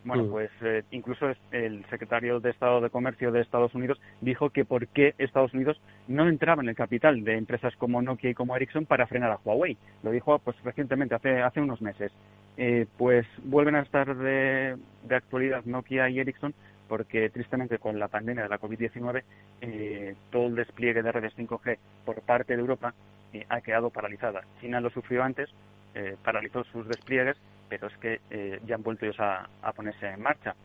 Bueno, 0.05 0.25
mm. 0.25 0.29
pues 0.29 0.51
eh, 0.61 0.83
incluso 0.91 1.25
el 1.51 1.83
secretario 1.89 2.39
de 2.39 2.51
Estado 2.51 2.79
de 2.79 2.91
Comercio 2.91 3.31
de 3.31 3.41
Estados 3.41 3.73
Unidos 3.73 3.99
dijo 4.21 4.51
que 4.51 4.63
por 4.63 4.87
qué 4.87 5.15
Estados 5.17 5.53
Unidos 5.53 5.81
no 6.07 6.29
entraba 6.29 6.61
en 6.61 6.69
el 6.69 6.75
capital 6.75 7.23
de 7.23 7.37
empresas 7.37 7.75
como 7.75 8.03
Nokia 8.03 8.29
y 8.29 8.35
como 8.35 8.55
Ericsson 8.55 8.85
para 8.85 9.07
frenar 9.07 9.31
a 9.31 9.39
Huawei. 9.43 9.77
Lo 10.03 10.11
dijo 10.11 10.37
pues 10.39 10.55
recientemente, 10.63 11.15
hace, 11.15 11.41
hace 11.41 11.59
unos 11.59 11.81
meses. 11.81 12.11
Eh, 12.55 12.85
pues 12.97 13.25
vuelven 13.43 13.75
a 13.75 13.81
estar 13.81 14.15
de, 14.15 14.77
actualidad 15.09 15.65
Nokia 15.65 16.07
y 16.09 16.19
Ericsson 16.19 16.53
porque 16.87 17.31
tristemente 17.31 17.79
con 17.79 17.97
la 17.97 18.07
pandemia 18.07 18.43
de 18.43 18.49
la 18.49 18.59
COVID-19 18.59 19.23
eh, 19.61 20.15
todo 20.29 20.45
el 20.45 20.55
despliegue 20.55 21.01
de 21.01 21.11
redes 21.11 21.35
5G 21.35 21.79
por 22.05 22.21
parte 22.21 22.53
de 22.53 22.59
Europa 22.59 22.93
ha 23.49 23.59
quedado 23.61 23.89
paralizada. 23.89 24.43
China 24.61 24.79
lo 24.79 24.89
sufrió 24.91 25.21
antes, 25.21 25.49
paralizó 26.23 26.63
sus 26.65 26.87
despliegues 26.87 27.35
pero 27.69 27.87
es 27.87 27.97
que 27.97 28.19
eh, 28.29 28.59
ya 28.65 28.75
han 28.75 28.83
vuelto 28.83 29.05
ellos 29.05 29.19
a, 29.19 29.47
ponerse 29.75 30.07
en 30.07 30.21
marcha. 30.21 30.55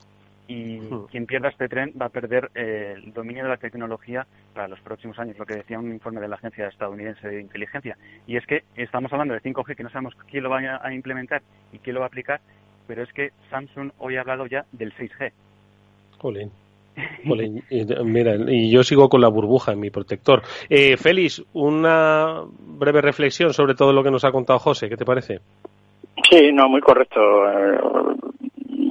y 0.49 0.81
quien 1.11 1.27
pierda 1.27 1.49
este 1.49 1.69
tren 1.69 1.93
va 2.01 2.07
a 2.07 2.09
perder 2.09 2.51
eh, 2.55 2.95
el 2.97 3.13
dominio 3.13 3.45
de 3.45 3.51
la 3.51 3.57
tecnología 3.57 4.27
para 4.53 4.69
los 4.69 4.81
próximos 4.81 5.19
años, 5.19 5.39
lo 5.39 5.47
que 5.47 5.57
decía 5.57 5.79
un 5.79 5.93
informe 5.93 6.21
de 6.21 6.29
la 6.29 6.37
Agencia 6.37 6.69
Estadounidense 6.69 7.29
de 7.29 7.41
Inteligencia. 7.41 7.97
Y 8.27 8.37
es 8.37 8.47
que 8.47 8.65
estamos 8.75 9.13
hablando 9.13 9.35
de 9.35 9.43
5G, 9.43 9.77
que 9.77 9.83
no 9.83 9.91
sabemos 9.91 10.15
quién 10.29 10.43
lo 10.43 10.51
va 10.51 10.61
a 10.83 10.93
implementar 10.93 11.43
y 11.73 11.79
quién 11.79 11.95
lo 11.95 12.01
va 12.01 12.07
a 12.07 12.09
aplicar, 12.09 12.41
pero 12.87 13.05
es 13.05 13.13
que 13.13 13.31
Samsung 13.51 13.93
hoy 13.99 14.17
ha 14.17 14.23
hablado 14.23 14.47
ya 14.47 14.65
del 14.73 14.93
6G. 14.95 15.33
Jolín. 16.19 16.51
Jolín. 17.27 17.63
Mira, 18.05 18.35
y 18.49 18.71
yo 18.71 18.83
sigo 18.83 19.09
con 19.09 19.21
la 19.21 19.29
burbuja 19.29 19.73
en 19.73 19.81
mi 19.81 19.91
protector. 19.91 20.43
Eh, 20.69 20.97
Félix, 20.97 21.43
una 21.53 22.43
breve 22.59 23.01
reflexión 23.01 23.53
sobre 23.53 23.75
todo 23.75 23.93
lo 23.93 24.03
que 24.03 24.11
nos 24.11 24.25
ha 24.25 24.33
contado 24.33 24.59
José. 24.59 24.89
¿Qué 24.89 24.97
te 24.97 25.05
parece? 25.05 25.41
Sí, 26.29 26.53
no, 26.53 26.69
muy 26.69 26.81
correcto. 26.81 27.21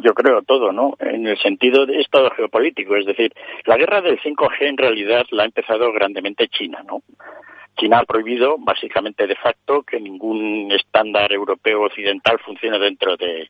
Yo 0.02 0.14
creo 0.14 0.42
todo, 0.44 0.72
¿no? 0.72 0.96
En 1.00 1.28
el 1.28 1.38
sentido 1.40 1.86
de 1.86 2.00
estado 2.00 2.32
geopolítico. 2.32 2.96
Es 2.96 3.06
decir, 3.06 3.34
la 3.66 3.78
guerra 3.78 4.02
del 4.02 4.20
5G 4.20 4.62
en 4.62 4.78
realidad 4.78 5.26
la 5.32 5.44
ha 5.44 5.46
empezado 5.46 5.92
grandemente 5.92 6.48
China, 6.48 6.84
¿no? 6.88 7.02
China 7.78 8.00
ha 8.00 8.06
prohibido, 8.06 8.58
básicamente 8.58 9.28
de 9.28 9.36
facto, 9.36 9.84
que 9.84 10.00
ningún 10.00 10.72
estándar 10.72 11.32
europeo 11.32 11.84
occidental 11.84 12.40
funcione 12.40 12.78
dentro 12.80 13.16
de, 13.16 13.50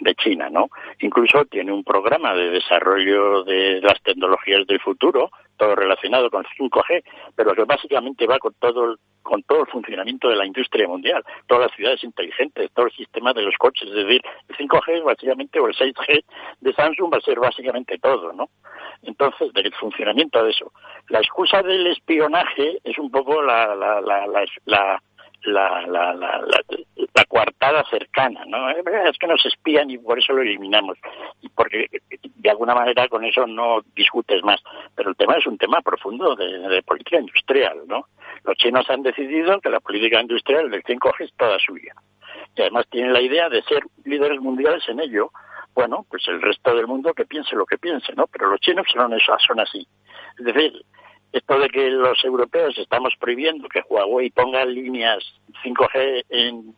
de 0.00 0.14
China, 0.14 0.48
¿no? 0.50 0.68
Incluso 1.00 1.44
tiene 1.46 1.72
un 1.72 1.84
programa 1.84 2.34
de 2.34 2.50
desarrollo 2.50 3.44
de 3.44 3.80
las 3.80 4.00
tecnologías 4.02 4.66
del 4.66 4.80
futuro, 4.80 5.30
todo 5.56 5.74
relacionado 5.74 6.30
con 6.30 6.44
5G, 6.44 7.02
pero 7.34 7.54
que 7.54 7.64
básicamente 7.64 8.26
va 8.26 8.38
con 8.38 8.54
todo 8.58 8.84
el, 8.84 8.96
con 9.22 9.42
todo 9.42 9.62
el 9.62 9.66
funcionamiento 9.66 10.28
de 10.28 10.36
la 10.36 10.46
industria 10.46 10.86
mundial, 10.86 11.24
todas 11.46 11.68
las 11.68 11.76
ciudades 11.76 12.04
inteligentes, 12.04 12.70
todo 12.72 12.86
el 12.86 12.92
sistema 12.92 13.32
de 13.32 13.42
los 13.42 13.56
coches, 13.56 13.88
es 13.88 13.94
decir, 13.94 14.20
el 14.48 14.56
5G 14.56 14.98
es 14.98 15.04
básicamente 15.04 15.58
o 15.60 15.66
el 15.66 15.74
6G 15.74 16.24
de 16.60 16.72
Samsung 16.74 17.12
va 17.12 17.18
a 17.18 17.22
ser 17.22 17.40
básicamente 17.40 17.98
todo, 17.98 18.32
¿no? 18.32 18.48
Entonces, 19.02 19.52
del 19.52 19.72
funcionamiento 19.74 20.42
de 20.42 20.50
eso. 20.50 20.72
La 21.08 21.18
excusa 21.20 21.62
del 21.62 21.86
espionaje 21.86 22.78
es 22.84 22.98
un 22.98 23.10
poco 23.10 23.42
la 23.42 23.74
la 23.74 24.00
la 24.00 24.26
la, 24.64 25.02
la 25.46 25.86
la, 25.86 26.12
la, 26.14 26.40
la, 27.14 27.24
coartada 27.28 27.84
cercana, 27.90 28.44
¿no? 28.46 28.70
Es 28.70 29.18
que 29.18 29.26
nos 29.26 29.44
espían 29.46 29.90
y 29.90 29.98
por 29.98 30.18
eso 30.18 30.32
lo 30.32 30.42
eliminamos. 30.42 30.98
Y 31.40 31.48
porque 31.48 31.86
de 32.22 32.50
alguna 32.50 32.74
manera 32.74 33.08
con 33.08 33.24
eso 33.24 33.46
no 33.46 33.80
discutes 33.94 34.42
más. 34.42 34.62
Pero 34.94 35.10
el 35.10 35.16
tema 35.16 35.36
es 35.36 35.46
un 35.46 35.58
tema 35.58 35.80
profundo 35.82 36.36
de, 36.36 36.82
política 36.82 37.18
industrial, 37.18 37.82
¿no? 37.86 38.06
Los 38.44 38.56
chinos 38.56 38.88
han 38.88 39.02
decidido 39.02 39.60
que 39.60 39.70
la 39.70 39.80
política 39.80 40.20
industrial 40.20 40.70
del 40.70 40.82
5G 40.82 41.24
es 41.24 41.32
toda 41.36 41.58
suya. 41.58 41.94
Y 42.54 42.62
además 42.62 42.86
tienen 42.90 43.12
la 43.12 43.20
idea 43.20 43.48
de 43.48 43.62
ser 43.62 43.82
líderes 44.04 44.40
mundiales 44.40 44.88
en 44.88 45.00
ello. 45.00 45.30
Bueno, 45.74 46.06
pues 46.08 46.26
el 46.28 46.40
resto 46.40 46.74
del 46.74 46.86
mundo 46.86 47.12
que 47.12 47.26
piense 47.26 47.54
lo 47.54 47.66
que 47.66 47.76
piense, 47.76 48.14
¿no? 48.14 48.26
Pero 48.28 48.50
los 48.50 48.60
chinos 48.60 48.86
son, 48.92 49.12
son 49.46 49.60
así. 49.60 49.86
Es 50.38 50.44
decir, 50.44 50.72
esto 51.32 51.58
de 51.58 51.68
que 51.68 51.90
los 51.90 52.24
europeos 52.24 52.76
estamos 52.78 53.14
prohibiendo 53.18 53.68
que 53.68 53.82
Huawei 53.88 54.30
ponga 54.30 54.64
líneas 54.64 55.24
5G 55.62 56.24
en, 56.30 56.74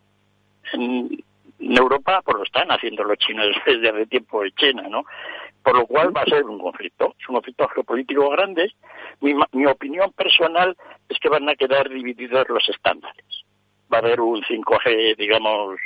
Europa, 1.61 2.23
pues 2.25 2.37
lo 2.37 2.43
están 2.45 2.71
haciendo 2.71 3.05
los 3.05 3.19
chinos 3.19 3.49
desde 3.67 3.89
hace 3.89 4.07
tiempo 4.07 4.45
en 4.45 4.51
China, 4.53 4.83
¿no? 4.89 5.05
Por 5.63 5.77
lo 5.77 5.87
cual 5.87 6.17
va 6.17 6.23
a 6.23 6.27
ser 6.27 6.45
un 6.45 6.59
conflicto, 6.59 7.15
es 7.19 7.29
un 7.29 7.35
conflicto 7.37 7.69
geopolítico 7.69 8.31
grande. 8.31 8.73
Mi, 9.21 9.35
mi 9.53 9.67
opinión 9.67 10.13
personal 10.13 10.77
es 11.09 11.19
que 11.19 11.29
van 11.29 11.49
a 11.49 11.57
quedar 11.57 11.89
divididos 11.89 12.49
los 12.49 12.69
estándares. 12.69 13.45
Va 13.93 13.99
a 13.99 14.01
haber 14.01 14.21
un 14.21 14.43
5G, 14.43 15.17
digamos, 15.17 15.79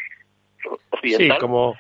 occidental. 0.91 1.37
Sí, 1.37 1.41
como, 1.41 1.75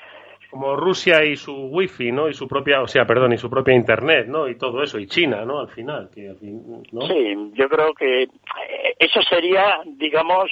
como 0.52 0.76
Rusia 0.76 1.24
y 1.24 1.34
su 1.34 1.54
wifi, 1.54 2.12
¿no? 2.12 2.28
Y 2.28 2.34
su 2.34 2.46
propia, 2.46 2.82
o 2.82 2.86
sea, 2.86 3.06
perdón, 3.06 3.32
y 3.32 3.38
su 3.38 3.48
propia 3.48 3.74
internet, 3.74 4.26
¿no? 4.28 4.46
Y 4.46 4.58
todo 4.58 4.82
eso, 4.82 4.98
y 4.98 5.06
China, 5.06 5.46
¿no? 5.46 5.60
Al 5.60 5.68
final, 5.68 6.10
que, 6.14 6.30
¿no? 6.92 7.06
Sí, 7.06 7.34
yo 7.54 7.70
creo 7.70 7.94
que 7.94 8.24
eh, 8.24 8.28
eso 8.98 9.22
sería, 9.22 9.80
digamos, 9.86 10.50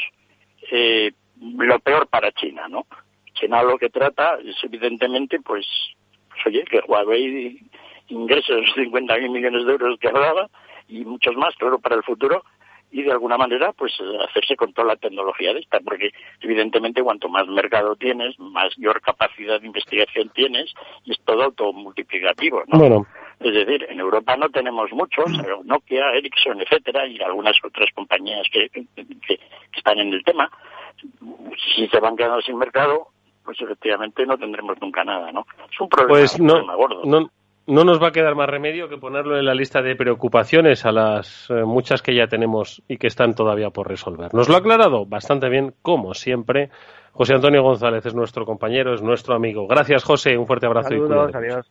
eh, 0.73 1.13
lo 1.39 1.79
peor 1.81 2.07
para 2.07 2.33
China, 2.33 2.67
¿no? 2.67 2.87
China 3.35 3.63
lo 3.63 3.77
que 3.77 3.91
trata 3.91 4.39
es 4.43 4.57
evidentemente, 4.63 5.39
pues, 5.41 5.67
pues, 6.31 6.47
oye, 6.47 6.65
que 6.65 6.81
Huawei 6.89 7.61
ingrese 8.09 8.55
los 8.55 8.75
50.000 8.75 9.31
millones 9.31 9.67
de 9.67 9.73
euros 9.73 9.99
que 10.01 10.09
hablaba 10.09 10.49
y 10.89 11.05
muchos 11.05 11.37
más, 11.37 11.55
claro, 11.57 11.79
para 11.79 11.97
el 11.97 12.03
futuro 12.05 12.43
y 12.93 13.03
de 13.03 13.13
alguna 13.13 13.37
manera, 13.39 13.73
pues, 13.73 13.93
hacerse 14.29 14.57
con 14.57 14.73
toda 14.73 14.89
la 14.89 14.97
tecnología 14.97 15.53
de 15.55 15.61
esta, 15.61 15.79
porque 15.81 16.11
evidentemente 16.41 17.03
cuanto 17.03 17.29
más 17.29 17.47
mercado 17.47 17.95
tienes, 17.97 18.39
mayor 18.39 19.01
capacidad 19.01 19.61
de 19.61 19.67
investigación 19.67 20.29
tienes 20.31 20.73
y 21.05 21.13
es 21.13 21.21
todo 21.25 21.45
automultiplicativo, 21.45 22.63
¿no? 22.67 22.79
Bueno. 22.79 23.07
Es 23.39 23.55
decir, 23.55 23.87
en 23.89 24.01
Europa 24.01 24.37
no 24.37 24.49
tenemos 24.51 24.93
muchos, 24.93 25.27
eh, 25.39 25.57
Nokia, 25.65 26.13
Ericsson, 26.15 26.61
etcétera, 26.61 27.07
y 27.07 27.21
algunas 27.23 27.57
otras 27.65 27.89
compañías 27.95 28.47
que, 28.53 28.69
que- 28.69 28.87
que 28.95 29.39
están 29.77 29.99
en 29.99 30.13
el 30.13 30.23
tema. 30.25 30.51
Si 31.75 31.87
se 31.89 32.01
van 32.01 32.17
quedando 32.17 32.43
sin 32.43 32.59
mercado, 32.59 33.09
pues 33.45 33.61
efectivamente 33.63 34.27
no 34.27 34.37
tendremos 34.37 34.77
nunca 34.81 35.05
nada, 35.05 35.33
¿no? 35.33 35.47
Es 35.73 35.81
un 35.81 35.89
problema, 35.89 36.19
Pues 36.19 36.39
un 36.39 36.47
no, 36.47 36.53
problema 36.55 36.75
gordo. 36.75 37.03
no, 37.05 37.31
no 37.67 37.85
nos 37.85 38.03
va 38.03 38.09
a 38.09 38.13
quedar 38.13 38.35
más 38.35 38.49
remedio 38.49 38.89
que 38.89 38.99
ponerlo 38.99 39.39
en 39.39 39.45
la 39.45 39.55
lista 39.55 39.83
de 39.83 39.95
preocupaciones 39.97 40.85
a 40.85 40.93
las 40.93 41.49
eh, 41.51 41.65
muchas 41.65 42.03
que 42.03 42.15
ya 42.15 42.27
tenemos 42.27 42.83
y 42.89 42.97
que 42.97 43.07
están 43.07 43.35
todavía 43.35 43.71
por 43.71 43.89
resolver. 43.89 44.33
Nos 44.35 44.49
lo 44.49 44.57
ha 44.57 44.59
aclarado 44.59 45.07
bastante 45.07 45.49
bien, 45.49 45.75
como 45.83 46.15
siempre. 46.15 46.71
José 47.13 47.35
Antonio 47.35 47.63
González 47.63 48.05
es 48.07 48.15
nuestro 48.15 48.45
compañero, 48.45 48.95
es 48.95 49.03
nuestro 49.03 49.35
amigo. 49.35 49.67
Gracias, 49.67 50.05
José. 50.05 50.37
Un 50.37 50.47
fuerte 50.47 50.67
abrazo 50.67 50.95
y 50.95 50.99
cuídate. 50.99 51.37
adiós. 51.37 51.71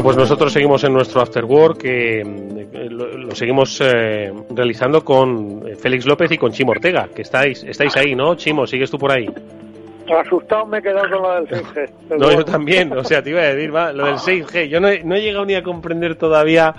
Bueno, 0.00 0.16
pues 0.16 0.28
nosotros 0.28 0.50
seguimos 0.50 0.82
en 0.84 0.94
nuestro 0.94 1.20
After 1.20 1.44
Work, 1.44 1.82
que 1.82 2.20
eh, 2.22 2.88
lo, 2.88 3.18
lo 3.18 3.34
seguimos 3.34 3.82
eh, 3.82 4.32
realizando 4.48 5.04
con 5.04 5.62
eh, 5.68 5.76
Félix 5.76 6.06
López 6.06 6.32
y 6.32 6.38
con 6.38 6.52
Chimo 6.52 6.70
Ortega, 6.70 7.10
que 7.14 7.20
estáis, 7.20 7.62
estáis 7.64 7.94
ahí, 7.98 8.14
¿no? 8.14 8.34
Chimo, 8.34 8.66
¿sigues 8.66 8.90
tú 8.90 8.96
por 8.96 9.12
ahí? 9.12 9.28
Asustado 10.24 10.64
me 10.64 10.78
he 10.78 10.82
quedado 10.82 11.10
con 11.10 11.22
lo 11.22 11.34
del 11.34 11.48
6G. 11.64 11.90
No, 12.18 12.32
yo 12.32 12.44
también, 12.46 12.96
o 12.96 13.04
sea, 13.04 13.22
te 13.22 13.28
iba 13.28 13.42
a 13.42 13.54
decir, 13.54 13.76
va, 13.76 13.92
lo 13.92 14.06
del 14.06 14.14
6G, 14.16 14.68
yo 14.68 14.80
no 14.80 14.88
he, 14.88 15.04
no 15.04 15.16
he 15.16 15.20
llegado 15.20 15.44
ni 15.44 15.54
a 15.54 15.62
comprender 15.62 16.16
todavía 16.16 16.74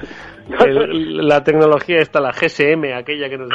el- 0.65 1.27
la 1.27 1.43
tecnología 1.43 1.99
esta, 1.99 2.19
la 2.19 2.31
GSM, 2.31 2.93
aquella 2.95 3.29
que 3.29 3.37
nos 3.37 3.49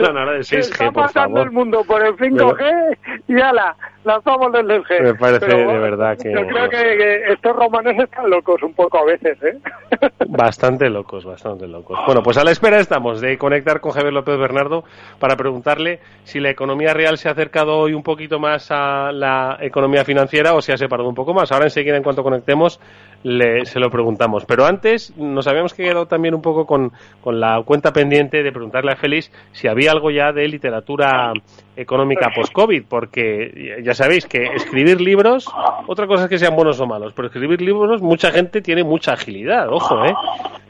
hablan 0.00 0.18
ahora 0.18 0.32
de 0.32 0.44
Se 0.44 0.58
está 0.58 0.86
6G, 0.86 0.92
por 0.92 1.02
pasando 1.04 1.40
el 1.40 1.46
favor. 1.48 1.52
mundo 1.52 1.84
por 1.86 2.02
el 2.04 2.14
5G 2.16 2.96
y 3.28 3.40
ala, 3.40 3.76
lanzamos 4.04 4.52
desde 4.52 4.76
el 4.76 4.84
G. 4.84 5.02
Me 5.02 5.14
parece 5.14 5.46
Pero 5.46 5.58
de 5.72 5.78
verdad 5.78 6.16
que 6.16 6.32
Yo 6.32 6.46
creo 6.46 6.68
que, 6.68 6.76
que 6.76 7.32
estos 7.32 7.56
romanos 7.56 7.94
están 7.98 8.30
locos 8.30 8.62
un 8.62 8.74
poco 8.74 8.98
a 8.98 9.04
veces, 9.04 9.36
¿eh? 9.42 9.58
Bastante 10.28 10.88
locos, 10.90 11.24
bastante 11.24 11.66
locos. 11.68 11.98
Bueno, 12.06 12.22
pues 12.22 12.36
a 12.38 12.44
la 12.44 12.50
espera 12.50 12.78
estamos 12.78 13.20
de 13.20 13.38
conectar 13.38 13.80
con 13.80 13.92
Javier 13.92 14.12
López 14.12 14.36
Bernardo 14.38 14.84
para 15.18 15.36
preguntarle 15.36 16.00
si 16.24 16.40
la 16.40 16.50
economía 16.50 16.92
real 16.92 17.18
se 17.18 17.28
ha 17.28 17.32
acercado 17.32 17.76
hoy 17.78 17.94
un 17.94 18.02
poquito 18.02 18.38
más 18.40 18.70
a 18.70 19.12
la 19.12 19.58
economía 19.60 20.04
financiera 20.04 20.54
o 20.54 20.60
se 20.60 20.72
ha 20.72 20.76
separado 20.76 21.08
un 21.08 21.14
poco 21.14 21.34
más. 21.34 21.52
Ahora 21.52 21.66
enseguida, 21.66 21.96
en 21.96 22.02
cuanto 22.02 22.22
conectemos, 22.22 22.80
le, 23.24 23.64
se 23.66 23.80
lo 23.80 23.90
preguntamos. 23.90 24.44
Pero 24.44 24.64
antes 24.64 25.12
nos 25.16 25.46
había 25.48 25.54
habíamos 25.54 25.74
quedado 25.74 26.06
también 26.06 26.34
un 26.34 26.42
poco 26.42 26.66
con, 26.66 26.92
con 27.22 27.38
la 27.40 27.62
cuenta 27.64 27.92
pendiente 27.92 28.42
de 28.42 28.50
preguntarle 28.52 28.90
a 28.92 28.96
Félix 28.96 29.30
si 29.52 29.68
había 29.68 29.92
algo 29.92 30.10
ya 30.10 30.32
de 30.32 30.46
literatura 30.48 31.32
económica 31.76 32.30
post-COVID, 32.34 32.84
porque 32.88 33.80
ya 33.84 33.94
sabéis 33.94 34.26
que 34.26 34.42
escribir 34.54 35.00
libros, 35.00 35.46
otra 35.86 36.06
cosa 36.06 36.24
es 36.24 36.28
que 36.28 36.38
sean 36.38 36.54
buenos 36.54 36.80
o 36.80 36.86
malos, 36.86 37.12
pero 37.14 37.28
escribir 37.28 37.60
libros 37.62 38.02
mucha 38.02 38.30
gente 38.30 38.60
tiene 38.62 38.84
mucha 38.84 39.12
agilidad, 39.12 39.68
ojo, 39.72 40.04
¿eh? 40.04 40.14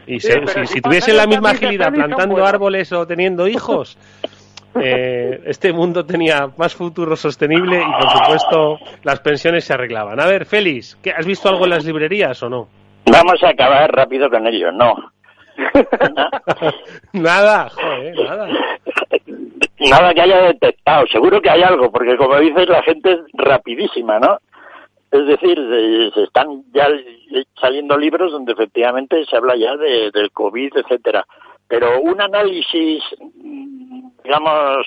Y 0.07 0.21
se- 0.21 0.47
si, 0.47 0.61
si 0.61 0.67
si 0.67 0.81
para 0.81 0.91
tuviesen 0.91 1.17
la 1.17 1.27
misma 1.27 1.51
agilidad 1.51 1.93
plantando 1.93 2.35
buenos. 2.35 2.49
árboles 2.49 2.93
o 2.93 3.07
teniendo 3.07 3.49
hijos, 3.49 3.97
eh, 4.81 5.41
este 5.47 5.72
mundo 5.72 6.05
tenía 6.05 6.49
más 6.57 6.75
futuro 6.75 7.16
sostenible 7.16 7.81
y, 7.81 8.03
por 8.03 8.11
supuesto, 8.11 8.79
las 9.03 9.20
pensiones 9.20 9.64
se 9.64 9.75
arreglaban. 9.75 10.20
A 10.20 10.27
ver, 10.27 10.47
Félix, 10.47 10.97
¿qué, 11.03 11.11
¿has 11.11 11.27
visto 11.27 11.49
algo 11.49 11.64
en 11.64 11.70
las 11.70 11.85
librerías 11.85 12.43
o 12.43 12.49
no? 12.49 12.68
Vamos 13.07 13.43
a 13.43 13.51
acabar 13.51 13.91
rápido 13.93 14.31
con 14.31 14.47
ello, 14.47 14.72
no. 14.72 14.95
nada, 17.12 17.68
joder, 17.70 18.16
nada. 18.16 18.49
Nada 19.79 20.14
que 20.14 20.20
haya 20.20 20.43
detectado, 20.43 21.07
seguro 21.07 21.41
que 21.41 21.51
hay 21.51 21.62
algo, 21.62 21.91
porque 21.91 22.16
como 22.16 22.39
dices, 22.39 22.68
la 22.68 22.83
gente 22.83 23.12
es 23.12 23.20
rapidísima, 23.35 24.18
¿no? 24.18 24.39
Es 25.11 25.27
decir, 25.27 25.57
se, 26.12 26.22
están 26.25 26.64
ya 26.72 26.89
saliendo 27.61 27.97
libros 27.97 28.33
donde 28.33 28.53
efectivamente 28.53 29.25
se 29.27 29.37
habla 29.37 29.55
ya 29.57 29.77
de, 29.77 30.11
del 30.11 30.33
COVID, 30.33 30.72
etcétera. 30.77 31.25
Pero 31.68 32.01
un 32.01 32.20
análisis, 32.20 33.03
digamos, 34.25 34.87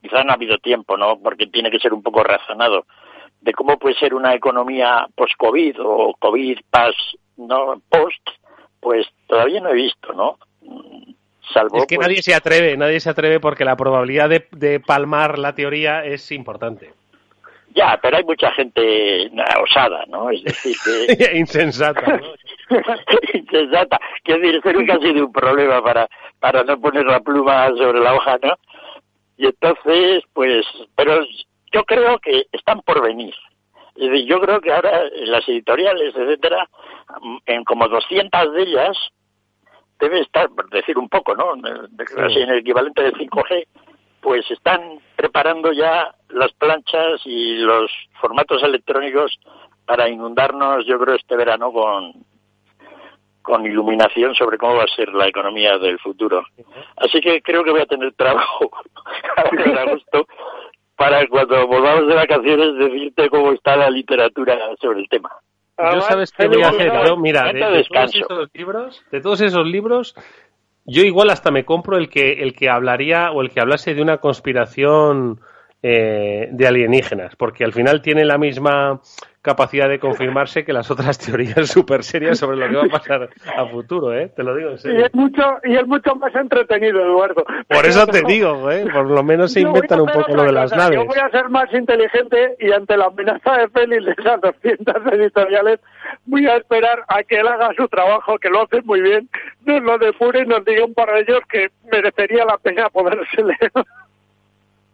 quizá 0.00 0.24
no 0.24 0.32
ha 0.32 0.34
habido 0.34 0.58
tiempo, 0.58 0.96
¿no? 0.96 1.18
Porque 1.22 1.46
tiene 1.46 1.70
que 1.70 1.78
ser 1.78 1.92
un 1.92 2.02
poco 2.02 2.24
razonado, 2.24 2.86
de 3.40 3.52
cómo 3.52 3.78
puede 3.78 3.94
ser 3.96 4.14
una 4.14 4.34
economía 4.34 5.06
post-COVID 5.14 5.76
o 5.80 6.14
COVID 6.18 6.58
pas, 6.70 6.94
no 7.36 7.80
post, 7.88 8.26
pues 8.80 9.06
todavía 9.26 9.60
no 9.60 9.70
he 9.70 9.74
visto, 9.74 10.12
¿no? 10.12 10.38
Mm, 10.62 11.12
Salvo 11.52 11.78
Es 11.78 11.86
que 11.86 11.96
pues, 11.96 12.06
nadie 12.06 12.22
se 12.22 12.34
atreve, 12.34 12.76
nadie 12.76 13.00
se 13.00 13.10
atreve 13.10 13.40
porque 13.40 13.64
la 13.64 13.76
probabilidad 13.76 14.28
de, 14.28 14.46
de 14.52 14.78
palmar 14.78 15.38
la 15.38 15.54
teoría 15.54 16.04
es 16.04 16.30
importante. 16.30 16.92
Ya, 17.74 17.98
pero 18.02 18.16
hay 18.16 18.24
mucha 18.24 18.50
gente 18.52 19.30
osada, 19.62 20.04
¿no? 20.08 20.30
Es 20.30 20.42
decir, 20.42 20.76
que... 20.84 21.36
Insensata, 21.38 22.18
¿no? 22.18 22.76
Insensata. 23.34 23.98
Quiero 24.24 24.40
decir, 24.40 24.56
eso 24.56 24.72
nunca 24.72 24.94
ha 24.94 24.98
sido 24.98 25.26
un 25.26 25.32
problema 25.32 25.82
para, 25.82 26.08
para 26.40 26.64
no 26.64 26.80
poner 26.80 27.04
la 27.04 27.20
pluma 27.20 27.68
sobre 27.76 28.00
la 28.00 28.14
hoja, 28.14 28.38
¿no? 28.42 28.54
Y 29.40 29.46
entonces, 29.46 30.22
pues, 30.34 30.66
pero 30.94 31.24
yo 31.72 31.82
creo 31.84 32.18
que 32.18 32.44
están 32.52 32.82
por 32.82 33.02
venir. 33.02 33.34
Yo 33.96 34.38
creo 34.38 34.60
que 34.60 34.70
ahora 34.70 35.04
las 35.24 35.48
editoriales, 35.48 36.14
etcétera, 36.14 36.68
en 37.46 37.64
como 37.64 37.88
200 37.88 38.52
de 38.52 38.62
ellas, 38.62 38.98
debe 39.98 40.20
estar, 40.20 40.50
por 40.50 40.68
decir 40.68 40.98
un 40.98 41.08
poco, 41.08 41.34
¿no? 41.34 41.54
De-. 41.56 42.04
Así 42.22 42.38
en 42.38 42.50
el 42.50 42.58
equivalente 42.58 43.02
del 43.02 43.14
5G, 43.14 43.66
pues 44.20 44.50
están 44.50 45.00
preparando 45.16 45.72
ya 45.72 46.14
las 46.28 46.52
planchas 46.52 47.22
y 47.24 47.56
los 47.60 47.90
formatos 48.20 48.62
electrónicos 48.62 49.38
para 49.86 50.10
inundarnos, 50.10 50.84
yo 50.84 50.98
creo, 50.98 51.14
este 51.14 51.34
verano 51.34 51.72
con, 51.72 52.12
con 53.42 53.64
iluminación 53.64 54.34
sobre 54.34 54.58
cómo 54.58 54.76
va 54.76 54.84
a 54.84 54.96
ser 54.96 55.08
la 55.12 55.28
economía 55.28 55.78
del 55.78 55.98
futuro. 55.98 56.44
Así 56.96 57.20
que 57.20 57.40
creo 57.42 57.64
que 57.64 57.70
voy 57.70 57.80
a 57.80 57.86
tener 57.86 58.12
trabajo 58.14 58.70
ahora 59.36 59.64
en 59.64 59.78
agosto 59.78 60.26
para 60.96 61.26
cuando 61.28 61.66
volvamos 61.66 62.08
de 62.08 62.14
vacaciones 62.14 62.76
decirte 62.76 63.30
cómo 63.30 63.52
está 63.52 63.76
la 63.76 63.88
literatura 63.88 64.58
sobre 64.80 65.00
el 65.00 65.08
tema. 65.08 65.30
Yo 65.78 66.00
sabes 66.02 66.30
qué 66.32 66.46
voy 66.46 66.62
a 66.62 66.68
hacer. 66.68 66.92
Yo, 67.06 67.16
mira, 67.16 67.44
de, 67.44 67.54
de 67.54 67.60
todos 67.60 67.74
descanso. 67.74 68.18
esos 68.18 68.48
libros, 68.52 69.02
de 69.10 69.20
todos 69.22 69.40
esos 69.40 69.66
libros, 69.66 70.14
yo 70.84 71.02
igual 71.02 71.30
hasta 71.30 71.50
me 71.50 71.64
compro 71.64 71.96
el 71.96 72.10
que 72.10 72.42
el 72.42 72.54
que 72.54 72.68
hablaría 72.68 73.30
o 73.32 73.40
el 73.40 73.50
que 73.50 73.60
hablase 73.60 73.94
de 73.94 74.02
una 74.02 74.18
conspiración 74.18 75.40
eh, 75.82 76.48
de 76.52 76.66
alienígenas, 76.66 77.36
porque 77.36 77.64
al 77.64 77.72
final 77.72 78.02
tiene 78.02 78.24
la 78.24 78.36
misma 78.38 79.00
capacidad 79.42 79.88
de 79.88 79.98
confirmarse 79.98 80.66
que 80.66 80.72
las 80.74 80.90
otras 80.90 81.18
teorías 81.18 81.66
súper 81.70 82.04
serias 82.04 82.38
sobre 82.38 82.58
lo 82.58 82.68
que 82.68 82.76
va 82.76 82.82
a 82.94 82.98
pasar 83.00 83.30
a 83.56 83.64
futuro, 83.66 84.12
¿eh? 84.14 84.30
Te 84.36 84.42
lo 84.42 84.54
digo 84.54 84.68
en 84.70 84.74
Y 84.74 84.78
serio. 84.78 85.06
es 85.06 85.14
mucho 85.14 85.42
y 85.64 85.76
es 85.76 85.86
mucho 85.86 86.14
más 86.16 86.34
entretenido, 86.34 87.00
Eduardo. 87.00 87.44
Por 87.66 87.86
eso 87.86 88.06
te 88.06 88.20
digo, 88.26 88.70
¿eh? 88.70 88.84
Por 88.92 89.08
lo 89.10 89.22
menos 89.22 89.54
se 89.54 89.60
inventan 89.60 90.00
un 90.02 90.08
poco 90.08 90.34
lo 90.34 90.42
de 90.44 90.52
las 90.52 90.70
cosa, 90.70 90.90
Yo 90.90 90.96
naves. 90.96 91.06
voy 91.08 91.18
a 91.18 91.30
ser 91.30 91.48
más 91.48 91.72
inteligente 91.72 92.56
y 92.58 92.70
ante 92.70 92.98
la 92.98 93.06
amenaza 93.06 93.56
de 93.56 93.68
Félix 93.70 94.04
de 94.04 94.12
esas 94.18 94.40
200 94.42 94.94
editoriales 95.14 95.80
voy 96.26 96.46
a 96.46 96.56
esperar 96.58 97.02
a 97.08 97.22
que 97.22 97.36
él 97.40 97.48
haga 97.48 97.70
su 97.78 97.88
trabajo, 97.88 98.38
que 98.38 98.50
lo 98.50 98.62
hace 98.64 98.82
muy 98.82 99.00
bien, 99.00 99.30
nos 99.64 99.80
lo 99.82 99.96
depure 99.96 100.40
y 100.42 100.46
nos 100.46 100.62
diga 100.66 100.84
un 100.84 100.92
par 100.92 101.10
de 101.14 101.20
ellos 101.20 101.40
que 101.48 101.68
merecería 101.90 102.44
la 102.44 102.58
pena 102.58 102.90
poderse 102.90 103.42
leer. 103.42 103.72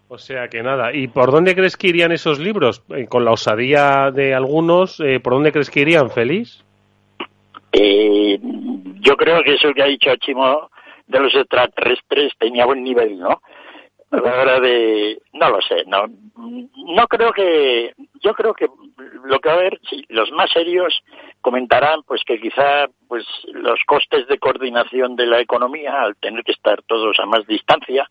O 0.08 0.18
sea 0.18 0.48
que 0.48 0.62
nada. 0.62 0.94
¿Y 0.94 1.08
por 1.08 1.32
dónde 1.32 1.54
crees 1.54 1.76
que 1.76 1.88
irían 1.88 2.12
esos 2.12 2.38
libros? 2.38 2.82
Eh, 2.90 3.06
con 3.08 3.24
la 3.24 3.32
osadía 3.32 4.10
de 4.12 4.34
algunos, 4.34 5.00
eh, 5.00 5.18
¿por 5.20 5.32
dónde 5.32 5.52
crees 5.52 5.70
que 5.70 5.80
irían, 5.80 6.10
Félix? 6.10 6.64
Eh, 7.72 8.38
yo 9.00 9.16
creo 9.16 9.42
que 9.42 9.54
eso 9.54 9.74
que 9.74 9.82
ha 9.82 9.86
dicho 9.86 10.14
Chimo 10.16 10.70
de 11.06 11.20
los 11.20 11.34
extraterrestres 11.34 12.32
tenía 12.38 12.66
buen 12.66 12.82
nivel, 12.84 13.18
¿no? 13.18 13.40
A 14.12 14.16
la 14.20 14.40
hora 14.40 14.60
de... 14.60 15.20
No 15.32 15.50
lo 15.50 15.60
sé, 15.60 15.84
no. 15.86 16.06
No 16.36 17.06
creo 17.08 17.32
que... 17.32 17.92
Yo 18.22 18.32
creo 18.34 18.54
que 18.54 18.68
lo 19.24 19.40
que 19.40 19.48
va 19.48 19.56
a 19.56 19.58
haber, 19.58 19.80
los 20.08 20.30
más 20.30 20.50
serios 20.52 21.02
comentarán 21.40 22.02
pues 22.04 22.22
que 22.24 22.40
quizá 22.40 22.86
pues 23.08 23.24
los 23.52 23.80
costes 23.86 24.26
de 24.28 24.38
coordinación 24.38 25.16
de 25.16 25.26
la 25.26 25.40
economía, 25.40 26.02
al 26.02 26.16
tener 26.16 26.44
que 26.44 26.52
estar 26.52 26.82
todos 26.82 27.18
a 27.18 27.26
más 27.26 27.46
distancia, 27.46 28.08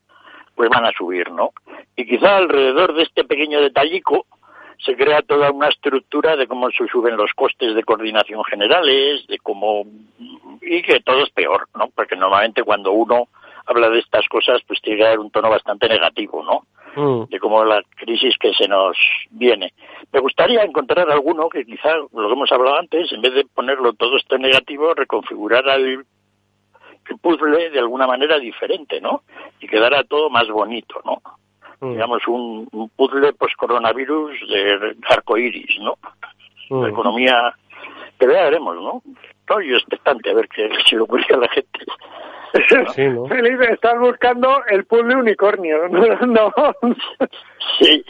pues 0.56 0.70
van 0.70 0.86
a 0.86 0.92
subir, 0.92 1.32
¿no? 1.32 1.52
Y 1.96 2.06
quizá 2.06 2.38
alrededor 2.38 2.94
de 2.94 3.04
este 3.04 3.24
pequeño 3.24 3.62
detallico 3.62 4.26
se 4.84 4.96
crea 4.96 5.22
toda 5.22 5.52
una 5.52 5.70
estructura 5.70 6.36
de 6.36 6.48
cómo 6.48 6.70
se 6.72 6.88
suben 6.88 7.18
los 7.18 7.32
costes 7.34 7.76
de 7.76 7.84
coordinación 7.84 8.44
generales, 8.44 9.26
de 9.28 9.38
cómo 9.40 9.84
y 10.62 10.82
que 10.82 11.00
todo 11.02 11.24
es 11.24 11.30
peor, 11.30 11.68
¿no? 11.76 11.90
Porque 11.96 12.16
normalmente 12.16 12.64
cuando 12.64 12.92
uno 12.92 13.28
habla 13.66 13.90
de 13.90 14.00
estas 14.00 14.28
cosas, 14.28 14.62
pues 14.68 14.82
tiene 14.82 15.00
que 15.00 15.06
dar 15.06 15.20
un 15.20 15.32
tono 15.32 15.50
bastante 15.50 15.88
negativo, 15.88 16.44
¿no? 16.44 16.66
De 17.30 17.40
cómo 17.40 17.66
la 17.66 17.84
crisis 17.98 18.38
que 18.40 18.54
se 18.54 18.70
nos 18.70 18.96
viene. 19.32 19.74
Me 20.14 20.22
gustaría 20.22 20.64
encontrar 20.64 21.10
alguno 21.12 21.50
que 21.50 21.66
quizá, 21.66 21.94
lo 21.98 22.28
que 22.28 22.34
hemos 22.34 22.52
hablado 22.54 22.78
antes, 22.78 23.12
en 23.12 23.22
vez 23.22 23.34
de 23.34 23.46
ponerlo 23.54 23.92
todo 23.94 24.16
esto 24.16 24.38
negativo, 24.38 24.94
reconfigurar 24.94 25.68
el 25.68 26.06
puzzle 27.22 27.70
de 27.70 27.80
alguna 27.80 28.08
manera 28.08 28.40
diferente, 28.40 29.00
¿no? 29.02 29.24
Y 29.60 29.68
quedara 29.68 30.04
todo 30.04 30.30
más 30.30 30.48
bonito, 30.48 31.02
¿no? 31.06 31.22
Digamos, 31.82 32.26
un, 32.28 32.68
un 32.72 32.90
puzzle 32.90 33.34
post-coronavirus 33.34 34.32
de 34.50 34.96
arcoiris, 35.10 35.80
¿no? 35.80 35.98
La 36.70 36.90
economía, 36.90 37.54
que 38.18 38.26
ya 38.26 38.44
veremos, 38.44 38.76
¿no? 38.76 39.02
Estoy 39.42 39.74
expectante 39.74 40.32
a 40.32 40.34
ver 40.34 40.48
qué 40.48 40.70
se 40.88 40.96
le 40.96 41.02
ocurre 41.02 41.28
a 41.34 41.38
la 41.38 41.48
gente. 41.50 41.80
Felipe, 43.30 43.74
estás 43.74 44.00
buscando 44.00 44.64
el 44.70 44.86
puzzle 44.86 45.18
unicornio, 45.18 45.88
¿no? 45.90 46.02
no. 46.28 46.52
Sí. 47.80 48.04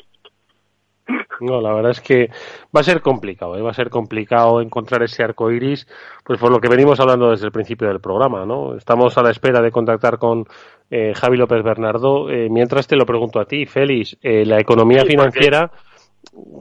No, 1.39 1.61
la 1.61 1.73
verdad 1.73 1.91
es 1.91 2.01
que 2.01 2.29
va 2.75 2.81
a 2.81 2.83
ser 2.83 3.01
complicado, 3.01 3.57
¿eh? 3.57 3.61
va 3.61 3.71
a 3.71 3.75
ser 3.75 3.89
complicado 3.89 4.61
encontrar 4.61 5.03
ese 5.03 5.23
arco 5.23 5.51
iris, 5.51 5.87
pues 6.23 6.39
por 6.39 6.51
lo 6.51 6.59
que 6.59 6.69
venimos 6.69 6.99
hablando 6.99 7.31
desde 7.31 7.45
el 7.45 7.51
principio 7.51 7.87
del 7.87 7.99
programa, 7.99 8.45
¿no? 8.45 8.75
Estamos 8.75 9.17
a 9.17 9.21
la 9.21 9.31
espera 9.31 9.61
de 9.61 9.71
contactar 9.71 10.17
con 10.17 10.45
eh, 10.89 11.13
Javi 11.13 11.37
López 11.37 11.61
Bernardo. 11.63 12.29
Eh, 12.29 12.47
mientras 12.49 12.87
te 12.87 12.95
lo 12.95 13.05
pregunto 13.05 13.39
a 13.39 13.45
ti, 13.45 13.65
Félix, 13.65 14.17
eh, 14.21 14.45
la 14.45 14.59
economía 14.59 15.01
Sí, 15.01 15.09
financiera, 15.09 15.71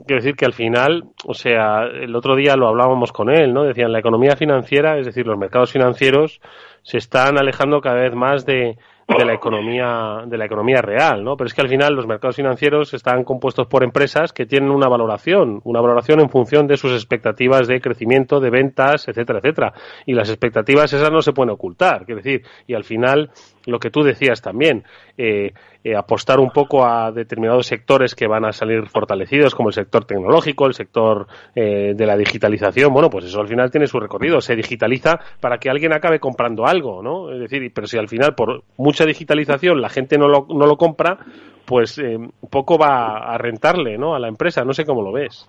quiero 0.05 0.21
decir 0.21 0.35
que 0.35 0.45
al 0.45 0.53
final, 0.53 1.05
o 1.25 1.33
sea, 1.33 1.85
el 1.85 2.15
otro 2.15 2.35
día 2.35 2.55
lo 2.55 2.67
hablábamos 2.67 3.11
con 3.11 3.29
él, 3.29 3.53
¿no? 3.53 3.63
Decían, 3.63 3.91
la 3.91 3.99
economía 3.99 4.35
financiera, 4.35 4.99
es 4.99 5.05
decir, 5.05 5.25
los 5.25 5.37
mercados 5.37 5.71
financieros, 5.71 6.41
se 6.83 6.97
están 6.97 7.37
alejando 7.39 7.81
cada 7.81 8.01
vez 8.01 8.13
más 8.13 8.45
de, 8.45 8.77
de 9.07 9.25
la 9.25 9.33
economía 9.33 10.23
de 10.25 10.37
la 10.37 10.45
economía 10.45 10.81
real, 10.81 11.23
¿no? 11.23 11.37
Pero 11.37 11.47
es 11.47 11.53
que 11.53 11.61
al 11.61 11.69
final 11.69 11.93
los 11.93 12.07
mercados 12.07 12.35
financieros 12.35 12.93
están 12.93 13.23
compuestos 13.23 13.67
por 13.67 13.83
empresas 13.83 14.33
que 14.33 14.45
tienen 14.45 14.71
una 14.71 14.87
valoración, 14.87 15.61
una 15.63 15.79
valoración 15.79 16.19
en 16.21 16.29
función 16.29 16.65
de 16.67 16.77
sus 16.77 16.91
expectativas 16.91 17.67
de 17.67 17.81
crecimiento, 17.81 18.39
de 18.39 18.49
ventas, 18.49 19.07
etcétera, 19.07 19.39
etcétera. 19.39 19.73
Y 20.05 20.13
las 20.13 20.29
expectativas 20.29 20.91
esas 20.91 21.11
no 21.11 21.21
se 21.21 21.33
pueden 21.33 21.51
ocultar, 21.51 22.05
quiero 22.05 22.21
decir, 22.21 22.43
y 22.65 22.73
al 22.73 22.83
final 22.83 23.29
lo 23.65 23.79
que 23.79 23.89
tú 23.89 24.03
decías 24.03 24.41
también, 24.41 24.83
eh, 25.17 25.53
eh, 25.83 25.95
apostar 25.95 26.39
un 26.39 26.49
poco 26.49 26.85
a 26.85 27.11
determinados 27.11 27.67
sectores 27.67 28.15
que 28.15 28.27
van 28.27 28.45
a 28.45 28.51
salir 28.51 28.87
fortalecidos, 28.87 29.53
como 29.53 29.69
el 29.69 29.73
sector 29.73 30.05
tecnológico, 30.05 30.65
el 30.65 30.73
sector 30.73 31.27
eh, 31.55 31.93
de 31.95 32.05
la 32.05 32.17
digitalización, 32.17 32.93
bueno, 32.93 33.09
pues 33.09 33.25
eso 33.25 33.39
al 33.39 33.47
final 33.47 33.69
tiene 33.71 33.87
su 33.87 33.99
recorrido, 33.99 34.41
se 34.41 34.55
digitaliza 34.55 35.19
para 35.39 35.57
que 35.57 35.69
alguien 35.69 35.93
acabe 35.93 36.19
comprando 36.19 36.65
algo, 36.65 37.03
¿no? 37.03 37.31
Es 37.31 37.39
decir, 37.39 37.71
pero 37.73 37.87
si 37.87 37.97
al 37.97 38.07
final 38.07 38.35
por 38.35 38.63
mucha 38.77 39.05
digitalización 39.05 39.81
la 39.81 39.89
gente 39.89 40.17
no 40.17 40.27
lo, 40.27 40.47
no 40.49 40.65
lo 40.65 40.77
compra, 40.77 41.19
pues 41.65 41.97
eh, 41.97 42.17
poco 42.49 42.77
va 42.77 43.33
a 43.33 43.37
rentarle, 43.37 43.97
¿no? 43.97 44.15
A 44.15 44.19
la 44.19 44.27
empresa, 44.27 44.63
no 44.63 44.73
sé 44.73 44.85
cómo 44.85 45.01
lo 45.01 45.11
ves. 45.11 45.47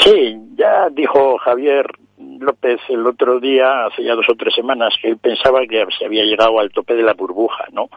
Sí, 0.00 0.36
ya 0.56 0.88
dijo 0.90 1.38
Javier 1.38 1.86
López 2.40 2.80
el 2.88 3.06
otro 3.06 3.40
día, 3.40 3.86
hace 3.86 4.04
ya 4.04 4.14
dos 4.14 4.28
o 4.28 4.34
tres 4.34 4.54
semanas, 4.54 4.94
que 5.00 5.08
él 5.08 5.18
pensaba 5.18 5.60
que 5.66 5.84
se 5.98 6.04
había 6.04 6.24
llegado 6.24 6.58
al 6.58 6.70
tope 6.70 6.94
de 6.94 7.02
la 7.02 7.14
burbuja, 7.14 7.66
¿no? 7.72 7.88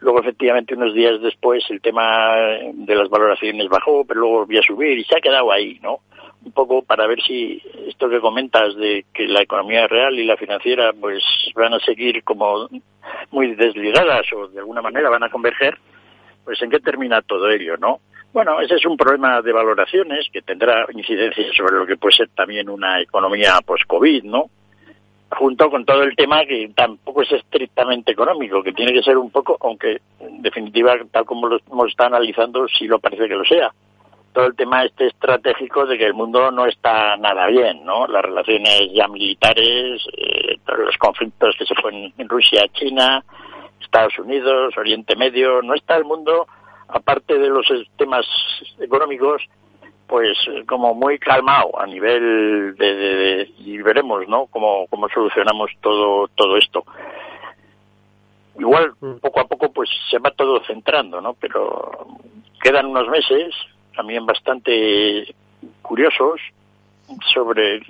Luego, 0.00 0.20
efectivamente, 0.20 0.74
unos 0.74 0.94
días 0.94 1.20
después, 1.20 1.64
el 1.70 1.80
tema 1.80 2.36
de 2.74 2.94
las 2.94 3.08
valoraciones 3.08 3.68
bajó, 3.68 4.04
pero 4.04 4.20
luego 4.20 4.40
volvió 4.40 4.60
a 4.60 4.62
subir 4.62 4.98
y 4.98 5.04
se 5.04 5.16
ha 5.16 5.20
quedado 5.20 5.50
ahí, 5.50 5.78
¿no? 5.82 6.00
Un 6.44 6.52
poco 6.52 6.82
para 6.82 7.06
ver 7.06 7.20
si 7.22 7.60
esto 7.88 8.08
que 8.08 8.20
comentas 8.20 8.76
de 8.76 9.04
que 9.12 9.26
la 9.26 9.42
economía 9.42 9.86
real 9.88 10.16
y 10.18 10.24
la 10.24 10.36
financiera 10.36 10.92
pues 10.92 11.24
van 11.54 11.74
a 11.74 11.80
seguir 11.80 12.22
como 12.22 12.68
muy 13.30 13.54
desligadas 13.54 14.26
o 14.32 14.46
de 14.48 14.60
alguna 14.60 14.82
manera 14.82 15.10
van 15.10 15.24
a 15.24 15.30
converger, 15.30 15.76
pues 16.44 16.60
en 16.62 16.70
qué 16.70 16.78
termina 16.78 17.22
todo 17.22 17.50
ello, 17.50 17.76
¿no? 17.78 18.00
Bueno, 18.32 18.60
ese 18.60 18.74
es 18.74 18.84
un 18.84 18.96
problema 18.96 19.40
de 19.40 19.52
valoraciones 19.52 20.28
que 20.30 20.42
tendrá 20.42 20.86
incidencia 20.92 21.46
sobre 21.56 21.76
lo 21.76 21.86
que 21.86 21.96
puede 21.96 22.16
ser 22.16 22.28
también 22.34 22.68
una 22.68 23.00
economía 23.00 23.58
post-COVID, 23.64 24.24
¿no? 24.24 24.50
Junto 25.30 25.70
con 25.70 25.84
todo 25.84 26.02
el 26.02 26.14
tema 26.14 26.44
que 26.44 26.70
tampoco 26.74 27.22
es 27.22 27.32
estrictamente 27.32 28.12
económico, 28.12 28.62
que 28.62 28.72
tiene 28.72 28.92
que 28.92 29.02
ser 29.02 29.16
un 29.16 29.30
poco, 29.30 29.56
aunque 29.60 30.00
en 30.20 30.42
definitiva, 30.42 30.94
tal 31.10 31.24
como 31.24 31.48
lo 31.48 31.58
hemos 31.70 31.88
estado 31.88 32.14
analizando, 32.14 32.68
sí 32.68 32.86
lo 32.86 32.98
parece 32.98 33.26
que 33.26 33.34
lo 33.34 33.44
sea. 33.44 33.72
Todo 34.32 34.46
el 34.46 34.54
tema 34.54 34.84
este 34.84 35.06
estratégico 35.06 35.86
de 35.86 35.96
que 35.96 36.04
el 36.04 36.14
mundo 36.14 36.50
no 36.50 36.66
está 36.66 37.16
nada 37.16 37.46
bien, 37.46 37.84
¿no? 37.84 38.06
Las 38.06 38.22
relaciones 38.22 38.92
ya 38.92 39.08
militares, 39.08 40.06
eh, 40.16 40.58
los 40.76 40.96
conflictos 40.98 41.56
que 41.58 41.64
se 41.64 41.74
fueron 41.74 42.12
en 42.18 42.28
Rusia, 42.28 42.68
China, 42.74 43.24
Estados 43.80 44.18
Unidos, 44.18 44.76
Oriente 44.76 45.16
Medio, 45.16 45.62
no 45.62 45.74
está 45.74 45.96
el 45.96 46.04
mundo 46.04 46.46
aparte 46.88 47.38
de 47.38 47.48
los 47.48 47.66
temas 47.96 48.26
económicos, 48.80 49.42
pues 50.06 50.38
eh, 50.48 50.64
como 50.66 50.94
muy 50.94 51.18
calmado 51.18 51.78
a 51.80 51.86
nivel 51.86 52.76
de, 52.76 53.50
y 53.58 53.78
veremos, 53.78 54.26
¿no? 54.28 54.46
Cómo, 54.46 54.86
cómo 54.88 55.08
solucionamos 55.08 55.70
todo 55.80 56.28
todo 56.28 56.56
esto. 56.56 56.84
Igual 58.58 58.92
Mm. 59.00 59.16
poco 59.16 59.40
a 59.40 59.46
poco 59.46 59.72
pues 59.72 59.90
se 60.10 60.18
va 60.18 60.30
todo 60.30 60.62
centrando, 60.64 61.20
¿no? 61.20 61.34
Pero 61.34 62.06
quedan 62.62 62.86
unos 62.86 63.08
meses 63.08 63.54
también 63.94 64.24
bastante 64.26 65.34
curiosos 65.82 66.40
sobre 67.32 67.80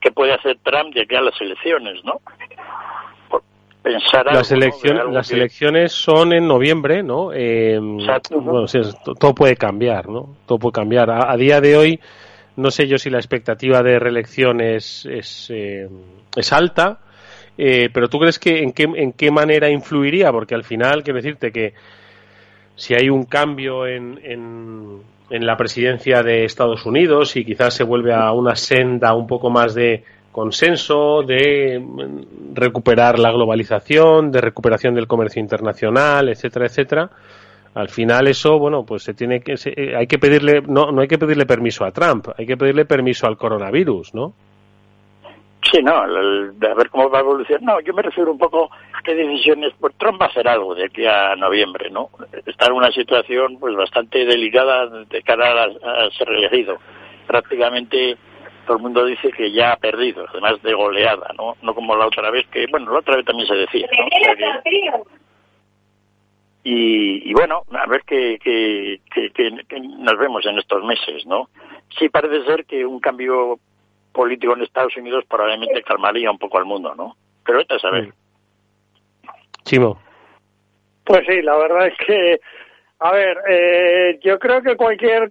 qué 0.00 0.10
puede 0.12 0.32
hacer 0.34 0.58
Trump 0.62 0.94
de 0.94 1.02
aquí 1.02 1.14
a 1.14 1.22
las 1.22 1.40
elecciones, 1.40 2.04
¿no? 2.04 2.20
Pensar 3.88 4.26
Las, 4.26 4.52
algo, 4.52 5.10
las 5.12 5.28
que- 5.30 5.34
elecciones 5.36 5.92
son 5.92 6.34
en 6.34 6.46
noviembre, 6.46 7.02
¿no? 7.02 7.32
Eh, 7.32 7.76
Exacto. 8.00 8.38
bueno, 8.40 8.66
sí, 8.66 8.80
todo 9.18 9.34
puede 9.34 9.56
cambiar, 9.56 10.08
¿no? 10.10 10.36
Todo 10.46 10.58
puede 10.58 10.72
cambiar. 10.72 11.08
A, 11.10 11.32
a 11.32 11.36
día 11.38 11.60
de 11.62 11.74
hoy, 11.76 12.00
no 12.56 12.70
sé 12.70 12.86
yo 12.86 12.98
si 12.98 13.08
la 13.08 13.16
expectativa 13.18 13.82
de 13.82 13.98
reelección 13.98 14.60
es, 14.60 15.06
es, 15.06 15.48
eh, 15.50 15.88
es 16.36 16.52
alta, 16.52 16.98
eh, 17.56 17.88
pero 17.92 18.08
¿tú 18.08 18.18
crees 18.18 18.38
que 18.38 18.62
en 18.62 18.72
qué, 18.72 18.82
en 18.94 19.12
qué 19.14 19.30
manera 19.30 19.70
influiría? 19.70 20.30
Porque 20.32 20.54
al 20.54 20.64
final, 20.64 21.02
quiero 21.02 21.16
decirte 21.16 21.50
que 21.50 21.72
si 22.76 22.92
hay 22.94 23.08
un 23.08 23.24
cambio 23.24 23.86
en, 23.86 24.20
en, 24.22 24.98
en 25.30 25.46
la 25.46 25.56
presidencia 25.56 26.22
de 26.22 26.44
Estados 26.44 26.84
Unidos 26.84 27.36
y 27.36 27.44
quizás 27.44 27.72
se 27.74 27.84
vuelve 27.84 28.12
a 28.12 28.32
una 28.32 28.54
senda 28.54 29.14
un 29.14 29.26
poco 29.26 29.48
más 29.50 29.74
de 29.74 30.04
consenso, 30.42 31.22
de 31.24 31.80
mm, 31.80 32.54
recuperar 32.54 33.18
la 33.18 33.32
globalización, 33.32 34.30
de 34.30 34.40
recuperación 34.40 34.94
del 34.94 35.08
comercio 35.08 35.40
internacional, 35.42 36.28
etcétera, 36.28 36.66
etcétera. 36.66 37.10
Al 37.74 37.88
final 37.88 38.28
eso, 38.28 38.56
bueno, 38.58 38.84
pues 38.86 39.02
se 39.02 39.14
tiene 39.14 39.40
que, 39.40 39.56
se- 39.56 39.74
eh, 39.76 39.96
hay 39.96 40.06
que 40.06 40.18
pedirle, 40.18 40.62
no, 40.62 40.92
no 40.92 41.00
hay 41.00 41.08
que 41.08 41.18
pedirle 41.18 41.44
permiso 41.44 41.84
a 41.84 41.90
Trump, 41.90 42.28
hay 42.38 42.46
que 42.46 42.56
pedirle 42.56 42.84
permiso 42.84 43.26
al 43.26 43.36
coronavirus, 43.36 44.14
¿no? 44.14 44.32
Sí, 45.70 45.82
no, 45.82 46.04
el- 46.04 46.58
de 46.58 46.68
a 46.68 46.74
ver 46.74 46.88
cómo 46.88 47.10
va 47.10 47.18
a 47.18 47.22
evolucionar. 47.22 47.62
No, 47.62 47.80
yo 47.80 47.92
me 47.92 48.02
refiero 48.02 48.30
un 48.30 48.38
poco 48.38 48.70
a 48.72 49.02
qué 49.04 49.14
decisiones, 49.14 49.72
pues 49.80 49.92
Trump 49.98 50.20
va 50.20 50.26
a 50.26 50.28
hacer 50.28 50.46
algo 50.46 50.74
de 50.76 50.84
aquí 50.86 51.04
a 51.04 51.34
noviembre, 51.34 51.90
¿no? 51.90 52.10
Está 52.46 52.66
en 52.66 52.72
una 52.74 52.92
situación 52.92 53.58
pues 53.58 53.74
bastante 53.74 54.24
delicada 54.24 54.86
de 55.10 55.22
cara 55.22 55.64
a, 55.64 56.06
a 56.06 56.10
ser 56.16 56.28
reelegido. 56.28 56.76
Prácticamente 57.26 58.16
todo 58.68 58.76
el 58.76 58.82
mundo 58.82 59.04
dice 59.06 59.32
que 59.32 59.50
ya 59.50 59.72
ha 59.72 59.76
perdido, 59.78 60.26
además 60.28 60.62
de 60.62 60.74
goleada, 60.74 61.32
¿no? 61.38 61.56
No 61.62 61.74
como 61.74 61.96
la 61.96 62.06
otra 62.06 62.30
vez, 62.30 62.46
que 62.48 62.66
bueno, 62.70 62.92
la 62.92 62.98
otra 62.98 63.16
vez 63.16 63.24
también 63.24 63.48
se 63.48 63.54
decía, 63.54 63.88
¿no? 63.96 64.04
O 64.04 64.24
sea 64.24 64.36
que- 64.62 64.92
y, 66.64 67.30
y 67.30 67.32
bueno, 67.32 67.62
a 67.72 67.86
ver 67.86 68.02
qué- 68.06 68.38
qué- 68.42 69.00
qué 69.32 69.80
nos 69.80 70.18
vemos 70.18 70.44
en 70.44 70.58
estos 70.58 70.84
meses, 70.84 71.24
¿no? 71.24 71.48
Sí 71.98 72.10
parece 72.10 72.44
ser 72.44 72.66
que 72.66 72.84
un 72.84 73.00
cambio 73.00 73.58
político 74.12 74.52
en 74.52 74.62
Estados 74.62 74.94
Unidos 74.96 75.24
probablemente 75.28 75.82
calmaría 75.82 76.30
un 76.30 76.38
poco 76.38 76.58
al 76.58 76.66
mundo, 76.66 76.94
¿no? 76.94 77.16
Pero 77.46 77.58
vete 77.58 77.76
a 77.76 77.78
saber. 77.78 78.12
Chimo. 79.64 79.98
Pues 81.04 81.22
sí, 81.26 81.40
la 81.40 81.56
verdad 81.56 81.86
es 81.86 81.96
que, 82.06 82.38
a 82.98 83.12
ver, 83.12 83.38
eh, 83.48 84.18
yo 84.22 84.38
creo 84.38 84.60
que 84.60 84.76
cualquier... 84.76 85.30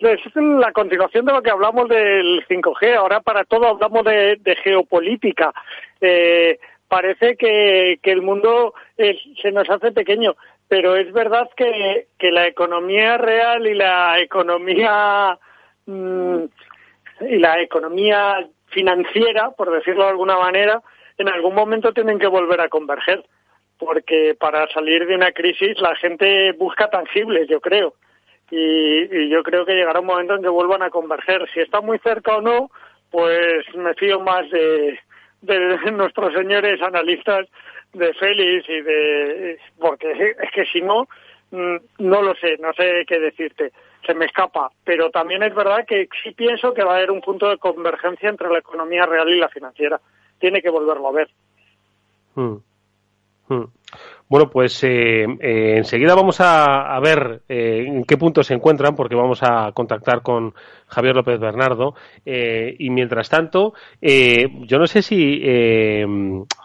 Es 0.00 0.20
la 0.34 0.72
continuación 0.72 1.26
de 1.26 1.32
lo 1.34 1.42
que 1.42 1.50
hablamos 1.50 1.86
del 1.88 2.42
5G. 2.48 2.96
Ahora 2.96 3.20
para 3.20 3.44
todo 3.44 3.66
hablamos 3.66 4.02
de, 4.04 4.56
geopolítica. 4.64 5.52
Eh, 6.00 6.58
parece 6.88 7.36
que, 7.36 8.00
el 8.02 8.22
mundo 8.22 8.72
eh, 8.96 9.18
se 9.42 9.52
nos 9.52 9.68
hace 9.68 9.92
pequeño, 9.92 10.36
pero 10.68 10.96
es 10.96 11.12
verdad 11.12 11.50
que, 11.54 12.06
que 12.18 12.32
la 12.32 12.46
economía 12.46 13.18
real 13.18 13.66
y 13.66 13.74
la 13.74 14.18
economía 14.20 15.38
mm, 15.84 16.44
y 17.20 17.36
la 17.36 17.60
economía 17.60 18.48
financiera, 18.68 19.50
por 19.50 19.70
decirlo 19.70 20.04
de 20.04 20.10
alguna 20.10 20.38
manera, 20.38 20.80
en 21.18 21.28
algún 21.28 21.54
momento 21.54 21.92
tienen 21.92 22.18
que 22.18 22.26
volver 22.26 22.62
a 22.62 22.70
converger, 22.70 23.22
porque 23.78 24.34
para 24.38 24.66
salir 24.68 25.06
de 25.06 25.14
una 25.14 25.32
crisis 25.32 25.78
la 25.78 25.94
gente 25.96 26.52
busca 26.52 26.88
tangibles, 26.88 27.46
yo 27.48 27.60
creo. 27.60 27.92
Y, 28.50 29.16
y 29.16 29.28
yo 29.28 29.42
creo 29.42 29.64
que 29.64 29.74
llegará 29.74 30.00
un 30.00 30.06
momento 30.06 30.34
en 30.34 30.42
que 30.42 30.48
vuelvan 30.48 30.82
a 30.82 30.90
converger. 30.90 31.48
Si 31.54 31.60
está 31.60 31.80
muy 31.80 31.98
cerca 31.98 32.36
o 32.36 32.40
no, 32.40 32.70
pues 33.10 33.64
me 33.74 33.94
fío 33.94 34.20
más 34.20 34.48
de, 34.50 34.98
de 35.42 35.78
nuestros 35.92 36.32
señores 36.34 36.80
analistas, 36.82 37.46
de 37.92 38.14
Félix 38.14 38.68
y 38.68 38.80
de... 38.82 39.58
porque 39.78 40.12
es 40.12 40.50
que 40.52 40.64
si 40.66 40.80
no, 40.80 41.08
mm, 41.50 41.76
no 41.98 42.22
lo 42.22 42.34
sé, 42.36 42.56
no 42.60 42.72
sé 42.72 43.04
qué 43.06 43.18
decirte, 43.18 43.72
se 44.06 44.14
me 44.14 44.26
escapa. 44.26 44.70
Pero 44.84 45.10
también 45.10 45.42
es 45.42 45.54
verdad 45.54 45.84
que 45.86 46.08
sí 46.22 46.30
pienso 46.32 46.72
que 46.72 46.84
va 46.84 46.92
a 46.92 46.96
haber 46.96 47.10
un 47.10 47.20
punto 47.20 47.48
de 47.48 47.58
convergencia 47.58 48.28
entre 48.28 48.48
la 48.48 48.58
economía 48.58 49.06
real 49.06 49.28
y 49.28 49.38
la 49.38 49.48
financiera. 49.48 50.00
Tiene 50.38 50.62
que 50.62 50.70
volverlo 50.70 51.08
a 51.08 51.12
ver. 51.12 51.30
Mm. 52.36 52.56
Mm. 53.48 53.64
Bueno, 54.30 54.48
pues 54.48 54.82
eh, 54.84 55.24
eh, 55.40 55.74
enseguida 55.78 56.14
vamos 56.14 56.40
a, 56.40 56.94
a 56.94 57.00
ver 57.00 57.42
eh, 57.48 57.84
en 57.86 58.04
qué 58.04 58.16
punto 58.16 58.44
se 58.44 58.54
encuentran, 58.54 58.94
porque 58.94 59.16
vamos 59.16 59.40
a 59.42 59.72
contactar 59.72 60.22
con 60.22 60.54
Javier 60.86 61.16
López 61.16 61.40
Bernardo. 61.40 61.94
eh, 62.24 62.76
y 62.78 62.90
mientras 62.90 63.28
tanto, 63.28 63.74
eh, 64.00 64.46
yo 64.68 64.78
no 64.78 64.86
sé 64.86 65.02
si 65.02 65.40
eh, 65.42 66.06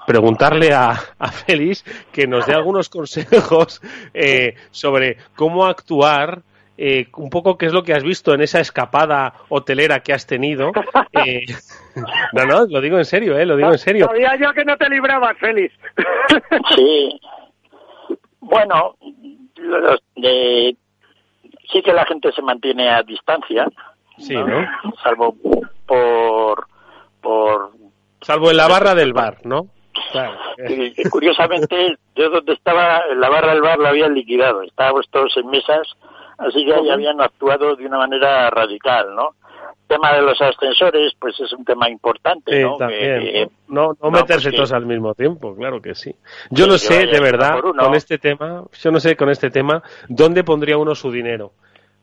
preguntarle 0.06 0.74
a, 0.74 0.92
a 1.18 1.32
Félix 1.32 1.84
que 2.12 2.28
nos 2.28 2.46
dé 2.46 2.54
algunos 2.54 2.88
consejos 2.90 3.82
eh, 4.14 4.54
sobre 4.72 5.18
cómo 5.36 5.66
actuar. 5.66 6.44
eh, 6.78 7.08
un 7.18 7.30
poco 7.30 7.58
qué 7.58 7.68
es 7.68 7.74
lo 7.74 7.84
que 7.84 7.94
has 7.94 8.04
visto 8.04 8.34
en 8.34 8.42
esa 8.42 8.60
escapada 8.60 9.34
hotelera 9.50 10.02
que 10.02 10.14
has 10.14 10.28
tenido. 10.28 10.72
Eh, 11.14 11.46
no, 12.34 12.46
no, 12.46 12.66
lo 12.68 12.82
digo 12.82 12.98
en 12.98 13.06
serio, 13.06 13.38
eh, 13.40 13.46
lo 13.46 13.56
digo 13.56 13.72
en 13.72 13.78
serio. 13.78 14.06
Sabía 14.08 14.36
yo 14.36 14.52
que 14.54 14.66
no 14.66 14.76
te 14.76 14.90
librabas, 14.90 15.38
Félix. 15.40 15.74
Sí. 16.76 17.20
Bueno, 18.46 18.96
los 19.58 20.00
de- 20.16 20.76
sí 21.72 21.82
que 21.82 21.94
la 21.94 22.06
gente 22.06 22.32
se 22.32 22.42
mantiene 22.42 22.90
a 22.90 23.04
distancia. 23.04 23.68
Sí, 24.18 24.36
¿no? 24.36 24.66
Salvo 25.04 25.36
por 25.86 26.68
por 27.22 27.72
Salvo 28.22 28.50
en 28.52 28.58
la 28.58 28.68
barra 28.68 28.96
del 28.96 29.14
bar, 29.14 29.38
¿no? 29.44 29.68
Claro. 30.12 30.38
y, 30.70 30.94
y 31.02 31.10
curiosamente 31.10 31.98
yo 32.16 32.30
donde 32.30 32.54
estaba 32.54 33.02
en 33.10 33.20
la 33.20 33.30
barra 33.30 33.52
del 33.54 33.62
bar 33.62 33.80
la 33.80 33.90
habían 33.90 34.14
liquidado. 34.14 34.62
Estábamos 34.62 35.08
todos 35.10 35.36
en 35.38 35.48
mesas, 35.48 35.88
así 36.38 36.66
que 36.66 36.74
ahí 36.74 36.90
habían 36.90 37.20
actuado 37.22 37.76
de 37.76 37.86
una 37.86 37.98
manera 37.98 38.50
radical, 38.52 39.16
¿no? 39.16 39.32
El 39.96 40.02
tema 40.02 40.14
de 40.16 40.22
los 40.22 40.42
ascensores, 40.42 41.14
pues 41.20 41.40
es 41.40 41.52
un 41.54 41.66
tema 41.66 41.90
importante, 41.90 42.56
Sí, 42.58 42.64
¿no? 42.64 42.78
también. 42.78 43.20
Que- 43.22 43.50
no, 43.68 43.88
no, 43.88 43.98
no, 44.04 44.12
meterse 44.12 44.34
pues 44.34 44.46
que- 44.52 44.56
todos 44.58 44.72
al 44.74 44.86
mismo 44.86 45.14
tiempo, 45.14 45.56
claro 45.56 45.82
que 45.82 45.96
sí. 45.96 46.16
Yo 46.52 46.66
Sí, 46.66 46.72
no 46.72 46.78
sé, 46.78 47.06
de 47.08 47.20
verdad, 47.20 47.60
con 47.62 47.96
este 47.96 48.18
tema, 48.18 48.64
yo 48.74 48.92
no 48.92 49.00
sé 49.00 49.16
con 49.16 49.30
este 49.30 49.50
tema, 49.50 49.82
¿dónde 50.08 50.44
pondría 50.44 50.78
uno 50.78 50.96
su 50.96 51.12
dinero? 51.12 51.52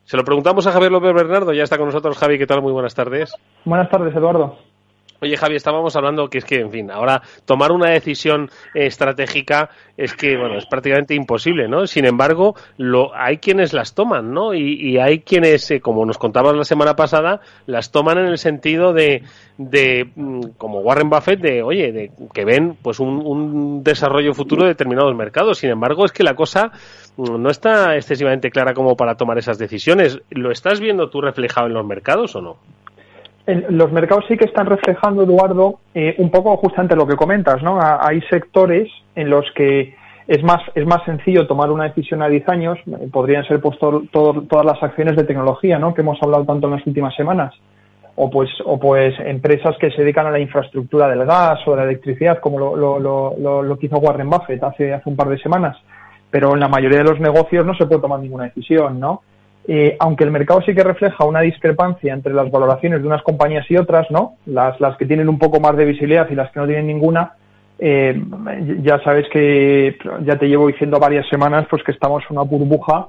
Se 0.05 0.17
lo 0.17 0.25
preguntamos 0.25 0.67
a 0.67 0.73
Javier 0.73 0.91
López 0.91 1.15
Bernardo, 1.15 1.53
ya 1.53 1.63
está 1.63 1.79
con 1.79 1.87
nosotros 1.87 2.19
Javi, 2.19 2.37
¿qué 2.39 2.47
tal? 2.47 2.61
Muy 2.61 2.73
buenas 2.73 2.95
tardes. 2.95 3.33
Buenas 3.65 3.89
tardes, 3.89 4.15
Eduardo. 4.17 4.59
Oye, 5.23 5.37
Javi, 5.37 5.55
estábamos 5.55 5.95
hablando 5.95 6.27
que 6.27 6.39
es 6.39 6.45
que, 6.45 6.59
en 6.59 6.73
fin, 6.73 6.91
ahora 6.91 7.23
tomar 7.45 7.71
una 7.71 7.91
decisión 7.91 8.51
estratégica 8.75 9.71
es 9.97 10.15
que, 10.15 10.37
bueno, 10.37 10.59
es 10.59 10.67
prácticamente 10.67 11.15
imposible, 11.15 11.69
¿no? 11.69 11.87
Sin 11.87 12.07
embargo, 12.07 12.57
lo, 12.77 13.15
hay 13.15 13.39
quienes 13.39 13.73
las 13.73 13.95
toman, 13.95 14.35
¿no? 14.35 14.53
Y, 14.53 14.99
hay 14.99 15.21
quienes, 15.21 15.71
eh, 15.71 15.81
como 15.81 16.05
nos 16.05 16.19
contabas 16.19 16.57
la 16.57 16.65
semana 16.65 16.97
pasada, 16.97 17.41
las 17.67 17.93
toman 17.93 18.19
en 18.19 18.27
el 18.27 18.39
sentido 18.39 18.93
de, 18.93 19.23
de 19.59 20.11
mm, 20.17 20.41
como 20.59 20.81
Warren 20.81 21.09
Buffett, 21.09 21.39
de, 21.39 21.63
oye, 21.63 21.93
de 21.93 22.11
que 22.35 22.45
ven, 22.45 22.77
pues, 22.83 22.99
un, 22.99 23.25
un 23.25 23.85
desarrollo 23.85 24.35
futuro 24.35 24.65
de 24.65 24.71
determinados 24.71 25.15
mercados. 25.15 25.59
Sin 25.59 25.71
embargo, 25.71 26.05
es 26.05 26.11
que 26.11 26.25
la 26.25 26.35
cosa 26.35 26.73
mm, 27.17 27.41
no 27.41 27.49
está 27.49 27.95
excesivamente 27.95 28.51
clara 28.51 28.75
como 28.75 28.97
para 28.97 29.15
tomar 29.15 29.39
esas 29.39 29.57
decisiones. 29.57 30.19
¿Lo 30.31 30.51
estás 30.51 30.81
viendo 30.81 31.11
tú 31.11 31.21
reflejado 31.21 31.69
en 31.69 31.75
los 31.75 31.87
mercados 31.87 32.35
o 32.35 32.41
no? 32.41 32.57
Los 33.47 33.91
mercados 33.91 34.25
sí 34.29 34.37
que 34.37 34.45
están 34.45 34.67
reflejando, 34.67 35.25
Eduardo, 35.25 35.81
eh, 35.95 36.15
un 36.19 36.31
poco 36.31 36.57
justamente 36.57 36.95
lo 36.95 37.07
que 37.07 37.17
comentas, 37.17 37.63
¿no? 37.63 37.79
hay 37.81 38.21
sectores 38.23 38.89
en 39.15 39.31
los 39.31 39.45
que 39.57 39.95
es 40.29 40.43
más, 40.43 40.63
es 40.75 40.87
más 40.87 41.05
sencillo 41.05 41.47
tomar 41.47 41.71
una 41.71 41.85
decisión 41.85 42.23
a 42.23 42.29
10 42.29 42.49
años, 42.49 42.79
eh, 42.87 43.09
podrían 43.13 43.45
ser 43.45 43.61
pues 43.61 43.79
todas 43.79 44.65
las 44.65 44.83
acciones 44.83 45.17
de 45.17 45.25
tecnología, 45.25 45.79
¿no? 45.79 45.95
Que 45.95 46.03
hemos 46.03 46.23
hablado 46.23 46.45
tanto 46.45 46.69
en 46.69 46.75
las 46.75 46.87
últimas 46.87 47.15
semanas. 47.15 47.55
O 48.15 48.31
pues, 48.31 48.51
o 48.65 48.79
pues 48.79 49.15
empresas 49.21 49.75
que 49.81 49.91
se 49.91 50.03
dedican 50.03 50.27
a 50.27 50.31
la 50.31 50.39
infraestructura 50.39 51.09
del 51.09 51.25
gas 51.25 51.61
o 51.67 51.71
de 51.73 51.77
la 51.79 51.85
electricidad, 51.85 52.41
como 52.41 52.59
lo, 52.59 52.77
lo, 52.77 52.99
lo, 52.99 53.63
lo, 53.63 53.79
hizo 53.81 53.97
Warren 53.97 54.29
Buffett 54.29 54.63
hace, 54.63 54.93
hace 54.93 55.09
un 55.09 55.17
par 55.17 55.29
de 55.29 55.39
semanas. 55.39 55.77
Pero 56.31 56.53
en 56.53 56.61
la 56.61 56.69
mayoría 56.69 56.99
de 56.99 57.05
los 57.05 57.21
negocios 57.21 57.65
no 57.65 57.75
se 57.75 57.87
puede 57.87 58.03
tomar 58.03 58.21
ninguna 58.21 58.45
decisión, 58.45 59.01
¿no? 59.01 59.23
Eh, 59.69 59.97
aunque 60.01 60.25
el 60.25 60.33
mercado 60.33 60.61
sí 60.63 60.75
que 60.75 60.83
refleja 60.83 61.25
una 61.25 61.41
discrepancia 61.41 62.13
entre 62.13 62.35
las 62.35 62.51
valoraciones 62.51 63.01
de 63.01 63.07
unas 63.07 63.23
compañías 63.23 63.71
y 63.71 63.77
otras, 63.77 64.11
¿no? 64.11 64.35
Las, 64.47 64.81
las 64.81 64.97
que 64.97 65.07
tienen 65.07 65.29
un 65.29 65.39
poco 65.39 65.61
más 65.61 65.77
de 65.77 65.85
visibilidad 65.85 66.29
y 66.31 66.35
las 66.35 66.51
que 66.51 66.59
no 66.61 66.67
tienen 66.67 66.89
ninguna, 66.89 67.35
eh, 67.79 68.21
ya 68.83 69.01
sabes 69.03 69.27
que 69.33 69.97
ya 70.25 70.37
te 70.37 70.49
llevo 70.49 70.67
diciendo 70.67 70.99
varias 70.99 71.29
semanas 71.29 71.67
pues 71.71 71.83
que 71.83 71.93
estamos 71.93 72.23
en 72.29 72.37
una 72.37 72.43
burbuja 72.43 73.09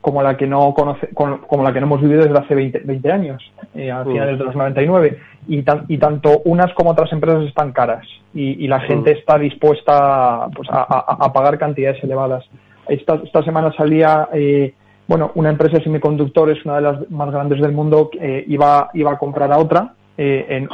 como 0.00 0.22
la 0.22 0.36
que 0.36 0.46
no 0.46 0.72
conoce, 0.74 1.08
como, 1.14 1.62
la 1.62 1.72
que 1.72 1.80
no 1.80 1.86
hemos 1.86 2.00
vivido 2.00 2.22
desde 2.22 2.38
hace 2.38 2.54
20, 2.54 2.80
20 2.84 3.12
años, 3.12 3.52
eh, 3.74 3.90
a 3.90 4.04
finales 4.04 4.38
de 4.38 4.44
los 4.44 4.54
99. 4.54 5.18
Y, 5.48 5.64
y 5.88 5.98
tanto 5.98 6.42
unas 6.44 6.72
como 6.74 6.90
otras 6.90 7.12
empresas 7.12 7.42
están 7.44 7.72
caras 7.72 8.06
y, 8.32 8.68
la 8.68 8.80
gente 8.80 9.12
está 9.12 9.38
dispuesta 9.38 10.46
pues, 10.54 10.68
a, 10.70 11.32
pagar 11.32 11.58
cantidades 11.58 12.02
elevadas. 12.04 12.44
Esta, 12.88 13.14
esta 13.24 13.42
semana 13.42 13.72
salía 13.76 14.28
eh, 14.32 14.74
bueno, 15.10 15.32
una 15.34 15.50
empresa 15.50 15.78
de 15.78 15.82
semiconductores, 15.82 16.64
una 16.64 16.76
de 16.76 16.82
las 16.82 17.10
más 17.10 17.32
grandes 17.32 17.60
del 17.60 17.72
mundo, 17.72 18.12
eh, 18.20 18.44
iba, 18.46 18.90
iba 18.94 19.10
a 19.10 19.18
comprar 19.18 19.52
a 19.52 19.58
otra 19.58 19.94
eh, 20.16 20.68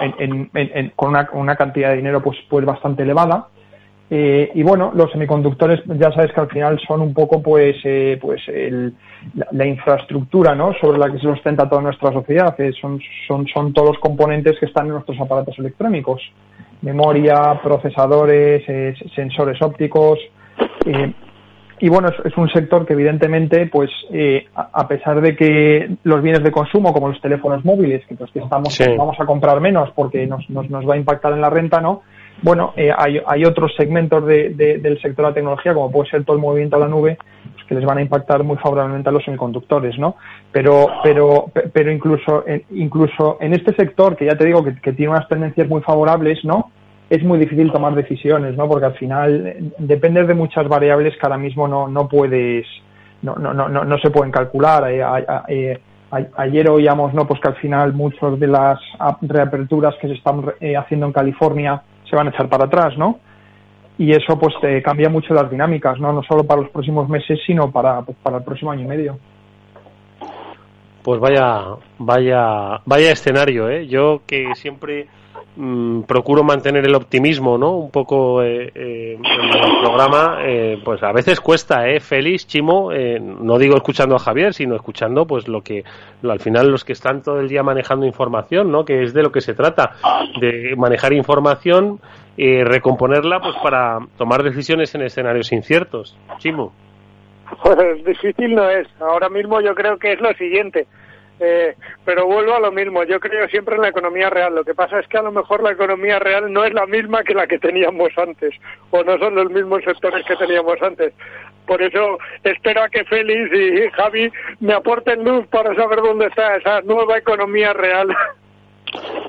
con 0.95 1.17
una, 1.33 1.57
cantidad 1.57 1.89
de 1.89 1.97
dinero 1.97 2.23
pues, 2.23 2.37
pues 2.47 2.67
bastante 2.67 3.03
elevada. 3.03 3.49
Eh, 4.11 4.51
y 4.55 4.63
bueno, 4.63 4.93
los 4.95 5.11
semiconductores 5.11 5.81
ya 5.87 6.13
sabes 6.13 6.35
que 6.35 6.41
al 6.41 6.51
final 6.51 6.79
son 6.87 7.01
un 7.01 7.15
poco 7.15 7.41
pues, 7.43 7.77
pues 8.21 8.43
la, 9.53 9.67
infraestructura 9.67 10.55
¿no? 10.55 10.75
sobre 10.83 10.99
la 10.99 11.11
que 11.11 11.17
se 11.17 11.33
sustenta 11.33 11.67
toda 11.67 11.81
nuestra 11.81 12.13
sociedad. 12.13 12.55
son, 12.79 13.01
son, 13.27 13.47
son 13.47 13.73
todos 13.73 13.89
los 13.95 13.99
componentes 14.01 14.59
que 14.61 14.67
están 14.67 14.85
en 14.89 14.93
nuestros 14.93 15.19
aparatos 15.19 15.59
electrónicos. 15.59 16.21
Memoria, 16.83 17.59
procesadores, 17.63 18.67
sensores 19.15 19.63
ópticos. 19.63 20.19
Y 21.79 21.89
bueno, 21.91 22.09
es, 22.25 22.37
un 22.37 22.49
sector 22.49 22.87
que 22.87 22.95
evidentemente, 22.95 23.67
pues 23.67 23.91
eh, 24.11 24.47
a, 24.55 24.89
pesar 24.89 25.21
de 25.21 25.37
que 25.37 25.97
los 26.05 26.23
bienes 26.23 26.43
de 26.43 26.51
consumo, 26.51 26.93
como 26.93 27.09
los 27.09 27.21
teléfonos 27.21 27.65
móviles, 27.65 28.05
que 28.07 28.15
pues 28.15 28.31
que 28.31 28.39
estamos 28.39 28.79
vamos 28.97 29.17
a 29.21 29.27
comprar 29.27 29.61
menos 29.61 29.91
porque 29.95 30.27
nos, 30.27 30.49
nos, 30.49 30.71
nos, 30.71 30.89
va 30.89 30.95
a 30.95 30.97
impactar 30.97 31.35
en 31.35 31.43
la 31.43 31.51
renta, 31.51 31.81
¿no? 31.81 32.03
Bueno, 32.43 32.73
eh, 32.77 32.91
hay, 32.97 33.21
hay 33.27 33.45
otros 33.45 33.75
segmentos 33.77 34.25
de, 34.27 34.51
del 34.55 35.01
sector 35.01 35.25
de 35.25 35.31
la 35.31 35.35
tecnología, 35.35 35.75
como 35.75 35.91
puede 35.91 36.11
ser 36.11 36.25
todo 36.25 36.37
el 36.37 36.43
movimiento 36.43 36.77
a 36.77 36.81
la 36.81 36.89
nube, 36.89 37.19
pues 37.55 37.67
que 37.67 37.75
les 37.75 37.85
van 37.85 37.99
a 37.99 38.03
impactar 38.03 38.43
muy 38.43 38.57
favorablemente 38.57 39.09
a 39.09 39.13
los 39.13 39.25
semiconductores, 39.25 39.99
¿no? 39.99 40.17
Pero, 40.53 40.87
pero, 41.03 41.47
pero 41.73 41.91
incluso, 41.91 42.45
incluso 42.71 43.37
en 43.41 43.55
este 43.55 43.75
sector, 43.75 44.17
que 44.17 44.27
ya 44.27 44.37
te 44.37 44.47
digo 44.47 44.65
que, 44.65 44.77
que 44.81 44.93
tiene 44.93 45.13
unas 45.13 45.29
tendencias 45.29 45.69
muy 45.69 45.83
favorables, 45.83 46.43
¿no? 46.45 46.71
Es 47.09 47.23
muy 47.23 47.39
difícil 47.39 47.71
tomar 47.71 47.95
decisiones, 47.95 48.57
¿no? 48.57 48.69
Porque 48.69 48.87
al 48.87 48.95
final 48.95 49.47
eh, 49.47 49.71
depende 49.79 50.25
de 50.25 50.35
muchas 50.35 50.67
variables 50.69 51.15
que 51.15 51.21
ahora 51.23 51.39
mismo 51.39 51.69
no, 51.69 51.89
no 51.89 52.09
puedes, 52.09 52.67
no, 53.23 53.37
no, 53.37 53.53
no, 53.55 53.69
no 53.69 53.99
se 53.99 54.11
pueden 54.11 54.33
calcular. 54.33 54.91
Eh, 54.91 55.05
eh, 55.49 55.79
ayer 56.37 56.69
oíamos, 56.69 57.15
¿no? 57.15 57.27
Pues 57.27 57.41
que 57.41 57.49
al 57.49 57.57
final 57.57 57.93
muchas 57.93 58.39
de 58.39 58.47
las 58.49 58.81
reaperturas 59.23 59.95
que 60.01 60.09
se 60.09 60.15
están 60.15 60.45
haciendo 60.79 61.07
en 61.07 61.13
California 61.13 61.83
se 62.09 62.17
van 62.17 62.29
a 62.29 62.31
echar 62.31 62.49
para 62.49 62.65
atrás, 62.65 62.97
¿no? 62.97 63.21
Y 63.99 64.13
eso 64.13 64.39
pues 64.39 64.55
te 64.61 64.83
cambia 64.83 65.09
mucho 65.09 65.33
las 65.33 65.51
dinámicas, 65.51 65.99
¿no? 65.99 66.13
No 66.13 66.23
solo 66.23 66.45
para 66.45 66.61
los 66.61 66.71
próximos 66.71 67.09
meses, 67.09 67.39
sino 67.47 67.71
para, 67.71 68.03
pues, 68.03 68.17
para 68.23 68.39
el 68.39 68.45
próximo 68.45 68.71
año 68.71 68.83
y 68.83 68.89
medio. 68.89 69.19
Pues 71.03 71.21
vaya, 71.21 71.63
vaya, 71.99 72.81
vaya 72.85 73.13
escenario, 73.13 73.71
¿eh? 73.71 73.87
Yo 73.87 74.23
que 74.27 74.55
siempre 74.55 75.07
Mm, 75.59 76.03
procuro 76.03 76.45
mantener 76.45 76.85
el 76.85 76.95
optimismo, 76.95 77.57
¿no? 77.57 77.77
Un 77.77 77.91
poco 77.91 78.43
eh, 78.43 78.71
eh, 78.75 79.15
en 79.15 79.25
el 79.25 79.81
programa, 79.81 80.41
eh, 80.43 80.79
pues 80.85 81.03
a 81.03 81.13
veces 81.13 81.41
cuesta, 81.41 81.89
¿eh? 81.89 81.99
Félix, 81.99 82.47
Chimo, 82.47 82.91
no 82.93 83.59
digo 83.59 83.75
escuchando 83.77 84.17
a 84.17 84.19
Javier, 84.19 84.53
sino 84.53 84.77
escuchando, 84.77 85.27
pues 85.27 85.49
lo 85.49 85.63
que, 85.63 85.83
al 86.23 86.41
final 86.41 86.71
los 86.71 86.85
que 86.85 86.93
están 86.93 87.23
todo 87.23 87.41
el 87.41 87.49
día 87.49 87.63
manejando 87.63 88.05
información, 88.05 88.71
¿no? 88.71 88.85
Que 88.85 89.03
es 89.03 89.15
de 89.15 89.23
lo 89.23 89.33
que 89.33 89.41
se 89.41 89.55
trata, 89.55 89.93
de 90.39 90.75
manejar 90.77 91.15
información 91.15 92.01
y 92.37 92.63
recomponerla, 92.63 93.41
pues 93.41 93.57
para 93.63 93.99
tomar 94.19 94.43
decisiones 94.43 94.95
en 94.95 95.03
escenarios 95.03 95.53
inciertos. 95.53 96.19
Chimo. 96.37 96.75
Pues 97.63 98.05
difícil 98.05 98.55
no 98.55 98.69
es. 98.69 98.89
Ahora 99.01 99.31
mismo 99.31 99.61
yo 99.63 99.75
creo 99.75 99.97
que 99.97 100.13
es 100.13 100.21
lo 100.21 100.35
siguiente 100.35 100.87
eh, 101.39 101.75
pero 102.05 102.27
vuelvo 102.27 102.55
a 102.55 102.61
lo 102.61 102.73
mismo, 102.73 103.05
yo 103.05 103.21
creo 103.21 103.47
siempre 103.49 103.77
en 103.77 103.83
la 103.83 103.89
economía 103.89 104.31
real. 104.31 104.55
Lo 104.55 104.65
que 104.65 104.75
pasa 104.75 104.99
es 105.01 105.09
que 105.09 105.19
a 105.19 105.23
lo 105.23 105.33
mejor 105.33 105.63
la 105.63 105.73
economía 105.73 106.19
real 106.19 106.53
no 106.53 106.65
es 106.65 106.73
la 106.73 106.87
misma 106.87 107.23
que 107.23 107.35
la 107.35 107.47
que 107.47 107.59
teníamos 107.59 108.11
antes, 108.17 108.55
o 108.91 109.03
no 109.05 109.19
son 109.19 109.35
los 109.35 109.51
mismos 109.51 109.83
sectores 109.85 110.25
que 110.27 110.37
teníamos 110.37 110.81
antes. 110.81 111.13
Por 111.67 111.83
eso 111.83 112.19
espero 112.45 112.83
a 112.83 112.89
que 112.89 113.05
Félix 113.05 113.51
y 113.53 113.91
Javi 113.91 114.31
me 114.61 114.73
aporten 114.73 115.25
luz 115.25 115.47
para 115.49 115.75
saber 115.75 116.01
dónde 116.01 116.27
está 116.27 116.57
esa 116.57 116.81
nueva 116.83 117.19
economía 117.19 117.73
real. 117.73 118.09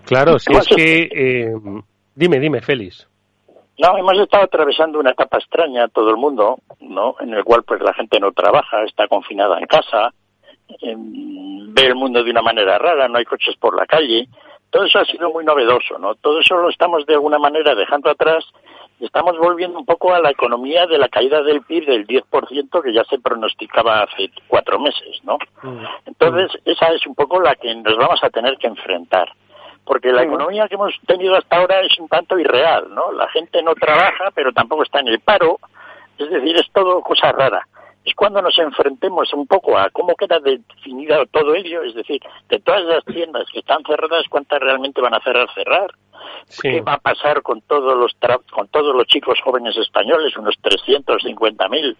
Claro, 0.05 0.39
si 0.39 0.53
es 0.53 0.67
que... 0.67 1.09
Eh, 1.11 1.53
dime, 2.15 2.39
dime, 2.39 2.61
Félix. 2.61 3.09
No, 3.79 3.97
hemos 3.97 4.17
estado 4.19 4.43
atravesando 4.43 4.99
una 4.99 5.11
etapa 5.11 5.37
extraña 5.37 5.87
todo 5.89 6.09
el 6.09 6.17
mundo, 6.17 6.57
¿no? 6.79 7.15
En 7.19 7.33
el 7.33 7.43
cual 7.43 7.63
pues 7.63 7.81
la 7.81 7.93
gente 7.93 8.19
no 8.19 8.31
trabaja, 8.31 8.83
está 8.83 9.07
confinada 9.07 9.59
en 9.59 9.65
casa, 9.67 10.13
ve 10.69 11.85
el 11.85 11.95
mundo 11.95 12.23
de 12.23 12.31
una 12.31 12.41
manera 12.41 12.77
rara, 12.77 13.07
no 13.07 13.17
hay 13.17 13.25
coches 13.25 13.55
por 13.57 13.75
la 13.75 13.85
calle. 13.85 14.27
Todo 14.69 14.83
eso 14.83 14.99
ha 14.99 15.05
sido 15.05 15.29
muy 15.31 15.45
novedoso, 15.45 15.97
¿no? 15.97 16.15
Todo 16.15 16.39
eso 16.39 16.57
lo 16.57 16.69
estamos 16.69 17.05
de 17.05 17.13
alguna 17.13 17.39
manera 17.39 17.73
dejando 17.73 18.09
atrás 18.09 18.45
y 18.99 19.05
estamos 19.05 19.37
volviendo 19.37 19.79
un 19.79 19.85
poco 19.85 20.13
a 20.13 20.19
la 20.19 20.31
economía 20.31 20.87
de 20.87 20.97
la 20.97 21.07
caída 21.07 21.41
del 21.41 21.61
PIB 21.61 21.85
del 21.85 22.07
10% 22.07 22.81
que 22.81 22.93
ya 22.93 23.03
se 23.05 23.19
pronosticaba 23.19 24.03
hace 24.03 24.31
cuatro 24.47 24.79
meses, 24.79 25.21
¿no? 25.23 25.37
Mm. 25.61 25.85
Entonces, 26.07 26.51
esa 26.65 26.87
es 26.87 27.05
un 27.05 27.15
poco 27.15 27.39
la 27.39 27.55
que 27.55 27.73
nos 27.75 27.95
vamos 27.95 28.21
a 28.23 28.29
tener 28.29 28.57
que 28.57 28.67
enfrentar. 28.67 29.31
Porque 29.85 30.11
la 30.11 30.23
economía 30.23 30.67
que 30.67 30.75
hemos 30.75 30.93
tenido 31.05 31.35
hasta 31.35 31.57
ahora 31.57 31.79
es 31.79 31.97
un 31.97 32.09
tanto 32.09 32.37
irreal, 32.37 32.93
¿no? 32.93 33.13
La 33.13 33.29
gente 33.29 33.61
no 33.63 33.73
trabaja, 33.73 34.31
pero 34.35 34.51
tampoco 34.51 34.83
está 34.83 34.99
en 34.99 35.07
el 35.07 35.21
paro. 35.21 35.59
Es 36.17 36.29
decir, 36.29 36.57
es 36.57 36.69
todo 36.73 37.01
cosa 37.01 37.31
rara 37.31 37.65
es 38.07 38.15
cuando 38.15 38.41
nos 38.41 38.57
enfrentemos 38.57 39.33
un 39.33 39.45
poco 39.47 39.77
a 39.77 39.89
cómo 39.89 40.15
queda 40.15 40.39
definido 40.39 41.25
todo 41.25 41.53
ello, 41.53 41.83
es 41.83 41.93
decir, 41.93 42.21
de 42.47 42.59
todas 42.59 42.83
las 42.83 43.03
tiendas 43.03 43.43
que 43.51 43.59
están 43.59 43.83
cerradas, 43.83 44.23
cuántas 44.29 44.61
realmente 44.61 45.01
van 45.01 45.13
a 45.13 45.19
cerrar 45.19 45.49
cerrar. 45.53 45.91
¿Qué 46.61 46.79
va 46.79 46.93
a 46.93 46.99
pasar 46.99 47.41
con 47.41 47.61
todos 47.61 47.97
los 47.97 48.15
con 48.49 48.69
todos 48.69 48.95
los 48.95 49.05
chicos 49.07 49.39
jóvenes 49.43 49.75
españoles, 49.75 50.37
unos 50.37 50.55
350.000 50.61 51.97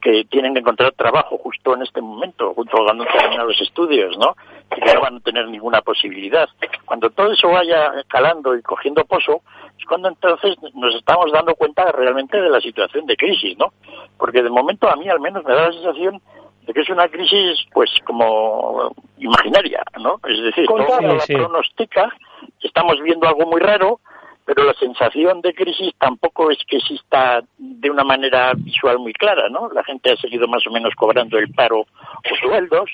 que 0.00 0.24
tienen 0.24 0.54
que 0.54 0.60
encontrar 0.60 0.92
trabajo 0.92 1.38
justo 1.38 1.74
en 1.74 1.82
este 1.82 2.00
momento, 2.00 2.54
junto 2.54 2.76
cuando 2.76 3.04
terminan 3.06 3.46
los 3.46 3.60
estudios, 3.60 4.16
¿no? 4.18 4.36
Y 4.76 4.80
que 4.80 4.94
no 4.94 5.00
van 5.00 5.16
a 5.16 5.20
tener 5.20 5.48
ninguna 5.48 5.80
posibilidad. 5.80 6.48
Cuando 6.84 7.10
todo 7.10 7.32
eso 7.32 7.48
vaya 7.48 7.92
calando 8.08 8.56
y 8.56 8.62
cogiendo 8.62 9.04
pozo, 9.04 9.42
es 9.78 9.84
cuando 9.86 10.08
entonces 10.08 10.56
nos 10.74 10.94
estamos 10.94 11.32
dando 11.32 11.54
cuenta 11.54 11.90
realmente 11.92 12.40
de 12.40 12.50
la 12.50 12.60
situación 12.60 13.06
de 13.06 13.16
crisis, 13.16 13.56
¿no? 13.58 13.72
Porque 14.16 14.42
de 14.42 14.50
momento 14.50 14.88
a 14.88 14.96
mí 14.96 15.08
al 15.08 15.20
menos 15.20 15.44
me 15.44 15.54
da 15.54 15.66
la 15.66 15.72
sensación 15.72 16.20
de 16.66 16.72
que 16.72 16.80
es 16.80 16.88
una 16.90 17.08
crisis 17.08 17.64
pues 17.72 17.90
como 18.04 18.92
imaginaria, 19.18 19.82
¿no? 20.00 20.20
Es 20.28 20.42
decir, 20.42 20.66
todo 20.66 20.78
la 20.78 21.24
pronostica, 21.26 22.12
estamos 22.60 23.00
viendo 23.02 23.26
algo 23.28 23.46
muy 23.46 23.60
raro, 23.60 24.00
pero 24.46 24.62
la 24.62 24.74
sensación 24.74 25.40
de 25.42 25.52
crisis 25.52 25.92
tampoco 25.98 26.52
es 26.52 26.58
que 26.68 26.76
exista 26.76 27.42
de 27.58 27.90
una 27.90 28.04
manera 28.04 28.52
visual 28.56 29.00
muy 29.00 29.12
clara, 29.12 29.48
¿no? 29.50 29.68
La 29.72 29.82
gente 29.82 30.12
ha 30.12 30.16
seguido 30.16 30.46
más 30.46 30.64
o 30.68 30.70
menos 30.70 30.94
cobrando 30.94 31.36
el 31.36 31.52
paro 31.52 31.80
o 31.80 32.36
sueldos, 32.40 32.88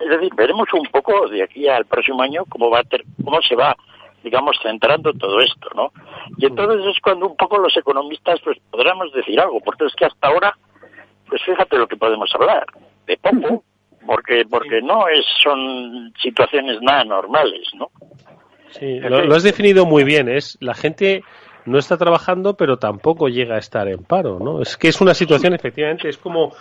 es 0.00 0.10
decir, 0.10 0.34
veremos 0.34 0.66
un 0.74 0.84
poco 0.86 1.28
de 1.28 1.44
aquí 1.44 1.68
al 1.68 1.86
próximo 1.86 2.22
año 2.22 2.44
cómo 2.48 2.68
va 2.70 2.80
a 2.80 2.84
ter 2.84 3.04
cómo 3.24 3.40
se 3.40 3.54
va 3.54 3.74
digamos, 4.24 4.58
centrando 4.60 5.12
todo 5.12 5.40
esto, 5.40 5.68
¿no? 5.76 5.92
Y 6.36 6.46
entonces 6.46 6.84
es 6.84 7.00
cuando 7.00 7.28
un 7.28 7.36
poco 7.36 7.58
los 7.58 7.76
economistas 7.76 8.40
pues 8.42 8.58
podríamos 8.72 9.12
decir 9.12 9.38
algo, 9.38 9.60
porque 9.60 9.84
es 9.84 9.94
que 9.94 10.06
hasta 10.06 10.26
ahora, 10.26 10.52
pues 11.28 11.40
fíjate 11.44 11.78
lo 11.78 11.86
que 11.86 11.96
podemos 11.96 12.28
hablar, 12.34 12.66
de 13.06 13.16
poco, 13.18 13.62
porque 14.04 14.44
porque 14.50 14.82
no 14.82 15.06
es 15.06 15.24
son 15.44 16.12
situaciones 16.20 16.82
nada 16.82 17.04
normales, 17.04 17.68
¿no? 17.74 17.88
Sí, 18.70 19.00
lo, 19.00 19.24
lo 19.24 19.34
has 19.34 19.42
definido 19.42 19.86
muy 19.86 20.04
bien, 20.04 20.28
es 20.28 20.58
la 20.60 20.74
gente 20.74 21.22
no 21.66 21.78
está 21.78 21.96
trabajando, 21.96 22.56
pero 22.56 22.78
tampoco 22.78 23.28
llega 23.28 23.56
a 23.56 23.58
estar 23.58 23.88
en 23.88 24.02
paro, 24.04 24.38
¿no? 24.38 24.62
Es 24.62 24.76
que 24.76 24.88
es 24.88 25.00
una 25.00 25.14
situación, 25.14 25.54
efectivamente, 25.54 26.08
es 26.08 26.16
como 26.16 26.52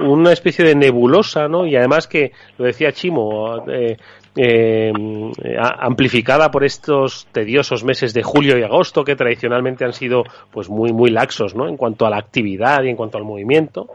una 0.00 0.32
especie 0.32 0.64
de 0.64 0.74
nebulosa, 0.74 1.48
¿no? 1.48 1.66
Y 1.66 1.76
además 1.76 2.06
que, 2.06 2.32
lo 2.58 2.64
decía 2.64 2.92
Chimo, 2.92 3.64
eh, 3.68 3.96
eh, 4.36 4.92
amplificada 5.58 6.50
por 6.50 6.64
estos 6.64 7.26
tediosos 7.32 7.84
meses 7.84 8.12
de 8.12 8.22
julio 8.22 8.58
y 8.58 8.62
agosto 8.62 9.04
que 9.04 9.16
tradicionalmente 9.16 9.84
han 9.84 9.94
sido 9.94 10.24
pues 10.50 10.68
muy 10.68 10.92
muy 10.92 11.08
laxos 11.08 11.54
no 11.54 11.68
en 11.68 11.78
cuanto 11.78 12.04
a 12.04 12.10
la 12.10 12.18
actividad 12.18 12.82
y 12.82 12.90
en 12.90 12.96
cuanto 12.96 13.16
al 13.16 13.24
movimiento 13.24 13.88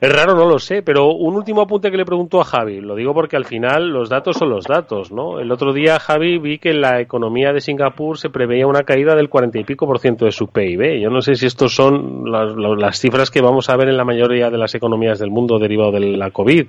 es 0.00 0.12
raro, 0.12 0.34
no 0.34 0.46
lo 0.46 0.58
sé, 0.58 0.82
pero 0.82 1.12
un 1.12 1.34
último 1.34 1.62
apunte 1.62 1.90
que 1.90 1.96
le 1.96 2.04
pregunto 2.04 2.40
a 2.40 2.44
Javi, 2.44 2.80
lo 2.80 2.94
digo 2.94 3.14
porque 3.14 3.36
al 3.36 3.44
final 3.44 3.90
los 3.90 4.08
datos 4.08 4.36
son 4.36 4.50
los 4.50 4.64
datos, 4.64 5.12
¿no? 5.12 5.40
El 5.40 5.50
otro 5.52 5.72
día, 5.72 5.98
Javi, 5.98 6.38
vi 6.38 6.58
que 6.58 6.70
en 6.70 6.80
la 6.80 7.00
economía 7.00 7.52
de 7.52 7.60
Singapur 7.60 8.18
se 8.18 8.30
preveía 8.30 8.66
una 8.66 8.82
caída 8.82 9.14
del 9.14 9.28
cuarenta 9.28 9.58
y 9.58 9.64
pico 9.64 9.86
por 9.86 10.00
ciento 10.00 10.24
de 10.24 10.32
su 10.32 10.48
PIB. 10.48 11.00
Yo 11.00 11.10
no 11.10 11.20
sé 11.20 11.34
si 11.36 11.46
estos 11.46 11.74
son 11.74 12.30
las, 12.30 12.98
cifras 12.98 13.30
que 13.30 13.40
vamos 13.40 13.70
a 13.70 13.76
ver 13.76 13.88
en 13.88 13.96
la 13.96 14.04
mayoría 14.04 14.50
de 14.50 14.58
las 14.58 14.74
economías 14.74 15.18
del 15.18 15.30
mundo 15.30 15.58
derivado 15.58 15.92
de 15.92 16.00
la 16.00 16.30
COVID. 16.30 16.66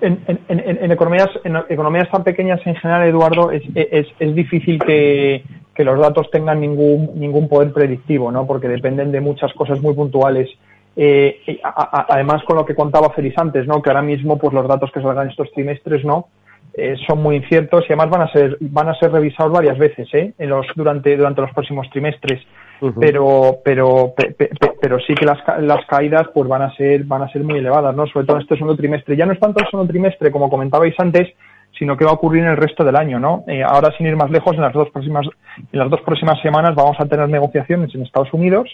En, 0.00 0.20
en, 0.28 0.38
en, 0.48 0.84
en, 0.84 0.92
economías 0.92 1.28
economías 1.68 2.08
tan 2.10 2.22
pequeñas 2.22 2.60
en 2.64 2.76
general 2.76 3.08
Eduardo 3.08 3.50
es, 3.50 3.62
es, 3.74 4.06
es 4.20 4.34
difícil 4.36 4.78
que, 4.78 5.42
que, 5.74 5.84
los 5.84 5.98
datos 5.98 6.30
tengan 6.30 6.60
ningún 6.60 7.10
ningún 7.18 7.48
poder 7.48 7.72
predictivo 7.72 8.30
no 8.30 8.46
porque 8.46 8.68
dependen 8.68 9.10
de 9.10 9.20
muchas 9.20 9.52
cosas 9.52 9.80
muy 9.80 9.94
puntuales 9.94 10.48
eh, 10.96 11.60
a, 11.62 11.68
a, 11.68 12.06
además 12.10 12.42
con 12.44 12.56
lo 12.56 12.64
que 12.64 12.74
contaba 12.74 13.10
Feliz 13.10 13.34
antes, 13.38 13.66
¿no? 13.66 13.80
Que 13.80 13.90
ahora 13.90 14.02
mismo, 14.02 14.38
pues 14.38 14.52
los 14.52 14.66
datos 14.66 14.90
que 14.92 15.00
salgan 15.00 15.28
estos 15.28 15.50
trimestres, 15.52 16.04
¿no? 16.04 16.28
Eh, 16.72 16.94
son 17.06 17.20
muy 17.20 17.36
inciertos 17.36 17.82
y 17.88 17.92
además 17.92 18.10
van 18.10 18.22
a 18.22 18.32
ser 18.32 18.56
van 18.60 18.88
a 18.88 18.94
ser 18.94 19.10
revisados 19.10 19.52
varias 19.52 19.76
veces, 19.76 20.08
¿eh? 20.14 20.32
En 20.38 20.50
los 20.50 20.66
durante 20.76 21.16
durante 21.16 21.40
los 21.40 21.52
próximos 21.52 21.90
trimestres. 21.90 22.40
Uh 22.80 22.88
-huh. 22.88 22.94
Pero 23.00 23.56
pero 23.64 24.14
pe, 24.16 24.30
pe, 24.32 24.50
pero 24.80 25.00
sí 25.00 25.14
que 25.14 25.26
las, 25.26 25.38
las 25.60 25.84
caídas 25.86 26.28
pues 26.32 26.48
van 26.48 26.62
a 26.62 26.74
ser 26.76 27.04
van 27.04 27.22
a 27.22 27.28
ser 27.32 27.42
muy 27.42 27.58
elevadas, 27.58 27.94
¿no? 27.96 28.06
Sobre 28.06 28.24
todo 28.24 28.36
en 28.36 28.42
este 28.42 28.54
segundo 28.54 28.76
trimestre. 28.76 29.16
Ya 29.16 29.26
no 29.26 29.32
es 29.32 29.40
tanto 29.40 29.60
el 29.60 29.68
segundo 29.68 29.90
trimestre 29.90 30.30
como 30.30 30.48
comentabais 30.48 30.94
antes, 30.98 31.28
sino 31.76 31.96
que 31.96 32.04
va 32.04 32.12
a 32.12 32.14
ocurrir 32.14 32.44
en 32.44 32.50
el 32.50 32.56
resto 32.56 32.84
del 32.84 32.96
año, 32.96 33.18
¿no? 33.18 33.42
Eh, 33.48 33.64
ahora 33.64 33.90
sin 33.96 34.06
ir 34.06 34.14
más 34.16 34.30
lejos, 34.30 34.54
en 34.54 34.62
las 34.62 34.72
dos 34.72 34.90
próximas 34.90 35.26
en 35.72 35.78
las 35.78 35.90
dos 35.90 36.00
próximas 36.02 36.40
semanas 36.40 36.76
vamos 36.76 36.96
a 37.00 37.06
tener 37.06 37.28
negociaciones 37.28 37.92
en 37.94 38.02
Estados 38.02 38.32
Unidos 38.32 38.68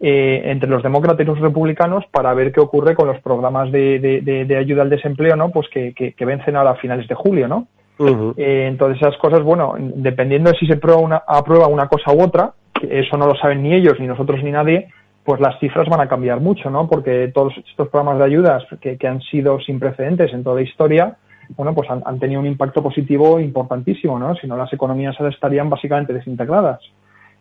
eh, 0.00 0.42
entre 0.44 0.68
los 0.68 0.82
demócratas 0.82 1.22
y 1.22 1.24
los 1.24 1.40
republicanos 1.40 2.04
para 2.10 2.34
ver 2.34 2.52
qué 2.52 2.60
ocurre 2.60 2.94
con 2.94 3.08
los 3.08 3.18
programas 3.20 3.72
de, 3.72 3.98
de, 3.98 4.20
de, 4.20 4.44
de 4.44 4.56
ayuda 4.56 4.82
al 4.82 4.90
desempleo, 4.90 5.36
¿no? 5.36 5.50
Pues 5.50 5.68
que, 5.68 5.94
que, 5.94 6.12
que, 6.12 6.24
vencen 6.24 6.56
ahora 6.56 6.72
a 6.72 6.76
finales 6.76 7.08
de 7.08 7.14
julio, 7.14 7.48
¿no? 7.48 7.66
Uh 7.98 8.04
-huh. 8.04 8.34
eh, 8.36 8.66
entonces 8.68 9.00
esas 9.00 9.16
cosas, 9.16 9.42
bueno, 9.42 9.74
dependiendo 9.78 10.50
de 10.50 10.58
si 10.58 10.66
se 10.66 10.76
prueba 10.76 11.00
una, 11.00 11.22
aprueba 11.26 11.66
una 11.66 11.88
cosa 11.88 12.12
u 12.12 12.20
otra, 12.20 12.52
que 12.78 13.00
eso 13.00 13.16
no 13.16 13.26
lo 13.26 13.34
saben 13.36 13.62
ni 13.62 13.72
ellos, 13.72 13.98
ni 13.98 14.06
nosotros, 14.06 14.42
ni 14.44 14.50
nadie, 14.50 14.88
pues 15.24 15.40
las 15.40 15.58
cifras 15.60 15.88
van 15.88 16.02
a 16.02 16.08
cambiar 16.08 16.40
mucho, 16.40 16.68
¿no? 16.68 16.86
Porque 16.88 17.32
todos 17.34 17.54
estos 17.56 17.88
programas 17.88 18.18
de 18.18 18.24
ayudas 18.26 18.64
que, 18.82 18.98
que 18.98 19.08
han 19.08 19.22
sido 19.22 19.58
sin 19.60 19.80
precedentes 19.80 20.30
en 20.34 20.44
toda 20.44 20.56
la 20.56 20.62
historia, 20.62 21.16
bueno, 21.56 21.74
pues 21.74 21.88
han, 21.90 22.02
han, 22.04 22.18
tenido 22.18 22.40
un 22.40 22.46
impacto 22.46 22.82
positivo 22.82 23.40
importantísimo, 23.40 24.18
¿no? 24.18 24.34
Si 24.36 24.46
no, 24.46 24.58
las 24.58 24.72
economías 24.72 25.16
estarían 25.20 25.70
básicamente 25.70 26.12
desintegradas. 26.12 26.80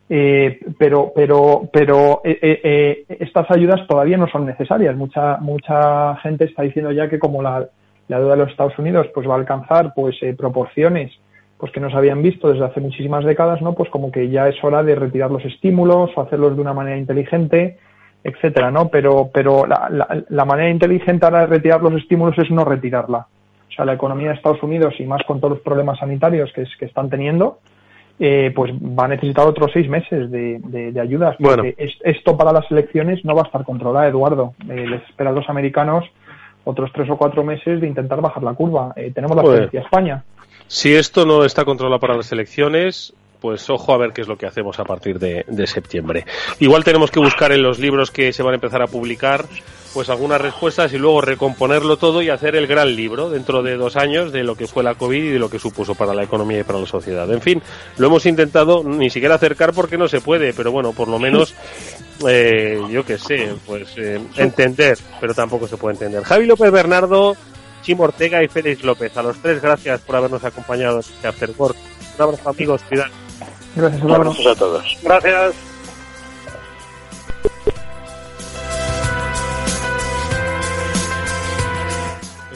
Eh, 0.07 0.59
pero 0.77 1.11
pero 1.15 1.67
pero 1.73 2.21
eh, 2.23 2.37
eh, 2.39 2.61
eh, 2.63 3.17
estas 3.19 3.49
ayudas 3.49 3.87
todavía 3.87 4.17
no 4.17 4.27
son 4.27 4.45
necesarias. 4.45 4.95
Mucha 4.95 5.37
mucha 5.37 6.15
gente 6.17 6.45
está 6.45 6.61
diciendo 6.61 6.91
ya 6.91 7.09
que 7.09 7.17
como 7.17 7.41
la, 7.41 7.67
la 8.07 8.19
deuda 8.19 8.33
de 8.33 8.37
los 8.43 8.51
Estados 8.51 8.77
Unidos 8.77 9.07
pues 9.15 9.27
va 9.27 9.33
a 9.33 9.37
alcanzar 9.37 9.93
pues 9.95 10.15
eh, 10.21 10.35
proporciones 10.37 11.11
pues 11.57 11.71
que 11.71 11.79
no 11.79 11.89
se 11.89 11.95
habían 11.95 12.21
visto 12.21 12.51
desde 12.51 12.65
hace 12.65 12.81
muchísimas 12.81 13.25
décadas, 13.25 13.61
¿no? 13.61 13.73
Pues 13.73 13.89
como 13.89 14.11
que 14.11 14.29
ya 14.29 14.47
es 14.47 14.61
hora 14.63 14.83
de 14.83 14.93
retirar 14.93 15.31
los 15.31 15.43
estímulos 15.45 16.11
o 16.15 16.21
hacerlos 16.21 16.55
de 16.55 16.61
una 16.61 16.73
manera 16.73 16.97
inteligente, 16.97 17.77
etcétera, 18.23 18.69
¿no? 18.69 18.89
Pero 18.89 19.31
pero 19.33 19.65
la, 19.65 19.87
la, 19.89 20.23
la 20.29 20.45
manera 20.45 20.69
inteligente 20.69 21.25
ahora 21.25 21.39
de 21.41 21.47
retirar 21.47 21.81
los 21.81 21.93
estímulos 21.93 22.37
es 22.37 22.51
no 22.51 22.63
retirarla. 22.63 23.25
O 23.69 23.71
sea, 23.75 23.85
la 23.85 23.93
economía 23.93 24.29
de 24.29 24.35
Estados 24.35 24.61
Unidos 24.61 24.93
y 24.99 25.05
más 25.05 25.23
con 25.23 25.39
todos 25.39 25.53
los 25.55 25.61
problemas 25.61 25.97
sanitarios 25.97 26.51
que, 26.53 26.61
es, 26.61 26.69
que 26.77 26.85
están 26.85 27.09
teniendo, 27.09 27.59
eh, 28.19 28.51
pues 28.55 28.71
va 28.73 29.05
a 29.05 29.09
necesitar 29.09 29.45
otros 29.45 29.71
seis 29.73 29.89
meses 29.89 30.31
de, 30.31 30.59
de, 30.63 30.91
de 30.91 31.01
ayudas. 31.01 31.35
Porque 31.39 31.55
bueno. 31.55 31.73
es, 31.77 31.93
esto 32.03 32.37
para 32.37 32.53
las 32.53 32.69
elecciones 32.71 33.23
no 33.25 33.35
va 33.35 33.41
a 33.41 33.45
estar 33.45 33.63
controlado, 33.63 34.07
Eduardo. 34.07 34.53
Eh, 34.69 34.87
les 34.87 35.03
espera 35.03 35.31
a 35.31 35.33
los 35.33 35.49
americanos 35.49 36.05
otros 36.63 36.91
tres 36.93 37.09
o 37.09 37.17
cuatro 37.17 37.43
meses 37.43 37.79
de 37.81 37.87
intentar 37.87 38.21
bajar 38.21 38.43
la 38.43 38.53
curva. 38.53 38.93
Eh, 38.95 39.11
tenemos 39.13 39.35
la 39.37 39.67
de 39.67 39.77
España. 39.77 40.23
Si 40.67 40.93
esto 40.93 41.25
no 41.25 41.45
está 41.45 41.63
controlado 41.63 41.99
para 41.99 42.15
las 42.15 42.31
elecciones, 42.31 43.13
pues 43.39 43.69
ojo 43.69 43.93
a 43.93 43.97
ver 43.97 44.13
qué 44.13 44.21
es 44.21 44.27
lo 44.27 44.37
que 44.37 44.47
hacemos 44.47 44.79
a 44.79 44.83
partir 44.83 45.19
de, 45.19 45.45
de, 45.47 45.67
septiembre. 45.67 46.25
Igual 46.59 46.83
tenemos 46.83 47.11
que 47.11 47.19
buscar 47.19 47.51
en 47.51 47.61
los 47.61 47.77
libros 47.77 48.09
que 48.09 48.33
se 48.33 48.41
van 48.41 48.53
a 48.53 48.55
empezar 48.55 48.81
a 48.81 48.87
publicar 48.87 49.45
pues 49.95 50.09
algunas 50.09 50.41
respuestas 50.41 50.91
y 50.91 50.97
luego 50.97 51.21
recomponerlo 51.21 51.95
todo 51.95 52.21
y 52.21 52.29
hacer 52.29 52.57
el 52.57 52.67
gran 52.67 52.93
libro 52.97 53.29
dentro 53.29 53.63
de 53.63 53.77
dos 53.77 53.95
años 53.95 54.33
de 54.33 54.43
lo 54.43 54.55
que 54.55 54.67
fue 54.67 54.83
la 54.83 54.95
COVID 54.95 55.23
y 55.23 55.29
de 55.29 55.39
lo 55.39 55.49
que 55.49 55.57
supuso 55.57 55.95
para 55.95 56.13
la 56.13 56.21
economía 56.21 56.59
y 56.59 56.63
para 56.63 56.79
la 56.79 56.85
sociedad. 56.85 57.31
En 57.31 57.41
fin, 57.41 57.63
lo 57.95 58.07
hemos 58.07 58.25
intentado 58.25 58.83
ni 58.83 59.09
siquiera 59.09 59.35
acercar 59.35 59.71
porque 59.71 59.97
no 59.97 60.09
se 60.09 60.19
puede, 60.19 60.53
pero 60.53 60.69
bueno, 60.69 60.91
por 60.91 61.07
lo 61.07 61.17
menos, 61.17 61.55
eh, 62.27 62.81
yo 62.91 63.05
qué 63.05 63.17
sé, 63.17 63.53
pues 63.65 63.87
eh, 63.95 64.19
entender, 64.35 64.97
pero 65.21 65.33
tampoco 65.33 65.65
se 65.65 65.77
puede 65.77 65.93
entender. 65.93 66.23
Javi 66.23 66.45
López 66.45 66.73
Bernardo, 66.73 67.37
Chim 67.81 67.97
Ortega 68.01 68.43
y 68.43 68.49
Félix 68.49 68.83
López, 68.83 69.15
a 69.15 69.23
los 69.23 69.37
tres 69.37 69.61
gracias 69.61 70.01
por 70.01 70.17
habernos 70.17 70.43
acompañado 70.43 70.95
en 70.95 70.99
este 70.99 71.25
After 71.25 71.51
Work. 71.57 71.77
Un 72.17 72.21
abrazo 72.21 72.49
amigos, 72.49 72.81
cuidado. 72.89 73.11
Gracias, 73.77 74.03
un 74.03 74.11
abrazo 74.11 74.49
a 74.49 74.55
todos. 74.55 74.97
Gracias. 75.01 75.74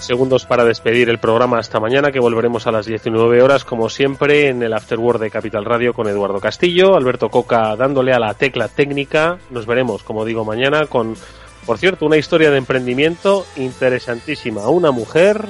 Segundos 0.10 0.47
para 0.47 0.66
despedir 0.66 1.07
el 1.07 1.20
programa 1.20 1.60
hasta 1.60 1.80
mañana, 1.80 2.12
que 2.12 2.20
volveremos 2.20 2.66
a 2.66 2.72
las 2.72 2.88
19 2.88 3.43
horas, 3.43 3.64
como 3.64 3.89
siempre, 3.89 4.47
en 4.47 4.64
el 4.64 4.74
Afterword 4.74 5.20
de 5.22 5.30
Capital 5.30 5.66
Radio 5.66 5.93
con 5.93 6.07
Eduardo 6.07 6.39
Castillo, 6.39 6.95
Alberto 6.95 7.30
Coca 7.30 7.76
dándole 7.76 8.12
a 8.12 8.18
la 8.18 8.34
tecla 8.34 8.70
técnica. 8.70 9.38
Nos 9.51 9.68
veremos, 9.68 10.01
como 10.01 10.26
digo, 10.26 10.43
mañana 10.43 10.88
con, 10.88 11.16
por 11.64 11.78
cierto, 11.78 12.07
una 12.07 12.18
historia 12.18 12.49
de 12.49 12.57
emprendimiento 12.57 13.45
interesantísima. 13.55 14.68
Una 14.68 14.89
mujer 14.89 15.45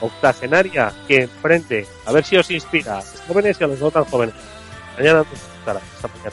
octogenaria 0.00 0.90
que 1.06 1.24
emprende. 1.24 1.86
A 2.06 2.12
ver 2.12 2.24
si 2.24 2.38
os 2.38 2.50
inspira 2.50 2.94
a 2.94 3.02
los 3.02 3.20
jóvenes 3.28 3.58
y 3.60 3.64
a 3.64 3.66
los 3.66 3.78
no 3.78 3.90
jóvenes. 3.90 4.34
Mañana 4.96 5.18
nos 5.18 5.26
estará. 5.58 5.80
Hasta 5.96 6.08
mañana. 6.08 6.32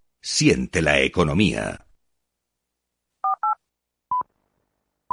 Siente 0.21 0.81
la 0.81 1.01
economía. 1.01 1.85